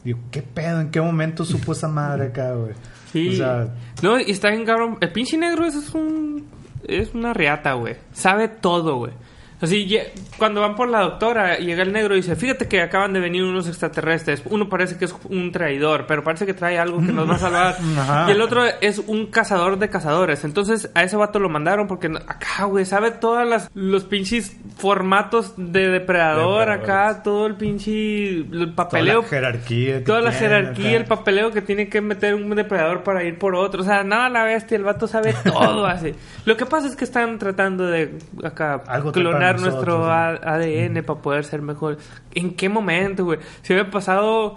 Digo, 0.05 0.19
¿qué 0.31 0.43
pedo? 0.43 0.81
¿En 0.81 0.91
qué 0.91 1.01
momento 1.01 1.45
supo 1.45 1.73
esa 1.73 1.89
madre 1.89 2.27
acá, 2.27 2.53
güey? 2.53 2.75
Sí. 3.13 3.29
O 3.31 3.33
sea, 3.37 3.69
No, 4.03 4.21
y 4.21 4.31
está 4.31 4.51
bien 4.51 4.65
cabrón. 4.65 4.99
El 5.01 5.13
pinche 5.13 5.37
negro 5.39 5.65
es 5.65 5.95
un... 5.95 6.47
Es 6.87 7.15
una 7.15 7.33
reata, 7.33 7.73
güey. 7.73 7.97
Sabe 8.13 8.49
todo, 8.49 8.97
güey. 8.97 9.13
Así, 9.61 9.97
cuando 10.37 10.61
van 10.61 10.75
por 10.75 10.89
la 10.89 11.01
doctora, 11.01 11.57
llega 11.59 11.83
el 11.83 11.93
negro 11.93 12.15
y 12.15 12.19
dice, 12.19 12.37
fíjate 12.37 12.69
que 12.69 12.83
acaban 12.83 13.13
de 13.13 13.21
venir 13.21 13.45
unos 13.45 13.67
extraterrestres. 13.69 14.43
Uno 14.47 14.69
parece 14.69 14.97
que 14.99 15.07
es 15.07 15.15
un 15.31 15.53
traidor, 15.53 16.07
pero 16.07 16.23
parece 16.23 16.45
que 16.45 16.55
trae 16.55 16.79
algo 16.79 16.99
que 16.99 17.13
nos 17.13 17.29
va 17.31 17.37
a 17.37 17.39
salvar. 17.39 17.77
Ajá. 17.99 18.27
y 18.29 18.33
el 18.33 18.41
otro 18.43 18.63
es 18.81 18.99
un 18.99 19.27
cazador 19.27 19.79
de 19.79 19.89
cazadores. 19.89 20.45
Entonces, 20.45 20.91
a 20.95 21.03
ese 21.03 21.17
vato 21.17 21.39
lo 21.39 21.49
mandaron 21.49 21.87
porque 21.87 22.09
acá, 22.09 22.65
güey, 22.65 22.85
sabe 22.85 23.11
todas 23.13 23.49
las 23.49 23.71
los 23.75 24.05
pinches 24.05 24.57
formatos 24.77 25.55
de 25.57 25.89
depredador 25.89 26.71
acá, 26.71 27.23
todo 27.23 27.47
el 27.47 27.55
pinche 27.55 28.29
el 28.41 28.49
toda 28.51 28.77
papeleo. 28.77 29.23
la 29.23 29.29
jerarquía. 29.29 30.05
Toda 30.05 30.21
la 30.21 30.31
tiene 30.31 30.47
jerarquía, 30.47 30.89
acá. 30.91 30.97
el 30.97 31.05
papeleo 31.05 31.51
que 31.53 31.63
tiene 31.63 31.89
que 31.89 32.01
meter 32.01 32.35
un 32.35 32.51
depredador 32.55 33.03
para 33.03 33.25
ir 33.25 33.39
por 33.39 33.55
otro. 33.55 33.83
O 33.83 33.85
sea, 33.85 34.05
nada, 34.05 34.29
la 34.29 34.45
bestia, 34.45 34.77
el 34.77 34.85
vato 34.85 35.07
sabe 35.07 35.35
todo 35.45 35.87
así. 35.87 36.13
Lo 36.45 36.57
que 36.57 36.67
pasa 36.67 36.87
es 36.89 36.97
que 36.97 37.05
están 37.05 37.39
tratando 37.39 37.87
de 37.87 38.19
acá 38.43 38.83
Algo 38.87 39.13
clonar 39.13 39.54
nuestro 39.61 39.99
nosotros, 39.99 40.41
ADN 40.45 41.03
para 41.05 41.21
poder 41.23 41.45
ser 41.45 41.63
mejor. 41.63 41.99
¿En 42.35 42.55
qué 42.55 42.69
momento, 42.69 43.25
güey? 43.25 43.39
Si 43.63 43.73
había 43.73 43.91
pasado, 43.91 44.55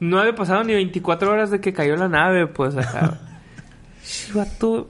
no 0.00 0.18
había 0.18 0.34
pasado 0.34 0.64
ni 0.64 0.74
24 0.74 1.30
horas 1.30 1.50
de 1.50 1.60
que 1.60 1.72
cayó 1.72 1.96
la 1.96 2.08
nave, 2.08 2.46
pues 2.46 2.76
acá. 2.76 3.18
Sí, 4.02 4.32
vato 4.32 4.88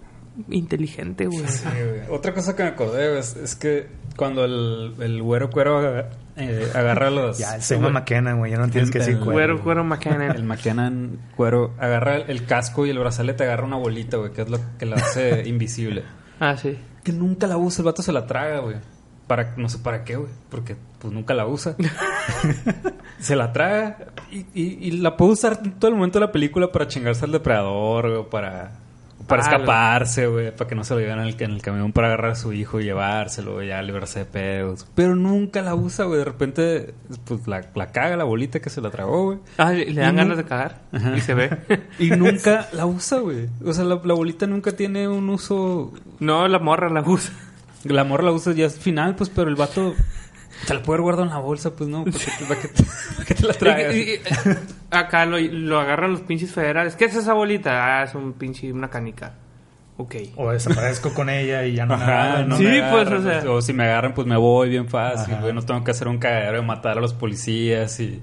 inteligente, 0.48 1.26
güey. 1.26 1.46
Sí, 1.46 1.64
güey. 1.68 2.00
Otra 2.10 2.32
cosa 2.32 2.56
que 2.56 2.62
me 2.62 2.70
acordé 2.70 3.08
güey, 3.08 3.20
es, 3.20 3.36
es 3.36 3.54
que 3.56 3.88
cuando 4.16 4.44
el, 4.44 4.94
el 5.00 5.20
güero 5.22 5.50
cuero 5.50 5.78
aga- 5.78 6.10
eh, 6.36 6.70
agarra 6.74 7.10
los... 7.10 7.36
Ya, 7.38 7.60
se 7.60 7.74
llama 7.74 7.90
McKenna, 7.90 8.34
güey. 8.34 8.52
Ya 8.52 8.58
no 8.58 8.68
tienes 8.70 8.90
que 8.90 8.98
El- 8.98 9.04
decir 9.04 9.18
el 9.18 9.24
cuero. 9.24 9.34
Cuero, 9.56 9.62
cuero 9.64 9.84
McKenna. 9.84 10.28
El 10.34 10.44
McKenna 10.44 10.90
cuero 11.36 11.74
agarra 11.78 12.16
el, 12.16 12.30
el 12.30 12.46
casco 12.46 12.86
y 12.86 12.90
el 12.90 12.98
brazalete 12.98 13.44
agarra 13.44 13.64
una 13.66 13.76
bolita, 13.76 14.16
güey, 14.16 14.32
que 14.32 14.42
es 14.42 14.48
lo 14.48 14.58
que 14.78 14.86
la 14.86 14.96
hace 14.96 15.46
invisible. 15.46 16.04
Ah, 16.38 16.56
sí. 16.56 16.78
Que 17.04 17.12
nunca 17.12 17.46
la 17.46 17.56
usa, 17.58 17.82
el 17.82 17.86
vato 17.86 18.02
se 18.02 18.12
la 18.12 18.26
traga, 18.26 18.60
güey. 18.60 18.76
Para, 19.30 19.54
no 19.56 19.68
sé 19.68 19.78
para 19.78 20.02
qué, 20.02 20.16
güey. 20.16 20.28
Porque 20.50 20.74
pues 20.98 21.14
nunca 21.14 21.34
la 21.34 21.46
usa. 21.46 21.76
se 23.20 23.36
la 23.36 23.52
traga 23.52 23.96
y, 24.32 24.38
y- 24.54 24.78
y 24.80 24.90
la 24.92 25.16
puede 25.16 25.32
usar 25.32 25.60
en 25.64 25.72
todo 25.72 25.88
el 25.90 25.94
momento 25.96 26.18
de 26.18 26.26
la 26.26 26.32
película 26.32 26.72
para 26.72 26.88
chingarse 26.88 27.24
al 27.26 27.30
depredador, 27.32 28.08
güey, 28.08 28.16
o 28.22 28.28
para, 28.28 28.72
para 29.28 29.42
Ah, 29.44 29.46
escaparse, 29.52 30.26
güey, 30.26 30.50
para 30.56 30.68
que 30.68 30.74
no 30.74 30.82
se 30.82 30.94
lo 30.94 31.00
lleven 31.00 31.20
en 31.20 31.26
el, 31.28 31.36
en 31.40 31.50
el 31.52 31.62
camión 31.62 31.92
para 31.92 32.08
agarrar 32.08 32.32
a 32.32 32.34
su 32.34 32.52
hijo 32.52 32.80
y 32.80 32.84
llevárselo, 32.84 33.62
ya 33.62 33.80
librarse 33.82 34.20
de 34.20 34.24
pedos. 34.24 34.86
Pero 34.96 35.14
nunca 35.14 35.62
la 35.62 35.74
usa, 35.76 36.06
güey. 36.06 36.18
De 36.18 36.24
repente, 36.24 36.94
pues 37.24 37.46
la, 37.46 37.64
la 37.74 37.92
caga 37.92 38.16
la 38.16 38.24
bolita 38.24 38.58
que 38.60 38.68
se 38.70 38.80
la 38.80 38.90
tragó, 38.90 39.26
güey. 39.26 39.38
Ah, 39.58 39.72
le 39.72 39.92
dan 39.94 40.16
ganas 40.16 40.36
de 40.38 40.44
cagar. 40.44 40.80
Ajá. 40.92 41.16
Y 41.16 41.20
se 41.20 41.34
ve. 41.34 41.50
Y 42.00 42.10
nunca 42.10 42.68
la 42.72 42.86
usa, 42.86 43.18
güey. 43.18 43.48
O 43.64 43.72
sea, 43.72 43.84
la, 43.84 44.00
la 44.02 44.14
bolita 44.14 44.46
nunca 44.48 44.72
tiene 44.72 45.06
un 45.06 45.28
uso 45.30 45.92
no, 46.18 46.48
la 46.48 46.58
morra 46.58 46.88
la 46.90 47.02
usa. 47.02 47.32
La 47.84 48.04
morra 48.04 48.24
la 48.24 48.32
usa 48.32 48.52
ya 48.52 48.66
es 48.66 48.78
final, 48.78 49.14
pues, 49.16 49.30
pero 49.30 49.48
el 49.48 49.56
vato 49.56 49.94
Te 50.66 50.74
la 50.74 50.82
puedes 50.82 51.00
guardar 51.00 51.24
en 51.26 51.30
la 51.32 51.38
bolsa, 51.38 51.74
pues 51.74 51.88
no. 51.88 52.04
¿Para 52.04 52.18
qué 52.18 52.28
te, 52.38 52.44
para 52.44 52.60
qué 52.60 52.68
te- 52.68 52.84
para 53.16 53.24
qué 53.24 53.34
te 53.34 53.64
la? 53.64 53.92
Y- 53.94 53.98
y- 53.98 54.12
y- 54.14 54.20
acá 54.90 55.24
lo, 55.24 55.38
lo 55.38 55.80
agarran 55.80 56.10
los 56.12 56.20
pinches 56.20 56.52
federales. 56.52 56.96
¿Qué 56.96 57.06
es 57.06 57.14
esa 57.16 57.32
bolita? 57.32 58.00
Ah, 58.00 58.04
es 58.04 58.14
un 58.14 58.34
pinche, 58.34 58.70
una 58.70 58.90
canica. 58.90 59.32
Ok. 59.96 60.16
O 60.36 60.50
desaparezco 60.50 61.14
con 61.14 61.30
ella 61.30 61.64
y 61.64 61.74
ya 61.74 61.86
no 61.86 61.96
me 61.96 62.02
Ajá, 62.02 62.22
agarran, 62.24 62.48
no. 62.50 62.56
Sí, 62.58 62.64
me 62.64 62.80
pues, 62.90 63.06
agarran, 63.06 63.26
o 63.26 63.40
sea. 63.42 63.50
o 63.50 63.62
si 63.62 63.72
me 63.72 63.84
agarran, 63.84 64.12
pues 64.12 64.26
me 64.26 64.36
voy 64.36 64.68
bien 64.68 64.88
fácil, 64.88 65.34
Ajá. 65.34 65.52
No 65.52 65.62
tengo 65.62 65.82
que 65.82 65.90
hacer 65.92 66.08
un 66.08 66.18
cagadero 66.18 66.56
de 66.56 66.62
matar 66.62 66.98
a 66.98 67.00
los 67.00 67.14
policías 67.14 67.98
y, 68.00 68.20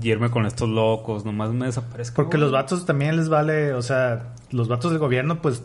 y 0.00 0.08
irme 0.10 0.30
con 0.30 0.44
estos 0.44 0.68
locos. 0.68 1.24
Nomás 1.24 1.50
me 1.52 1.66
desaparezco. 1.66 2.16
Porque 2.16 2.36
los 2.36 2.52
vatos 2.52 2.84
también 2.84 3.16
les 3.16 3.28
vale, 3.30 3.72
o 3.72 3.80
sea, 3.82 4.34
los 4.50 4.68
vatos 4.68 4.90
del 4.90 5.00
gobierno, 5.00 5.40
pues, 5.40 5.62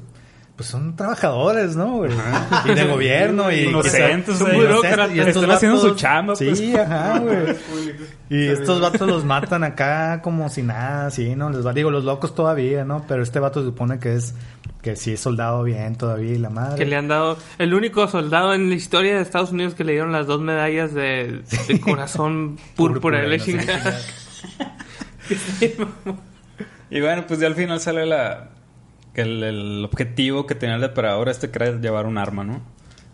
pues 0.58 0.70
son 0.70 0.96
trabajadores, 0.96 1.76
¿no? 1.76 1.98
güey? 1.98 2.12
Y 2.66 2.74
de 2.74 2.84
gobierno 2.86 3.52
y 3.52 3.66
Inocentes, 3.66 4.42
y 4.42 5.20
estos 5.20 5.36
Están 5.44 5.52
haciendo 5.52 5.78
su 5.80 5.96
chamba, 5.96 6.36
Sí, 6.36 6.46
pues. 6.50 6.76
ajá, 6.76 7.20
güey. 7.20 7.38
Y 8.30 8.48
estos 8.48 8.82
vatos 8.82 9.08
los 9.08 9.24
matan 9.24 9.64
acá 9.64 10.22
como 10.22 10.50
si 10.50 10.62
nada, 10.64 11.10
sí, 11.12 11.36
¿no? 11.36 11.50
Les 11.50 11.66
va, 11.66 11.72
digo, 11.72 11.92
los 11.92 12.04
locos 12.04 12.36
todavía, 12.36 12.84
¿no? 12.84 13.06
Pero 13.08 13.24
este 13.24 13.40
vato 13.40 13.62
se 13.62 13.68
supone 13.68 14.00
que 14.00 14.16
es, 14.16 14.34
que 14.82 14.98
sí 14.98 15.14
es 15.14 15.20
soldado 15.22 15.64
bien 15.64 15.96
todavía 15.96 16.34
y 16.34 16.38
la 16.38 16.50
madre. 16.50 16.78
Que 16.78 16.86
le 16.86 16.98
han 16.98 17.08
dado... 17.08 17.38
El 17.58 17.74
único 17.74 18.06
soldado 18.10 18.54
en 18.54 18.68
la 18.68 18.76
historia 18.76 19.16
de 19.16 19.22
Estados 19.22 19.52
Unidos 19.52 19.76
que 19.76 19.86
le 19.86 19.94
dieron 19.94 20.12
las 20.12 20.28
dos 20.28 20.42
medallas 20.42 20.94
de, 20.94 21.44
de 21.70 21.80
corazón 21.80 22.58
púrpura. 22.76 23.22
De. 23.22 23.38
Y 26.90 27.00
bueno, 27.00 27.26
pues 27.28 27.40
ya 27.40 27.48
al 27.48 27.56
final 27.56 27.80
sale 27.80 28.06
la 28.06 28.50
el, 29.22 29.44
el 29.44 29.86
objetivo 29.86 30.46
que 30.48 30.56
tenía 30.56 30.76
el 30.76 30.82
depredador 30.82 31.30
este 31.30 31.50
que 31.50 31.64
era 31.64 31.80
llevar 31.80 32.06
un 32.06 32.18
arma, 32.18 32.44
¿no? 32.44 32.62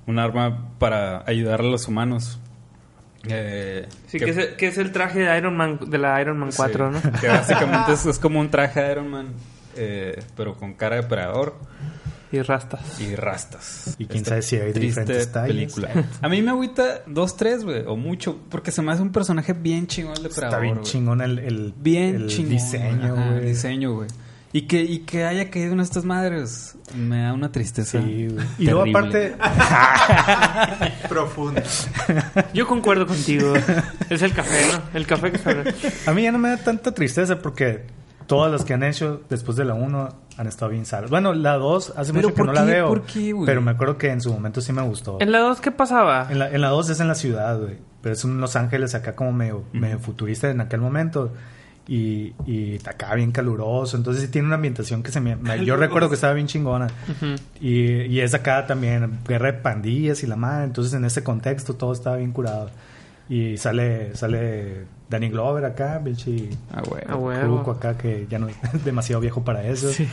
Un 0.05 0.19
arma 0.19 0.69
para 0.79 1.23
ayudar 1.27 1.61
a 1.61 1.63
los 1.63 1.87
humanos. 1.87 2.39
Eh, 3.27 3.87
Sí, 4.07 4.19
que, 4.19 4.29
es, 4.29 4.37
el- 4.37 4.55
que 4.57 4.67
es 4.67 4.77
el 4.77 4.91
traje 4.91 5.19
de 5.19 5.37
Iron 5.37 5.55
Man, 5.55 5.79
de 5.87 5.97
la 5.97 6.19
Iron 6.21 6.37
Man 6.37 6.49
4, 6.55 6.91
sí, 6.93 6.99
¿no? 7.11 7.19
Que 7.21 7.27
básicamente 7.27 7.93
es, 7.93 8.05
es 8.05 8.19
como 8.19 8.39
un 8.39 8.49
traje 8.49 8.81
de 8.81 8.91
Iron 8.91 9.07
Man, 9.09 9.27
eh, 9.77 10.21
pero 10.35 10.55
con 10.55 10.73
cara 10.73 10.97
de 10.97 11.03
depredador 11.03 11.55
Y 12.33 12.41
rastas. 12.41 12.99
y 12.99 13.15
rastas. 13.15 13.95
Y 13.97 14.05
quién 14.07 14.17
Esta 14.23 14.29
sabe 14.31 14.41
si 14.41 14.57
hay 14.57 14.73
diferentes 14.73 15.27
película. 15.27 15.89
A 16.21 16.27
mí 16.27 16.41
me 16.41 16.51
agüita 16.51 17.03
dos, 17.07 17.37
tres, 17.37 17.63
güey, 17.63 17.83
o 17.87 17.95
mucho, 17.95 18.39
porque 18.49 18.71
se 18.71 18.81
me 18.81 18.91
hace 18.91 19.01
un 19.01 19.11
personaje 19.13 19.53
bien 19.53 19.87
chingón 19.87 20.17
el 20.17 20.23
depredador. 20.23 20.59
Está 20.65 20.73
bien 20.73 20.81
chingón 20.83 21.21
el, 21.21 21.39
el, 21.39 21.73
Bien 21.77 22.15
el 22.15 22.27
chingón. 22.27 22.49
diseño, 22.51 23.15
güey. 23.15 23.37
el 23.37 23.45
diseño, 23.45 23.93
güey. 23.95 24.09
Y 24.55 24.67
que, 24.67 24.81
y 24.83 24.99
que 24.99 25.25
haya 25.25 25.49
caído 25.49 25.73
en 25.73 25.79
estas 25.79 26.05
madres 26.05 26.77
me 26.95 27.23
da 27.23 27.33
una 27.33 27.51
tristeza. 27.51 27.99
Sí, 28.01 28.27
güey. 28.27 28.45
Y 28.59 28.65
luego 28.65 28.83
aparte, 28.87 29.35
Profundo. 31.09 31.61
Yo 32.53 32.67
concuerdo 32.67 33.07
contigo. 33.07 33.53
es 34.09 34.21
el 34.21 34.31
café, 34.33 34.67
¿no? 34.71 34.81
El 34.93 35.07
café 35.07 35.31
que 35.31 35.39
sabe. 35.39 35.73
a 36.05 36.11
mí 36.13 36.21
ya 36.23 36.31
no 36.31 36.37
me 36.37 36.49
da 36.49 36.57
tanta 36.57 36.93
tristeza 36.93 37.39
porque 37.39 37.85
todas 38.27 38.51
las 38.51 38.63
que 38.63 38.73
han 38.73 38.83
hecho 38.83 39.21
después 39.29 39.57
de 39.57 39.65
la 39.65 39.73
1 39.73 40.09
han 40.37 40.47
estado 40.47 40.71
bien 40.71 40.85
salas. 40.85 41.09
Bueno, 41.09 41.33
la 41.33 41.55
2 41.55 41.93
hace 41.97 42.13
¿Pero 42.13 42.29
mucho 42.29 42.35
que 42.35 42.43
no 42.43 42.53
la 42.53 42.63
veo. 42.63 42.87
¿Por 42.87 43.03
qué, 43.03 43.31
güey? 43.33 43.45
pero 43.45 43.61
me 43.61 43.71
acuerdo 43.71 43.97
que 43.97 44.09
en 44.11 44.21
su 44.21 44.31
momento 44.31 44.61
sí 44.61 44.71
me 44.71 44.81
gustó. 44.83 45.17
¿En 45.19 45.31
la 45.31 45.39
2 45.39 45.61
qué 45.61 45.71
pasaba? 45.71 46.27
En 46.29 46.39
la, 46.39 46.49
en 46.49 46.61
la 46.61 46.69
2 46.69 46.89
es 46.91 46.99
en 46.99 47.07
la 47.07 47.15
ciudad, 47.15 47.59
güey. 47.59 47.77
Pero 48.01 48.13
es 48.13 48.23
en 48.23 48.39
Los 48.39 48.55
Ángeles 48.55 48.95
acá 48.95 49.15
como 49.15 49.31
medio, 49.31 49.63
medio 49.71 49.97
futurista 49.97 50.49
en 50.49 50.61
aquel 50.61 50.81
momento. 50.81 51.33
Y, 51.87 52.33
y 52.45 52.75
está 52.75 52.91
acá 52.91 53.13
bien 53.15 53.31
caluroso. 53.31 53.97
Entonces 53.97 54.23
sí 54.23 54.29
tiene 54.29 54.47
una 54.47 54.55
ambientación 54.55 55.03
que 55.03 55.11
se 55.11 55.19
me... 55.19 55.35
me- 55.35 55.65
yo 55.65 55.75
recuerdo 55.75 56.07
que 56.09 56.15
estaba 56.15 56.33
bien 56.33 56.47
chingona. 56.47 56.87
Y, 57.59 58.03
y 58.03 58.19
es 58.21 58.33
acá 58.33 58.65
también 58.67 59.19
guerra 59.27 59.51
de 59.51 59.59
pandillas 59.59 60.23
y 60.23 60.27
la 60.27 60.35
madre. 60.35 60.65
Entonces 60.65 60.93
en 60.93 61.03
ese 61.05 61.23
contexto 61.23 61.75
todo 61.75 61.91
estaba 61.93 62.17
bien 62.17 62.31
curado. 62.31 62.69
Y 63.29 63.57
sale 63.57 64.15
sale 64.15 64.85
Danny 65.09 65.29
Glover 65.29 65.65
acá, 65.65 65.99
pinche 66.03 66.49
Ah, 66.71 66.81
güey. 66.87 67.03
Ah, 67.07 67.71
acá 67.71 67.97
que 67.97 68.27
ya 68.29 68.39
no 68.39 68.47
es 68.49 68.55
demasiado 68.85 69.21
viejo 69.21 69.43
para 69.43 69.63
eso. 69.65 69.89
Sí. 69.91 70.07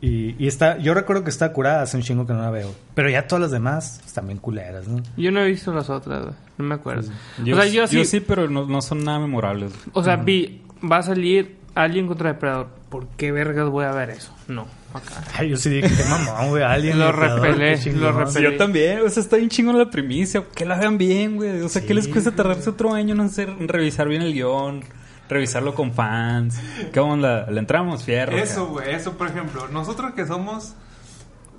Y, 0.00 0.34
y 0.42 0.48
está, 0.48 0.78
yo 0.78 0.94
recuerdo 0.94 1.22
que 1.22 1.30
está 1.30 1.52
curada, 1.52 1.82
hace 1.82 1.96
un 1.96 2.02
chingo 2.02 2.26
que 2.26 2.32
no 2.32 2.40
la 2.42 2.50
veo. 2.50 2.74
Pero 2.94 3.08
ya 3.08 3.26
todas 3.28 3.42
las 3.42 3.50
demás 3.52 4.00
están 4.04 4.26
bien 4.26 4.38
culeras, 4.38 4.88
¿no? 4.88 5.00
Yo 5.16 5.30
no 5.30 5.40
he 5.40 5.46
visto 5.46 5.72
las 5.72 5.88
otras, 5.90 6.22
güey. 6.24 6.34
No 6.58 6.64
me 6.64 6.74
acuerdo. 6.74 7.10
Yo, 7.44 7.56
o 7.56 7.60
sea, 7.60 7.68
yo 7.70 7.86
sí. 7.86 8.04
sí, 8.04 8.20
pero 8.20 8.48
no, 8.50 8.66
no 8.66 8.82
son 8.82 9.04
nada 9.04 9.20
memorables. 9.20 9.72
O 9.92 10.02
sea, 10.02 10.16
vi, 10.16 10.62
va 10.90 10.98
a 10.98 11.02
salir 11.02 11.56
alguien 11.74 12.06
contra 12.06 12.32
Depredador. 12.32 12.68
¿Por 12.88 13.08
qué 13.08 13.32
vergas 13.32 13.68
voy 13.70 13.84
a 13.84 13.92
ver 13.92 14.10
eso? 14.10 14.34
No, 14.48 14.66
acá. 14.92 15.24
Ay, 15.34 15.48
yo 15.48 15.56
sí 15.56 15.70
dije, 15.70 15.88
qué 15.88 16.04
mamón, 16.04 16.50
güey, 16.50 16.62
alguien. 16.62 16.98
Lo 16.98 17.10
repelé, 17.10 17.78
lo 17.92 18.12
repelé. 18.12 18.42
Yo 18.50 18.56
también, 18.58 19.00
o 19.00 19.08
sea, 19.08 19.22
está 19.22 19.36
bien 19.36 19.48
chingón 19.48 19.78
la 19.78 19.90
primicia. 19.90 20.44
Que 20.54 20.66
la 20.66 20.76
vean 20.78 20.98
bien, 20.98 21.36
güey. 21.36 21.62
O 21.62 21.68
sea, 21.68 21.80
Sí, 21.80 21.88
¿qué 21.88 21.94
les 21.94 22.08
cuesta 22.08 22.32
tardarse 22.32 22.68
otro 22.68 22.92
año 22.92 23.14
en, 23.14 23.20
hacer, 23.22 23.48
en 23.48 23.68
revisar 23.68 24.08
bien 24.08 24.22
el 24.22 24.34
guion? 24.34 24.84
Revisarlo 25.28 25.74
con 25.74 25.94
fans. 25.94 26.60
¿Qué 26.92 27.00
onda? 27.00 27.50
¿Le 27.50 27.58
entramos? 27.60 28.04
Fierro. 28.04 28.36
Eso, 28.36 28.66
güey, 28.66 28.94
eso, 28.94 29.16
por 29.16 29.28
ejemplo. 29.28 29.68
Nosotros 29.68 30.12
que 30.12 30.26
somos 30.26 30.74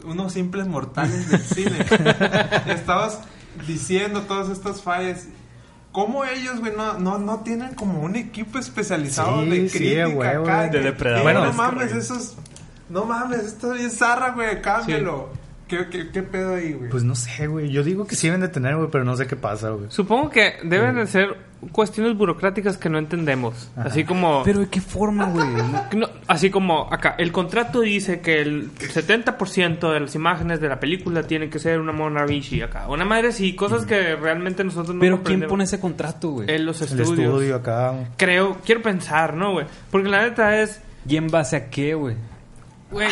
unos 0.05 0.33
simples 0.33 0.67
mortales 0.67 1.31
del 1.31 1.41
cine, 1.41 1.79
estabas 2.67 3.21
diciendo 3.67 4.21
todas 4.21 4.49
estas 4.49 4.83
fallas. 4.83 5.27
¿Cómo 5.93 6.25
ellos, 6.25 6.59
güey, 6.59 6.73
no, 6.75 6.99
no, 6.99 7.17
no 7.19 7.39
tienen 7.39 7.73
como 7.75 8.01
un 8.01 8.15
equipo 8.17 8.59
especializado 8.59 9.43
Sí, 9.43 9.49
de 9.49 9.69
crítica 9.69 10.05
acá? 10.05 10.37
güey. 10.39 10.65
De 10.65 10.71
que- 10.79 10.83
depredador. 10.83 11.19
que, 11.19 11.23
Bueno, 11.23 11.43
no 11.45 11.51
es 11.51 11.55
mames, 11.55 11.73
correcto. 11.91 11.97
esos... 11.99 12.35
No 12.89 13.05
mames, 13.05 13.39
esto 13.39 13.73
es 13.73 13.97
zarra, 13.97 14.31
güey, 14.31 14.61
cámbialo. 14.61 15.29
¿Qué, 15.67 15.87
qué, 15.89 16.11
qué 16.11 16.21
pedo 16.23 16.55
ahí, 16.55 16.73
güey? 16.73 16.89
Pues 16.89 17.03
no 17.03 17.15
sé, 17.15 17.47
güey. 17.47 17.69
Yo 17.71 17.83
digo 17.83 18.05
que 18.05 18.15
sí 18.15 18.27
deben 18.27 18.41
de 18.41 18.49
tener, 18.49 18.75
güey, 18.75 18.89
pero 18.91 19.03
no 19.05 19.15
sé 19.15 19.25
qué 19.25 19.35
pasa, 19.37 19.69
güey. 19.69 19.85
Supongo 19.89 20.29
que 20.29 20.55
deben 20.63 20.95
de 20.95 21.07
ser 21.07 21.37
cuestiones 21.71 22.17
burocráticas 22.17 22.77
que 22.77 22.89
no 22.89 22.97
entendemos. 22.97 23.69
Ajá. 23.75 23.89
Así 23.89 24.03
como... 24.03 24.43
Pero 24.43 24.59
¿de 24.59 24.67
qué 24.67 24.81
forma, 24.81 25.25
güey? 25.29 25.47
No, 25.95 26.07
así 26.27 26.49
como 26.49 26.91
acá, 26.91 27.15
el 27.17 27.31
contrato 27.31 27.81
dice 27.81 28.21
que 28.21 28.41
el 28.41 28.71
70% 28.75 29.91
de 29.91 29.99
las 29.99 30.15
imágenes 30.15 30.59
de 30.59 30.69
la 30.69 30.79
película 30.79 31.23
tienen 31.23 31.49
que 31.49 31.59
ser 31.59 31.79
una 31.79 31.91
Mona 31.91 32.25
Vichy 32.25 32.61
acá. 32.61 32.87
Una 32.87 33.05
madre 33.05 33.31
sí, 33.31 33.55
cosas 33.55 33.85
que 33.85 34.15
realmente 34.15 34.63
nosotros 34.63 34.95
no 34.95 35.01
Pero 35.01 35.23
¿quién 35.23 35.47
pone 35.47 35.63
ese 35.63 35.79
contrato, 35.79 36.31
güey? 36.31 36.49
En 36.49 36.65
los 36.65 36.81
El 36.81 36.99
estudios. 36.99 37.27
estudio 37.27 37.55
acá. 37.55 37.93
Creo, 38.17 38.57
quiero 38.65 38.81
pensar, 38.81 39.35
¿no, 39.35 39.53
güey? 39.53 39.65
Porque 39.91 40.09
la 40.09 40.23
neta 40.23 40.61
es... 40.61 40.81
¿Y 41.07 41.17
en 41.17 41.27
base 41.27 41.55
a 41.57 41.69
qué, 41.69 41.93
güey? 41.95 42.15
Güey, 42.93 43.09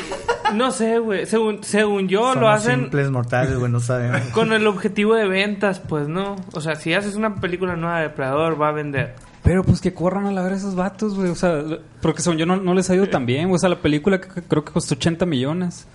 no 0.53 0.71
sé, 0.71 0.99
güey. 0.99 1.25
Según, 1.25 1.63
según 1.63 2.07
yo, 2.07 2.35
lo 2.35 2.47
hacen 2.47 2.81
simples 2.81 3.09
mortales, 3.11 3.57
güey, 3.57 3.71
no 3.71 3.79
sabemos. 3.79 4.21
con 4.33 4.53
el 4.53 4.65
objetivo 4.67 5.15
de 5.15 5.27
ventas, 5.27 5.79
pues, 5.79 6.07
¿no? 6.07 6.35
O 6.53 6.61
sea, 6.61 6.75
si 6.75 6.93
haces 6.93 7.15
una 7.15 7.35
película 7.35 7.75
nueva 7.75 7.97
de 7.97 8.03
Depredador, 8.03 8.61
va 8.61 8.69
a 8.69 8.71
vender. 8.71 9.15
Pero 9.43 9.63
pues 9.63 9.81
que 9.81 9.93
corran 9.93 10.27
a 10.27 10.31
la 10.31 10.43
ver 10.43 10.53
esos 10.53 10.75
vatos, 10.75 11.15
güey. 11.15 11.29
O 11.29 11.35
sea, 11.35 11.63
porque 12.01 12.21
según 12.21 12.37
yo 12.37 12.45
no, 12.45 12.57
no 12.57 12.73
les 12.75 12.89
ha 12.91 12.95
ido 12.95 13.09
tan 13.09 13.25
bien. 13.25 13.47
güey. 13.47 13.55
O 13.55 13.59
sea, 13.59 13.69
la 13.69 13.79
película 13.79 14.21
que- 14.21 14.43
creo 14.43 14.63
que 14.63 14.71
costó 14.71 14.93
80 14.93 15.25
millones. 15.25 15.87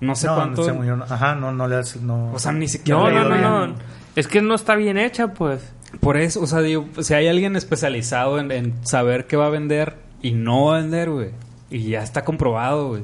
No 0.00 0.14
sé 0.14 0.26
no, 0.26 0.34
cuánto. 0.36 0.72
no 0.72 0.84
yo 0.84 1.04
Ajá, 1.04 1.34
no, 1.34 1.52
no 1.52 1.68
le 1.68 1.76
hace, 1.76 2.00
no. 2.00 2.32
O 2.32 2.38
sea, 2.38 2.52
ni 2.52 2.66
siquiera. 2.66 2.98
No, 2.98 3.10
no, 3.10 3.36
no, 3.36 3.66
no. 3.66 3.74
Es 4.16 4.26
que 4.26 4.40
no 4.40 4.54
está 4.54 4.74
bien 4.74 4.96
hecha, 4.96 5.34
pues. 5.34 5.70
Por 6.00 6.16
eso, 6.16 6.40
o 6.40 6.46
sea, 6.46 6.60
digo, 6.60 6.88
si 7.00 7.14
hay 7.14 7.28
alguien 7.28 7.56
especializado 7.56 8.38
en, 8.38 8.50
en 8.50 8.86
saber 8.86 9.26
qué 9.26 9.36
va 9.36 9.46
a 9.46 9.50
vender 9.50 9.96
y 10.22 10.32
no 10.32 10.66
va 10.66 10.78
a 10.78 10.80
vender, 10.80 11.10
güey. 11.10 11.30
Y 11.70 11.88
ya 11.90 12.02
está 12.02 12.24
comprobado, 12.24 12.88
güey. 12.88 13.02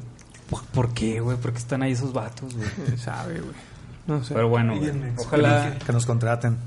¿Por, 0.51 0.63
por 0.65 0.93
qué, 0.93 1.19
güey? 1.19 1.37
¿Por 1.37 1.51
qué 1.53 1.57
están 1.57 1.81
ahí 1.81 1.93
esos 1.93 2.13
vatos, 2.13 2.55
güey? 2.55 2.67
¿Quién 2.85 2.97
sabe, 2.99 3.39
güey? 3.39 3.55
No 4.05 4.23
sé. 4.23 4.35
Pero 4.35 4.49
bueno, 4.49 4.75
güey, 4.77 4.91
ojalá. 5.17 5.77
Que 5.83 5.91
nos 5.93 6.05
contraten. 6.05 6.57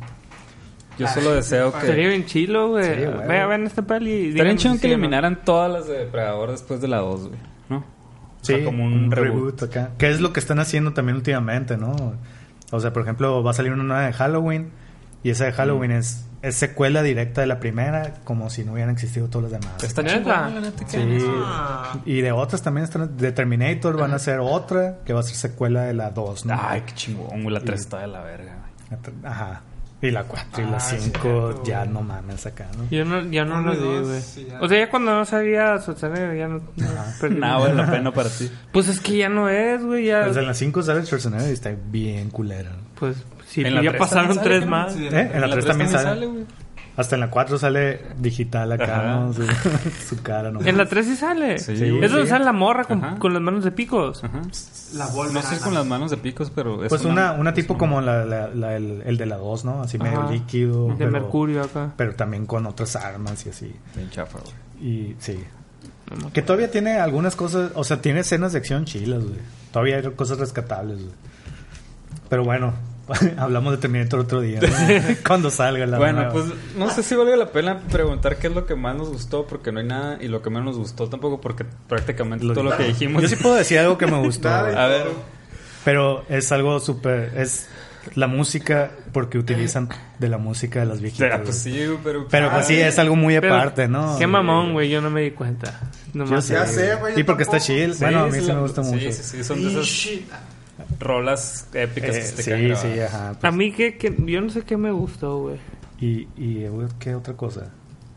Yo 0.99 1.07
solo 1.09 1.33
deseo 1.35 1.73
que. 1.73 1.87
Sería 1.87 2.09
bien 2.09 2.25
chilo, 2.27 2.71
güey. 2.71 2.85
Sí. 2.95 3.07
Vean, 3.29 3.67
esta 3.67 3.83
peli. 3.83 4.31
Estaría 4.31 4.57
chido 4.57 4.75
que 4.75 4.87
o 4.87 4.89
no. 4.89 4.95
eliminaran 4.95 5.45
todas 5.45 5.71
las 5.71 5.87
de 5.87 5.99
Depredador 5.99 6.51
después 6.51 6.81
de 6.81 6.89
la 6.89 6.99
2, 6.99 7.29
güey. 7.29 7.41
¿No? 7.69 7.77
O 7.79 7.85
Sí, 8.43 8.55
sea, 8.57 8.65
como 8.65 8.85
un, 8.85 9.11
reboot. 9.11 9.63
acá. 9.65 9.91
Que 9.99 10.11
es 10.11 10.21
lo 10.21 10.33
que 10.33 10.41
están 10.41 10.59
haciendo 10.61 10.93
también 10.93 11.17
últimamente, 11.17 11.77
¿no? 11.77 11.95
O 12.71 12.81
sea, 12.81 12.93
por 12.93 13.03
ejemplo, 13.03 13.43
va 13.43 13.51
a 13.51 13.55
salir 13.55 13.73
una 13.73 13.83
nueva 13.85 14.07
de 14.07 14.13
Halloween. 14.13 14.71
Y 15.25 15.31
esa 15.31 15.47
de 15.47 15.53
Halloween 15.53 15.91
Mm. 15.91 15.95
es, 15.97 16.25
es 16.43 16.55
secuela 16.55 17.03
directa 17.03 17.41
de 17.41 17.47
la 17.49 17.59
primera, 17.59 18.13
como 18.25 18.51
si 18.51 18.63
no 18.65 18.75
hubieran 18.75 18.93
existido 18.93 19.27
todos 19.29 19.45
los 19.45 19.53
demás. 19.53 19.83
Está 19.83 20.03
¿Neta? 20.03 20.53
Sí. 20.87 21.19
Ah. 21.45 21.99
Y 22.05 22.21
de 22.21 22.31
otras 22.31 22.63
también 22.63 22.85
están. 22.85 23.17
De 23.17 23.33
Terminator 23.33 23.97
van 23.97 24.13
a 24.13 24.17
hacer 24.17 24.39
otra 24.41 24.99
que 25.05 25.13
va 25.13 25.21
a 25.21 25.23
ser 25.25 25.35
secuela 25.35 25.83
de 25.85 25.95
la 25.95 26.11
2, 26.11 26.45
¿no? 26.47 26.55
Ay, 26.61 26.83
qué 26.87 26.95
chingón. 26.95 27.53
La 27.53 27.61
3 27.61 27.81
está 27.81 27.99
de 28.01 28.07
la 28.07 28.21
verga. 28.23 28.53
Ajá. 29.25 29.63
Y 30.05 30.11
la 30.11 30.25
4 30.25 30.63
y 30.63 30.71
la 30.71 30.77
Ah, 30.77 30.81
5 30.81 31.01
cierto, 31.01 31.65
ya 31.65 31.87
no 31.87 32.03
mames 32.03 32.45
acá, 32.45 32.69
¿no? 32.77 32.87
Yo 32.91 33.07
no, 33.07 33.23
ya 33.31 33.47
no 33.47 33.63
lo 33.63 33.75
dos, 33.75 34.07
güey. 34.07 34.47
O 34.61 34.69
sea, 34.69 34.79
ya 34.79 34.91
cuando 34.91 35.15
no 35.15 35.25
sabía 35.25 35.79
Schwarzenegger, 35.79 36.37
ya 36.37 36.49
no... 36.49 36.59
no. 36.59 37.29
Nada 37.31 37.59
vale 37.59 37.75
la 37.75 37.91
pena 37.91 38.13
para 38.13 38.29
ti. 38.29 38.51
Pues 38.71 38.89
es 38.89 39.01
que 39.01 39.17
ya 39.17 39.31
no 39.31 39.49
es, 39.49 39.83
güey. 39.83 40.05
Ya... 40.07 40.25
Pues 40.25 40.37
en 40.37 40.47
la 40.47 40.53
5 40.53 40.83
sale 40.83 41.07
Schwarzenegger 41.07 41.49
y 41.49 41.53
está 41.53 41.75
bien 41.87 42.29
culera. 42.29 42.73
Pues 42.97 43.17
sí, 43.47 43.63
ya 43.63 43.71
tres 43.81 43.95
pasaron 43.97 44.37
también 44.37 44.45
sale, 44.45 44.49
tres 44.51 44.65
¿no? 44.65 44.71
más. 44.71 44.93
Sí, 44.93 45.07
¿Eh? 45.07 45.31
En 45.33 45.41
la 45.41 45.51
3 45.51 45.65
también 45.65 45.91
sale. 45.91 46.29
Hasta 46.97 47.17
en 47.17 47.21
la 47.23 47.31
4 47.31 47.59
sale 47.59 48.01
digital 48.19 48.71
acá. 48.71 49.03
¿no? 49.03 49.33
Su, 49.33 49.45
su 50.09 50.23
cara, 50.23 50.51
¿no? 50.53 50.61
En 50.65 50.77
la 50.79 50.87
3 50.89 51.05
sí 51.07 51.17
sale. 51.17 51.59
Sí, 51.59 51.73
es 51.73 51.81
donde 52.11 52.23
sí. 52.23 52.29
sale 52.29 52.45
la 52.45 52.53
morra 52.53 52.85
con, 52.85 53.17
con 53.19 53.33
las 53.33 53.43
manos 53.43 53.65
de 53.65 53.73
picos. 53.73 54.23
Ajá. 54.23 54.43
La 54.95 55.07
No 55.09 55.43
sé 55.43 55.57
si 55.57 55.63
con 55.63 55.75
las 55.75 55.85
manos 55.87 56.13
de 56.13 56.19
picos, 56.19 56.53
pero 56.55 56.85
es 56.85 56.89
Pues 56.89 57.05
una, 57.05 57.33
una 57.33 57.51
es 57.51 57.57
tipo 57.57 57.77
como 57.77 58.01
la, 58.01 58.25
la- 58.25 58.49
la- 58.49 58.77
el, 58.77 59.03
el 59.05 59.17
de 59.17 59.27
la 59.27 59.37
2, 59.39 59.65
¿no? 59.65 59.83
Así 59.83 59.99
medio 59.99 60.31
líquido. 60.31 60.87
De 60.89 60.95
pero, 60.99 61.11
mercurio 61.11 61.63
acá. 61.65 61.93
Pero 61.97 62.15
también 62.15 62.47
con 62.47 62.65
otras 62.67 62.95
armas 62.95 63.45
y 63.47 63.49
así. 63.51 63.75
Bien 63.97 64.09
chafa, 64.11 64.39
güey. 64.39 64.55
Y 64.89 65.17
sí. 65.19 65.43
Que 66.33 66.43
todavía 66.43 66.71
tiene 66.71 67.01
algunas 67.01 67.35
cosas, 67.35 67.73
o 67.75 67.83
sea, 67.83 68.01
tiene 68.01 68.21
escenas 68.21 68.53
de 68.53 68.59
acción 68.59 68.85
chilas, 68.85 69.23
güey. 69.25 69.39
Todavía 69.73 69.97
hay 69.97 70.11
cosas 70.13 70.39
rescatables, 70.39 70.99
güey. 70.99 71.15
Pero 72.29 72.45
bueno, 72.45 72.73
hablamos 73.37 73.73
de 73.73 73.79
Terminator 73.79 74.21
otro 74.21 74.41
día, 74.41 74.61
¿no? 74.61 74.69
Cuando 75.27 75.51
salga 75.51 75.87
la 75.87 75.99
Bueno, 75.99 76.25
nueva. 76.25 76.33
pues 76.33 76.45
no 76.77 76.91
sé 76.91 77.03
si 77.03 77.15
valga 77.15 77.37
la 77.37 77.51
pena 77.53 77.79
preguntar 77.91 78.37
qué 78.37 78.47
es 78.49 78.55
lo 78.55 78.67
que 78.67 78.75
más 78.75 78.97
nos 78.97 79.09
gustó, 79.11 79.47
porque 79.47 79.73
no 79.73 79.81
hay 79.81 79.87
nada, 79.87 80.19
y 80.21 80.29
lo 80.29 80.43
que 80.43 80.51
menos 80.51 80.65
nos 80.67 80.79
gustó 80.79 81.09
tampoco, 81.09 81.41
porque 81.41 81.65
prácticamente 81.89 82.45
Lo- 82.45 82.55
todo 82.55 82.65
lo 82.65 82.77
que 82.77 82.85
dijimos. 82.85 83.23
Yo 83.23 83.29
sí 83.29 83.37
puedo 83.37 83.55
decir 83.57 83.79
algo 83.79 83.99
que 83.99 84.07
me 84.07 84.19
gustó. 84.25 84.49
A 84.49 84.63
ver, 84.63 85.07
Pero 85.85 86.25
es 86.29 86.51
algo 86.53 86.81
súper... 86.81 87.33
Es 87.37 87.69
la 88.17 88.27
música, 88.27 88.91
porque 89.13 89.39
utilizan 89.39 89.89
de 90.19 90.29
la 90.29 90.37
música 90.37 90.81
de 90.81 90.85
las 90.85 91.01
viejitas. 91.01 91.31
ah, 91.33 91.41
pues 91.43 91.57
sí, 91.57 91.87
pero. 92.05 92.29
Pero 92.29 92.51
pues 92.51 92.67
sí, 92.67 92.79
es 92.79 92.99
algo 92.99 93.17
muy 93.17 93.33
Pero, 93.41 93.55
aparte, 93.57 93.89
¿no? 93.89 94.19
Qué 94.19 94.27
mamón, 94.27 94.75
güey. 94.75 94.91
Yo 94.91 95.01
no 95.01 95.09
me 95.09 95.23
di 95.23 95.31
cuenta. 95.31 95.81
Yo 96.13 96.23
Nomás. 96.27 96.45
sé, 96.45 96.53
Ya 96.53 96.67
sé, 96.67 96.97
güey, 96.97 97.19
Y 97.19 97.23
porque 97.25 97.45
está 97.45 97.59
chill. 97.61 97.95
Sí, 97.95 98.01
bueno, 98.05 98.25
a 98.25 98.27
mí 98.27 98.39
sí, 98.41 98.45
la- 98.47 98.55
me 98.57 98.61
gusta 98.61 98.85
sí, 98.85 98.91
mucho. 98.93 99.11
Sí, 99.11 99.23
sí, 99.23 99.43
son 99.43 99.63
de 99.65 99.71
esas. 99.81 100.09
Rolas 101.01 101.69
épicas 101.75 102.17
Eh, 102.17 102.21
que 102.21 102.27
se 102.27 102.43
sí, 102.43 102.51
quedan 102.51 102.77
sí, 102.77 103.01
ajá. 103.01 103.31
A 103.31 103.35
pues. 103.35 103.55
mí 103.55 103.73
que, 103.73 103.97
que 103.97 104.15
yo 104.27 104.41
no 104.41 104.51
sé 104.51 104.63
qué 104.63 104.77
me 104.77 104.91
gustó, 104.93 105.39
güey. 105.39 105.57
Y, 106.01 106.29
y 106.37 106.67
¿qué 106.99 107.15
otra 107.15 107.35
cosa? 107.35 107.71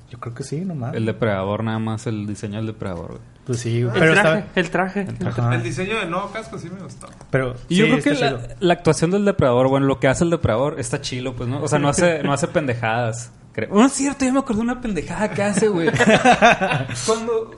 Yo 0.10 0.20
creo 0.20 0.34
que 0.34 0.44
sí, 0.44 0.62
nomás. 0.62 0.96
El 0.96 1.06
depredador, 1.06 1.64
nada 1.64 1.80
más, 1.80 2.08
el 2.08 2.26
diseño 2.26 2.58
del 2.58 2.68
depredador, 2.68 3.08
güey. 3.10 3.22
Pues 3.46 3.60
sí, 3.60 3.84
güey. 3.84 3.94
El 3.96 4.02
pero 4.02 4.14
traje, 4.14 4.40
está... 4.40 4.60
el 4.60 4.70
traje. 4.70 5.08
El 5.56 5.64
diseño 5.64 6.00
del 6.00 6.10
nuevo 6.10 6.30
casco 6.32 6.58
sí 6.58 6.70
me 6.70 6.82
gustó. 6.82 7.08
Pero 7.30 7.56
Y 7.70 7.78
yo 7.78 7.86
sí, 7.86 8.02
creo 8.02 8.18
que 8.18 8.56
la, 8.60 8.74
actuación 8.74 9.12
del 9.12 9.26
depredador, 9.26 9.70
bueno, 9.70 9.86
lo 9.86 10.00
que 10.00 10.08
hace 10.08 10.24
el 10.24 10.30
depredador 10.30 10.80
está 10.80 11.02
chilo, 11.02 11.34
pues, 11.36 11.50
¿no? 11.50 11.62
O 11.62 11.68
sea, 11.68 11.80
no 11.80 11.88
hace, 11.90 12.24
no 12.24 12.34
hace 12.34 12.48
pendejadas. 12.48 13.32
creo. 13.54 13.70
No 13.74 13.86
es 13.86 13.94
cierto, 13.94 14.26
ya 14.26 14.34
me 14.34 14.40
acordé 14.40 14.58
de 14.58 14.64
una 14.64 14.82
pendejada 14.82 15.30
que 15.30 15.44
hace, 15.44 15.68
güey. 15.70 15.90
Cuando. 17.06 17.52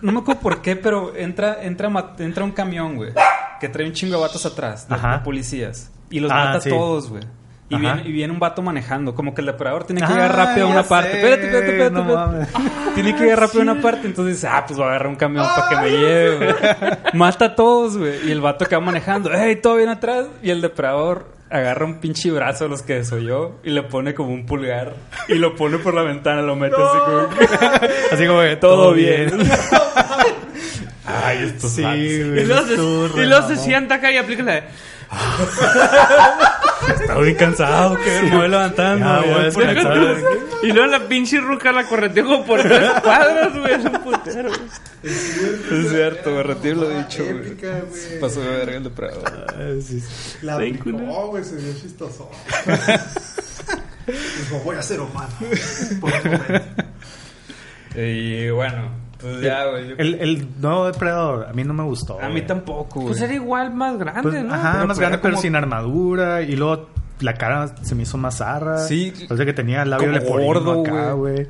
No 0.00 0.10
me 0.10 0.18
acuerdo 0.18 0.40
por 0.40 0.62
qué, 0.62 0.74
pero 0.74 1.14
entra, 1.16 1.62
entra, 1.62 2.14
entra 2.18 2.44
un 2.44 2.50
camión, 2.50 2.96
güey. 2.96 3.12
Que 3.62 3.68
trae 3.68 3.86
un 3.86 3.92
chingo 3.92 4.16
de 4.16 4.20
vatos 4.22 4.44
atrás, 4.44 4.88
de, 4.88 4.96
policías. 5.24 5.90
Y 6.10 6.18
los 6.20 6.30
Ah, 6.32 6.46
mata 6.46 6.60
sí. 6.60 6.68
todos, 6.68 7.08
güey. 7.08 7.22
Y 7.68 7.76
viene, 7.76 8.02
y 8.04 8.10
viene 8.12 8.32
un 8.34 8.38
vato 8.40 8.60
manejando. 8.60 9.14
Como 9.14 9.32
que 9.34 9.40
el 9.40 9.46
depredador 9.46 9.84
tiene 9.84 10.00
que 10.02 10.06
Ah, 10.08 10.10
llegar 10.14 10.36
rápido 10.36 10.66
a 10.66 10.70
una 10.70 10.82
parte. 10.82 11.12
sé, 11.12 11.16
Espérate, 11.18 11.44
espérate, 11.46 11.70
espérate. 11.70 11.94
no 11.94 12.00
espérate. 12.00 12.58
mames. 12.58 12.94
Tiene 12.94 13.14
que 13.16 13.22
llegar 13.22 13.40
rápido 13.40 13.60
a 13.60 13.62
una 13.72 13.80
parte. 13.80 14.06
Entonces 14.08 14.34
dice, 14.34 14.48
ah, 14.48 14.64
pues 14.66 14.76
voy 14.76 14.84
a 14.86 14.90
agarrar 14.90 15.06
un 15.08 15.14
camión 15.16 15.46
para 15.56 15.68
que 15.68 15.76
me 15.76 15.90
lleve, 15.90 16.36
güey. 16.36 16.54
Mata 17.14 17.44
a 17.46 17.54
todos, 17.54 17.96
güey. 17.96 18.28
Y 18.28 18.32
el 18.32 18.40
vato 18.42 18.66
que 18.66 18.74
va 18.76 18.82
manejando, 18.82 19.32
¡ey, 19.32 19.56
todo 19.56 19.76
bien 19.76 19.88
atrás! 19.88 20.26
Y 20.42 20.50
el 20.50 20.60
depredador 20.60 21.26
agarra 21.48 21.84
un 21.86 21.94
pinche 22.00 22.30
brazo 22.30 22.64
de 22.64 22.70
los 22.70 22.82
que 22.82 22.94
desoyó 22.94 23.52
y 23.62 23.70
le 23.70 23.82
pone 23.84 24.12
como 24.12 24.34
un 24.34 24.44
pulgar. 24.44 24.94
Y 25.28 25.34
lo 25.36 25.54
pone 25.56 25.78
por 25.78 25.94
la 25.94 26.02
ventana, 26.02 26.42
lo 26.42 26.56
mete 26.56 26.74
así 26.76 26.98
como 26.98 27.28
Así 28.12 28.26
como 28.26 28.40
que 28.42 28.56
todo 28.56 28.92
bien. 28.92 29.30
Ay, 31.04 31.44
estos 31.44 31.72
Sí, 31.72 31.82
güey. 31.82 32.42
Y 32.42 32.44
luego, 32.44 32.66
se, 32.66 32.74
estuvo 32.74 33.08
re 33.08 33.22
y 33.22 33.26
luego 33.26 33.48
se 33.48 33.56
sienta 33.56 33.96
acá 33.96 34.10
y 34.12 34.16
aplica 34.16 34.42
la 34.42 34.52
de... 34.52 34.62
Estaba 37.00 37.20
bien 37.20 37.36
cansado, 37.36 37.96
que 37.96 38.22
me 38.22 38.36
voy 38.36 38.48
levantando. 38.48 39.04
Ya, 39.04 39.24
ya 39.24 39.32
voy 39.32 39.40
a 39.40 39.44
descansar. 39.44 40.16
Y 40.62 40.72
luego 40.72 40.86
la 40.86 41.06
pinche 41.06 41.40
ruca 41.40 41.70
la 41.72 41.84
correteó 41.86 42.24
como 42.24 42.44
por 42.44 42.62
tres 42.62 42.90
cuadras, 43.02 43.58
güey. 43.58 43.74
Es 43.74 43.84
un 43.84 43.92
putero. 43.92 44.50
Es 45.02 45.90
cierto, 45.90 46.30
me 46.30 46.42
retiro 46.42 46.76
lo 46.76 46.88
dicho, 46.88 47.24
güey. 47.24 47.36
Épica, 47.36 47.82
güey. 47.88 48.20
Pasó 48.20 48.40
de 48.40 48.48
verga 48.48 48.76
el 49.58 49.82
sí. 49.82 50.02
La 50.42 50.56
Bien 50.58 50.78
aplicó, 50.78 51.28
güey, 51.28 51.44
se 51.44 51.56
vio 51.56 51.72
chistoso. 51.74 52.30
Dijo, 54.06 54.58
voy 54.64 54.76
a 54.76 54.82
ser 54.82 55.00
humano. 55.00 55.32
Por 56.00 56.12
un 56.12 56.32
momento. 56.32 56.84
Y 57.94 58.50
bueno, 58.50 59.01
pues 59.22 59.40
ya, 59.40 59.66
güey. 59.70 59.88
yo- 59.88 59.94
El, 59.98 60.14
el 60.16 60.48
nuevo 60.60 60.86
depredador 60.86 61.46
a 61.48 61.52
mí 61.52 61.64
no 61.64 61.72
me 61.72 61.84
gustó. 61.84 62.18
A 62.20 62.26
mí 62.26 62.32
güey. 62.32 62.46
tampoco, 62.46 63.00
güey. 63.00 63.06
Pues 63.08 63.20
era 63.22 63.32
igual 63.34 63.72
más 63.74 63.96
grande, 63.98 64.22
Pues, 64.22 64.44
¿no? 64.44 64.52
Ajá, 64.54 64.72
Pero 64.72 64.78
más 64.80 64.86
pues 64.88 64.98
grande, 64.98 65.18
pero 65.18 65.32
como- 65.34 65.42
sin 65.42 65.56
armadura. 65.56 66.42
Y 66.42 66.56
luego 66.56 66.88
la 67.20 67.34
cara 67.34 67.74
se 67.82 67.94
me 67.94 68.02
hizo 68.02 68.18
más 68.18 68.38
zarra. 68.38 68.78
Sí. 68.78 69.12
Parece 69.28 69.46
que 69.46 69.52
tenía 69.52 69.82
el 69.82 69.90
labio 69.90 70.10
leporino 70.12 70.44
gordo, 70.44 70.80
acá, 70.82 71.12
güey. 71.12 71.46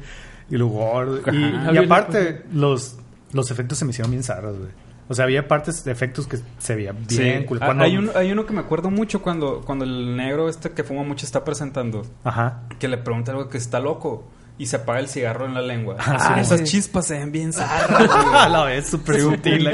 Y 0.51 0.57
lo 0.57 0.69
gordo. 0.69 1.19
Y, 1.33 1.77
aparte, 1.79 2.45
los, 2.53 2.99
los 3.33 3.51
efectos 3.51 3.79
se 3.79 3.85
me 3.87 3.91
hicieron 3.91 4.11
bien 4.11 4.23
zarras, 4.23 4.57
güey. 4.59 4.71
O 5.09 5.15
sea, 5.15 5.25
había 5.25 5.47
partes 5.49 5.85
de 5.85 5.93
efectos 5.93 6.27
que 6.27 6.39
se 6.59 6.75
veía 6.75 6.93
bien. 6.93 7.41
Sí. 7.41 7.47
cool. 7.47 7.59
Ah, 7.61 7.67
Cuando- 7.67 7.85
Hay, 7.85 7.97
uno, 7.97 8.13
hay 8.15 8.33
uno 8.33 8.47
que 8.47 8.53
me 8.53 8.61
acuerdo 8.61 8.91
mucho 8.91 9.21
cuando, 9.21 9.61
cuando 9.63 9.85
el 9.85 10.17
negro 10.17 10.49
este 10.49 10.71
que 10.71 10.85
fuma 10.85 11.03
mucho 11.03 11.27
está 11.27 11.45
presentando. 11.45 12.03
Ajá. 12.25 12.63
Que 12.79 12.89
le 12.89 12.99
pregunta 12.99 13.33
algo 13.33 13.49
que 13.49 13.59
está 13.59 13.81
loco. 13.81 14.29
Y 14.59 14.67
se 14.67 14.77
apaga 14.77 15.01
el 15.01 15.09
cigarro 15.09 15.47
en 15.47 15.55
la 15.55 15.63
lengua. 15.63 15.97
Ah, 15.99 16.35
Ah, 16.37 16.41
esas 16.41 16.61
Sí. 16.61 16.67
chispas 16.67 17.07
se 17.07 17.19
ven 17.19 17.33
bien 17.33 17.53
zarras, 17.53 18.09
A 18.35 18.49
la 18.49 18.65
vez, 18.65 18.87
súper 18.89 19.21
sutil. 19.21 19.69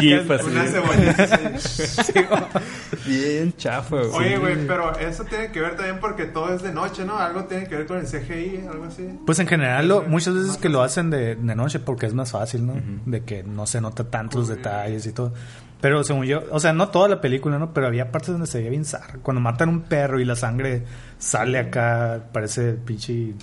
Bien 3.06 3.52
chafa, 3.56 3.96
güey. 3.96 4.10
Oye, 4.12 4.38
güey, 4.38 4.66
pero 4.66 4.96
eso 4.98 5.24
tiene 5.24 5.50
que 5.50 5.60
ver 5.60 5.76
también 5.76 5.98
porque 6.00 6.24
todo 6.26 6.54
es 6.54 6.62
de 6.62 6.72
noche, 6.72 7.04
¿no? 7.04 7.18
Algo 7.18 7.44
tiene 7.44 7.66
que 7.66 7.76
ver 7.76 7.86
con 7.86 7.98
el 7.98 8.06
CGI, 8.06 8.66
algo 8.70 8.84
así. 8.84 9.06
Pues 9.26 9.38
en 9.38 9.46
general, 9.46 9.88
lo- 9.88 10.02
muchas 10.02 10.34
veces 10.34 10.56
que 10.56 10.68
lo 10.68 10.82
hacen 10.82 11.10
de, 11.10 11.34
de 11.36 11.54
noche 11.54 11.78
porque 11.80 12.06
es 12.06 12.14
más 12.14 12.30
fácil, 12.32 12.66
¿no? 12.66 12.74
De 13.06 13.24
que 13.24 13.42
no 13.42 13.66
se 13.66 13.80
nota 13.80 14.04
tanto 14.04 14.38
los 14.38 14.48
detalles 14.48 15.06
y 15.06 15.12
todo. 15.12 15.32
Pero 15.80 16.02
según 16.02 16.24
yo, 16.26 16.42
o 16.50 16.58
sea, 16.58 16.72
no 16.72 16.88
toda 16.88 17.08
la 17.08 17.20
película, 17.20 17.58
¿no? 17.58 17.72
Pero 17.72 17.86
había 17.86 18.10
partes 18.10 18.30
donde 18.30 18.46
se 18.48 18.58
veía 18.58 18.70
bien 18.70 18.84
zarra. 18.84 19.18
Cuando 19.22 19.40
matan 19.40 19.68
un 19.68 19.82
perro 19.82 20.18
y 20.18 20.24
la 20.24 20.34
sangre 20.34 20.82
sale 21.18 21.58
acá, 21.58 22.20
parece 22.32 22.72
pinche, 22.72 23.34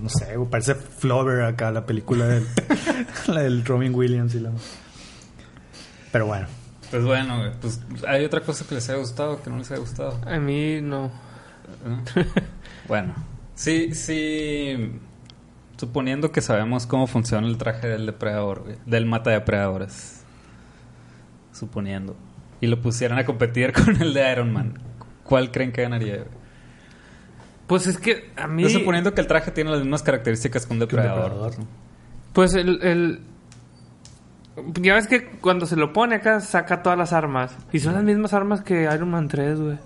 no 0.00 0.08
sé, 0.08 0.36
parece 0.50 0.74
Flower 0.74 1.42
acá, 1.42 1.70
la 1.70 1.86
película 1.86 2.26
del, 2.26 2.46
la 3.28 3.42
del 3.42 3.64
Robin 3.64 3.94
Williams 3.94 4.34
y 4.34 4.40
la... 4.40 4.50
Pero 6.12 6.26
bueno, 6.26 6.46
Pues 6.90 7.04
bueno, 7.04 7.38
güey. 7.38 7.50
Pues 7.60 7.80
hay 8.06 8.24
otra 8.24 8.40
cosa 8.40 8.64
que 8.68 8.76
les 8.76 8.88
haya 8.88 8.98
gustado, 8.98 9.42
que 9.42 9.50
no 9.50 9.58
les 9.58 9.70
haya 9.70 9.80
gustado. 9.80 10.20
A 10.26 10.38
mí 10.38 10.80
no. 10.80 11.10
¿no? 11.84 12.02
bueno, 12.88 13.14
sí, 13.54 13.94
sí. 13.94 15.00
Suponiendo 15.76 16.30
que 16.30 16.40
sabemos 16.40 16.86
cómo 16.86 17.06
funciona 17.08 17.46
el 17.48 17.58
traje 17.58 17.88
del 17.88 18.06
depredador, 18.06 18.62
güey, 18.62 18.76
del 18.86 19.06
mata 19.06 19.30
depredadores. 19.30 20.22
Suponiendo. 21.52 22.16
Y 22.60 22.68
lo 22.68 22.80
pusieran 22.80 23.18
a 23.18 23.24
competir 23.24 23.72
con 23.84 24.00
el 24.00 24.14
de 24.14 24.32
Iron 24.32 24.52
Man. 24.52 24.78
¿Cuál 25.24 25.50
creen 25.50 25.72
que 25.72 25.82
ganaría? 25.82 26.24
Pues 27.66 27.86
es 27.86 27.98
que 27.98 28.30
a 28.36 28.46
mí... 28.46 28.62
Yo 28.62 28.68
suponiendo 28.68 29.14
que 29.14 29.20
el 29.20 29.26
traje 29.26 29.50
tiene 29.50 29.70
las 29.70 29.80
mismas 29.80 30.02
características 30.02 30.66
que 30.66 30.72
un 30.72 30.78
que 30.78 30.84
un 30.84 30.88
depredador. 30.90 31.32
depredador. 31.32 31.54
Pues 32.32 32.54
el, 32.54 32.82
el... 32.82 33.20
Ya 34.80 34.94
ves 34.94 35.06
que 35.06 35.30
cuando 35.40 35.66
se 35.66 35.76
lo 35.76 35.92
pone 35.92 36.16
acá 36.16 36.40
saca 36.40 36.82
todas 36.82 36.98
las 36.98 37.12
armas. 37.12 37.56
Y 37.72 37.80
son 37.80 37.94
las 37.94 38.04
mismas 38.04 38.32
armas 38.34 38.60
que 38.62 38.82
Iron 38.82 39.10
Man 39.10 39.28
3, 39.28 39.60
güey. 39.60 39.78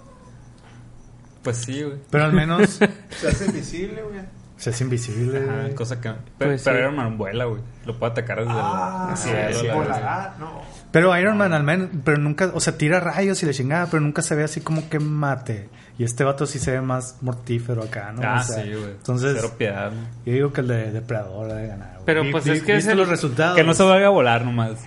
Pues 1.42 1.56
sí, 1.58 1.82
güey. 1.82 1.98
Pero 2.10 2.24
al 2.24 2.32
menos 2.32 2.68
Se 3.10 3.28
hace 3.28 3.46
invisible, 3.46 4.02
güey. 4.02 4.38
Se 4.59 4.70
hace 4.70 4.84
invisible. 4.84 5.38
Ajá, 5.48 5.74
cosa 5.74 5.96
que... 6.00 6.11
Pero, 6.11 6.20
Pues 6.50 6.62
pero 6.62 6.76
sí. 6.76 6.82
Iron 6.82 6.96
Man 6.96 7.16
vuela, 7.16 7.46
güey. 7.46 7.62
Lo 7.86 7.98
puede 7.98 8.12
atacar 8.12 8.38
desde 8.40 8.52
Ah, 8.54 9.09
el 9.12 9.16
sí, 9.16 9.28
cielo. 9.30 9.59
sí, 9.61 9.66
la 9.68 9.74
volará. 9.74 9.94
verdad. 9.94 10.32
No. 10.38 10.61
Pero 10.90 11.18
Iron 11.18 11.36
Man 11.38 11.52
al 11.54 11.62
menos, 11.64 11.88
pero 12.04 12.18
nunca, 12.18 12.50
o 12.54 12.61
sea, 12.61 12.76
tira 12.76 12.98
rayos 13.00 13.42
y 13.42 13.46
le 13.46 13.52
chingada, 13.54 13.86
pero 13.86 14.00
nunca 14.02 14.20
se 14.22 14.34
ve 14.34 14.44
así 14.44 14.61
como 14.61 14.88
que 14.90 14.98
mate. 14.98 15.68
Y 15.98 16.04
este 16.04 16.22
vato 16.24 16.46
sí 16.46 16.59
se 16.59 16.72
ve 16.72 16.80
más 16.80 17.16
mortífero 17.22 17.82
acá, 17.82 18.12
¿no? 18.12 18.22
Ah, 18.24 18.40
O 18.40 18.42
sea, 18.44 18.62
sí, 18.62 18.70
güey. 18.72 18.90
Entonces, 18.92 19.32
Cero 19.36 19.54
piedad, 19.59 19.90
¿no? 19.90 20.00
yo 20.24 20.32
digo 20.32 20.52
que 20.52 20.61
el 20.61 20.68
de 20.68 20.92
Depredador 20.92 21.48
debe 21.48 21.66
ganar. 21.66 21.97
Pero, 22.09 22.22
Vi- 22.22 22.32
pues, 22.32 22.44
vi- 22.44 22.52
es 22.52 22.62
que 22.62 22.72
es 22.72 22.76
¿viste 22.78 22.92
el- 22.92 22.98
los 22.98 23.09
resultados. 23.09 23.54
Que 23.54 23.62
no 23.64 23.74
se 23.74 23.82
vaya 23.82 24.06
a 24.06 24.09
volar 24.09 24.42
nomás. 24.42 24.78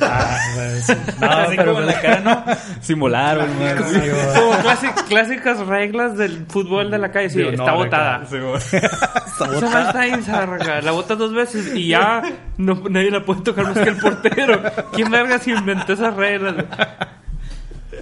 Ah, 0.00 0.38
sí. 0.84 0.92
No, 1.20 1.26
Así 1.30 1.56
pero 1.56 1.72
como 1.74 1.80
en 1.82 1.86
la 1.86 2.00
cara, 2.00 2.20
¿no? 2.20 2.44
Sin 2.80 2.98
volar, 2.98 3.36
güey. 3.36 3.48
nomás. 3.48 3.90
Sí. 3.90 4.00
Como 4.40 4.52
clasi- 4.64 5.04
clásicas 5.06 5.58
reglas 5.68 6.16
del 6.16 6.46
fútbol 6.48 6.90
de 6.90 6.98
la 6.98 7.12
calle. 7.12 7.30
Sí, 7.30 7.38
Digo, 7.38 7.50
está 7.50 7.74
botada. 7.74 8.26
Sí, 8.28 8.36
está 8.74 10.22
zarra. 10.22 10.80
La 10.82 10.90
bota 10.90 11.14
dos 11.14 11.32
veces 11.32 11.76
y 11.76 11.86
ya 11.88 12.22
no, 12.56 12.82
nadie 12.90 13.12
la 13.12 13.22
puede 13.24 13.42
tocar 13.42 13.66
más 13.66 13.74
que 13.78 13.90
el 13.90 13.96
portero. 13.96 14.60
¿Quién 14.92 15.12
verga 15.12 15.38
se 15.38 15.52
inventó 15.52 15.92
esas 15.92 16.12
reglas? 16.16 16.56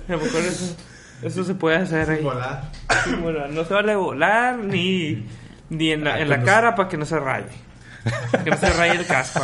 A 0.09 0.13
lo 0.13 0.19
mejor 0.19 0.41
eso, 0.41 0.77
eso 1.23 1.45
se 1.45 1.55
puede 1.55 1.77
hacer 1.77 2.09
ahí. 2.09 2.23
Volar. 2.23 2.71
Sí, 3.05 3.11
bueno, 3.21 3.47
no 3.49 3.65
se 3.67 3.75
vale 3.75 3.95
volar 3.97 4.57
ni, 4.57 5.27
ni 5.69 5.91
en 5.93 6.05
la, 6.05 6.19
en 6.21 6.31
la 6.31 6.43
cara 6.43 6.75
para 6.75 6.89
que 6.89 6.97
no 6.97 7.05
se 7.05 7.19
raye. 7.21 7.45
Que 8.45 8.51
no 8.51 8.57
se 8.57 8.71
raye 8.71 8.99
el 9.01 9.07
casco. 9.07 9.41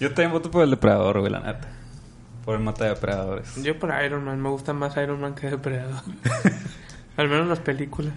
Yo 0.00 0.08
también 0.08 0.32
voto 0.32 0.50
por 0.50 0.64
el 0.64 0.70
depredador, 0.70 1.20
güey, 1.20 1.30
la 1.32 1.40
neta. 1.40 1.68
Por 2.44 2.56
el 2.56 2.60
mata 2.62 2.86
depredadores. 2.86 3.54
Yo 3.62 3.78
por 3.78 3.92
Iron 4.04 4.24
Man, 4.24 4.40
me 4.40 4.48
gusta 4.48 4.72
más 4.72 4.96
Iron 4.96 5.20
Man 5.20 5.34
que 5.34 5.48
Depredador. 5.48 6.02
Al 7.16 7.28
menos 7.28 7.46
las 7.46 7.60
películas. 7.60 8.12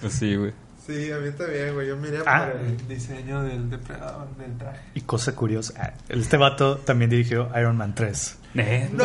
Pues 0.00 0.12
sí, 0.12 0.34
güey. 0.36 0.52
Sí, 0.86 1.10
a 1.10 1.16
mí 1.16 1.30
también, 1.30 1.72
güey. 1.72 1.88
Yo 1.88 1.96
miré 1.96 2.18
Ah. 2.26 2.48
por 2.52 2.60
el 2.60 2.88
diseño 2.88 3.42
del 3.42 3.70
depredador, 3.70 4.28
del 4.36 4.58
traje. 4.58 4.80
Y 4.94 5.00
cosa 5.00 5.34
curiosa, 5.34 5.72
ah, 5.80 5.92
este 6.10 6.36
vato 6.36 6.76
también 6.78 7.08
dirigió 7.10 7.48
Iron 7.58 7.78
Man 7.78 7.94
3. 7.94 8.38
Neta. 8.52 9.04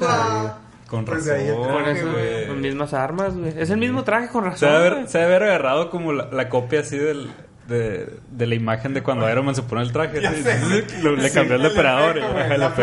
pa! 0.00 0.58
Con 0.88 1.04
Pues 1.04 1.26
razón. 1.26 1.36
de 1.46 1.52
traje, 1.68 2.00
eso, 2.00 2.10
güey. 2.12 2.46
con 2.46 2.60
mismas 2.62 2.94
armas, 2.94 3.34
güey. 3.36 3.52
Es 3.60 3.68
el 3.68 3.76
mismo 3.76 4.04
traje 4.04 4.28
con 4.28 4.42
Se 4.44 4.48
razón. 4.50 4.68
debe, 4.70 4.78
haber, 4.80 4.94
güey. 4.94 5.08
se 5.08 5.18
debe 5.18 5.34
haber 5.36 5.48
agarrado 5.50 5.90
como 5.90 6.14
la, 6.14 6.30
la 6.32 6.48
copia 6.48 6.80
así 6.80 6.96
del, 6.96 7.30
de, 7.68 8.08
de 8.30 8.46
la 8.46 8.54
imagen 8.54 8.94
de 8.94 9.02
cuando 9.02 9.30
Iron 9.30 9.44
Man 9.44 9.54
se 9.54 9.62
pone 9.62 9.82
el 9.82 9.92
traje. 9.92 10.20
Sé. 10.42 10.84
lo- 11.02 11.14
le 11.16 11.28
Sí, 11.28 11.34
cambió 11.34 11.56
el 11.56 11.62
el 11.64 11.68
depredador. 11.68 12.18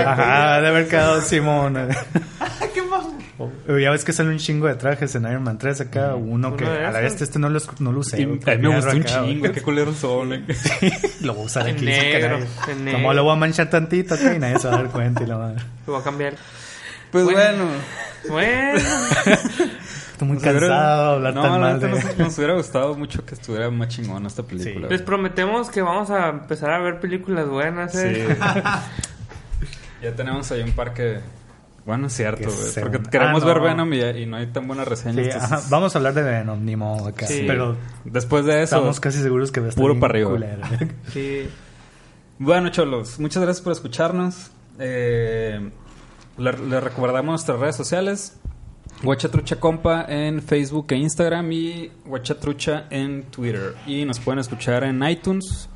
ajá, 0.07 0.61
de 0.61 0.67
haber 0.67 0.87
quedado 0.87 1.21
Simón. 1.21 1.73
¿Qué 2.73 2.81
más? 2.83 3.05
Ya 3.67 3.89
ves 3.91 4.05
que 4.05 4.13
sale 4.13 4.29
un 4.29 4.37
chingo 4.37 4.67
de 4.67 4.75
trajes 4.75 5.13
en 5.15 5.23
Iron 5.23 5.43
Man 5.43 5.57
3 5.57 5.81
acá. 5.81 6.15
Uno 6.15 6.55
que 6.55 6.63
Uno 6.63 6.73
de 6.73 6.85
a 6.85 6.91
la 6.91 7.01
vez 7.01 7.19
este 7.21 7.37
no, 7.39 7.49
los, 7.49 7.67
no 7.81 7.91
lo 7.91 7.99
usé. 7.99 8.21
Y 8.21 8.25
güey, 8.25 8.39
a 8.45 8.55
mí 8.57 8.67
me 8.69 8.75
gustó 8.75 8.91
un 8.95 9.01
acá, 9.01 9.23
chingo. 9.25 9.51
Qué 9.51 9.61
culeros 9.61 9.97
son. 9.97 10.33
eh. 10.33 10.45
Lo 11.21 11.33
voy 11.33 11.43
a 11.43 11.45
usar 11.47 11.67
aquí. 11.67 11.85
Como 12.91 13.13
lo 13.13 13.23
voy 13.23 13.33
a 13.33 13.35
manchar 13.35 13.69
tantito 13.69 14.15
y 14.15 14.39
nadie 14.39 14.59
se 14.59 14.67
va 14.69 14.75
a 14.75 14.77
dar 14.83 14.91
cuenta 14.91 15.23
y 15.23 15.27
la 15.27 15.37
madre. 15.37 15.61
Lo 15.87 15.93
voy 15.93 16.01
a 16.01 16.03
cambiar. 16.05 16.35
Pues 17.11 17.25
Bueno. 17.25 17.65
bueno. 18.29 18.75
Bueno. 18.75 18.79
Estoy 20.15 20.27
muy 20.29 20.35
Nos 20.37 20.43
hubiera- 20.45 20.59
cansado 20.59 21.09
de 21.09 21.15
hablar 21.17 21.33
no, 21.33 21.41
tan 21.41 21.51
la 21.51 21.57
mal 21.59 21.73
neta 21.73 21.87
de... 21.87 21.91
nos, 22.03 22.17
nos 22.17 22.37
hubiera 22.37 22.53
gustado 22.53 22.95
mucho 22.95 23.25
que 23.25 23.33
estuviera 23.35 23.69
más 23.69 23.89
chingona 23.89 24.27
esta 24.27 24.43
película. 24.43 24.87
Sí. 24.87 24.93
Les 24.93 25.01
prometemos 25.01 25.69
que 25.69 25.81
vamos 25.81 26.09
a 26.09 26.29
empezar 26.29 26.71
a 26.71 26.79
ver 26.79 27.01
películas 27.01 27.49
buenas, 27.49 27.91
Sí. 27.91 27.97
eh. 28.01 28.37
ya 30.01 30.15
tenemos 30.15 30.49
ahí 30.51 30.61
un 30.61 30.71
par 30.71 30.93
que... 30.93 31.19
Bueno, 31.85 32.07
es 32.07 32.13
cierto, 32.13 32.39
Que 32.39 32.45
güey. 32.47 32.57
se- 32.57 32.81
Porque 32.81 32.97
Ah, 33.05 33.09
queremos 33.11 33.41
no. 33.43 33.47
ver 33.47 33.59
Venom 33.59 33.93
y, 33.93 34.01
y 34.01 34.25
no 34.25 34.37
hay 34.37 34.47
tan 34.47 34.67
buena 34.67 34.85
reseña. 34.85 35.15
Sí, 35.15 35.29
entonces, 35.29 35.51
ajá, 35.51 35.61
Vamos 35.69 35.93
a 35.93 35.99
hablar 35.99 36.13
de 36.13 36.23
Venom, 36.23 36.63
ni 36.65 36.75
modo 36.77 37.09
acá. 37.09 37.27
Sí. 37.27 37.43
Pero 37.45 37.75
Después 38.05 38.45
de 38.45 38.63
eso... 38.63 38.77
estamos 38.77 38.99
casi 39.01 39.21
seguros 39.21 39.51
que 39.51 39.59
va 39.59 39.65
a 39.65 39.69
estar 39.69 39.81
puro 39.83 39.99
para 39.99 40.11
arriba. 40.13 40.31
culera. 40.31 40.67
Sí. 41.11 41.49
Bueno, 42.39 42.69
cholos, 42.69 43.19
muchas 43.19 43.43
gracias 43.43 43.61
por 43.61 43.73
escucharnos. 43.73 44.49
Eh, 44.79 45.69
le, 46.37 46.53
le 46.53 46.79
recordamos 46.79 47.31
nuestras 47.31 47.59
redes 47.59 47.75
sociales. 47.75 48.37
Guachatrucha 49.05 49.57
Compa 49.57 50.05
en 50.09 50.41
Facebook 50.41 50.87
e 50.89 50.95
Instagram 50.95 51.51
y 51.51 51.91
Guachatrucha 52.05 52.85
en 52.89 53.23
Twitter. 53.25 53.75
Y 53.85 54.03
nos 54.03 54.19
pueden 54.19 54.39
escuchar 54.39 54.83
en 54.83 55.03
iTunes, 55.07 55.69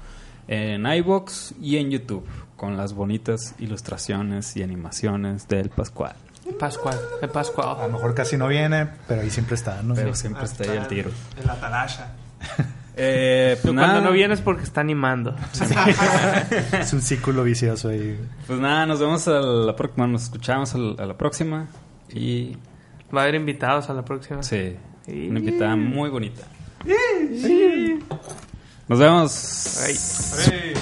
en 0.48 0.86
iBox 0.86 1.54
y 1.62 1.78
en 1.78 1.92
YouTube 1.92 2.28
con 2.56 2.76
las 2.76 2.94
bonitas 2.94 3.54
ilustraciones 3.60 4.58
y 4.58 4.64
animaciones 4.64 5.48
del 5.48 5.70
Pascual. 5.70 6.16
Pascual. 6.60 6.98
A 7.22 7.28
Pascual. 7.28 7.78
lo 7.84 7.90
mejor 7.90 8.16
casi 8.16 8.36
no 8.36 8.48
viene, 8.48 8.88
pero 9.08 9.22
ahí 9.22 9.30
siempre 9.30 9.56
está, 9.56 9.84
¿no? 9.84 9.94
Pero 9.94 10.16
siempre 10.16 10.46
está 10.46 10.64
ahí 10.64 10.78
el 10.78 10.88
tiro. 10.88 11.12
En 11.40 11.48
la 11.48 11.56
talasha. 11.56 12.12
Eh, 13.02 13.52
pues, 13.62 13.74
Cuando 13.74 13.82
nada, 13.82 14.02
no 14.02 14.12
vienes 14.12 14.42
porque 14.42 14.64
está 14.64 14.82
animando. 14.82 15.34
Es 16.74 16.92
un 16.92 17.02
círculo 17.02 17.46
vicioso 17.46 17.88
ahí. 17.88 18.20
pues 18.46 18.60
nada, 18.60 18.86
nos 18.86 19.00
vemos 19.00 19.26
a 19.30 19.40
la 19.40 19.74
próxima. 19.74 20.06
Nos 20.06 20.24
escuchamos 20.24 20.76
a 20.76 21.02
a 21.02 21.06
la 21.06 21.14
próxima. 21.18 21.68
Y 22.14 22.58
Va 23.16 23.22
a 23.22 23.24
haber 23.24 23.36
invitados 23.36 23.90
a 23.90 23.94
la 23.94 24.04
próxima. 24.06 24.44
sí, 24.44 24.76
Sí. 25.06 25.28
una 25.30 25.40
invitada 25.40 25.76
muy 25.76 26.10
bonita. 26.10 26.44
Nos 28.88 29.00
vemos. 29.00 29.78
Ay. 29.86 29.96
¡Ey! 30.54 30.74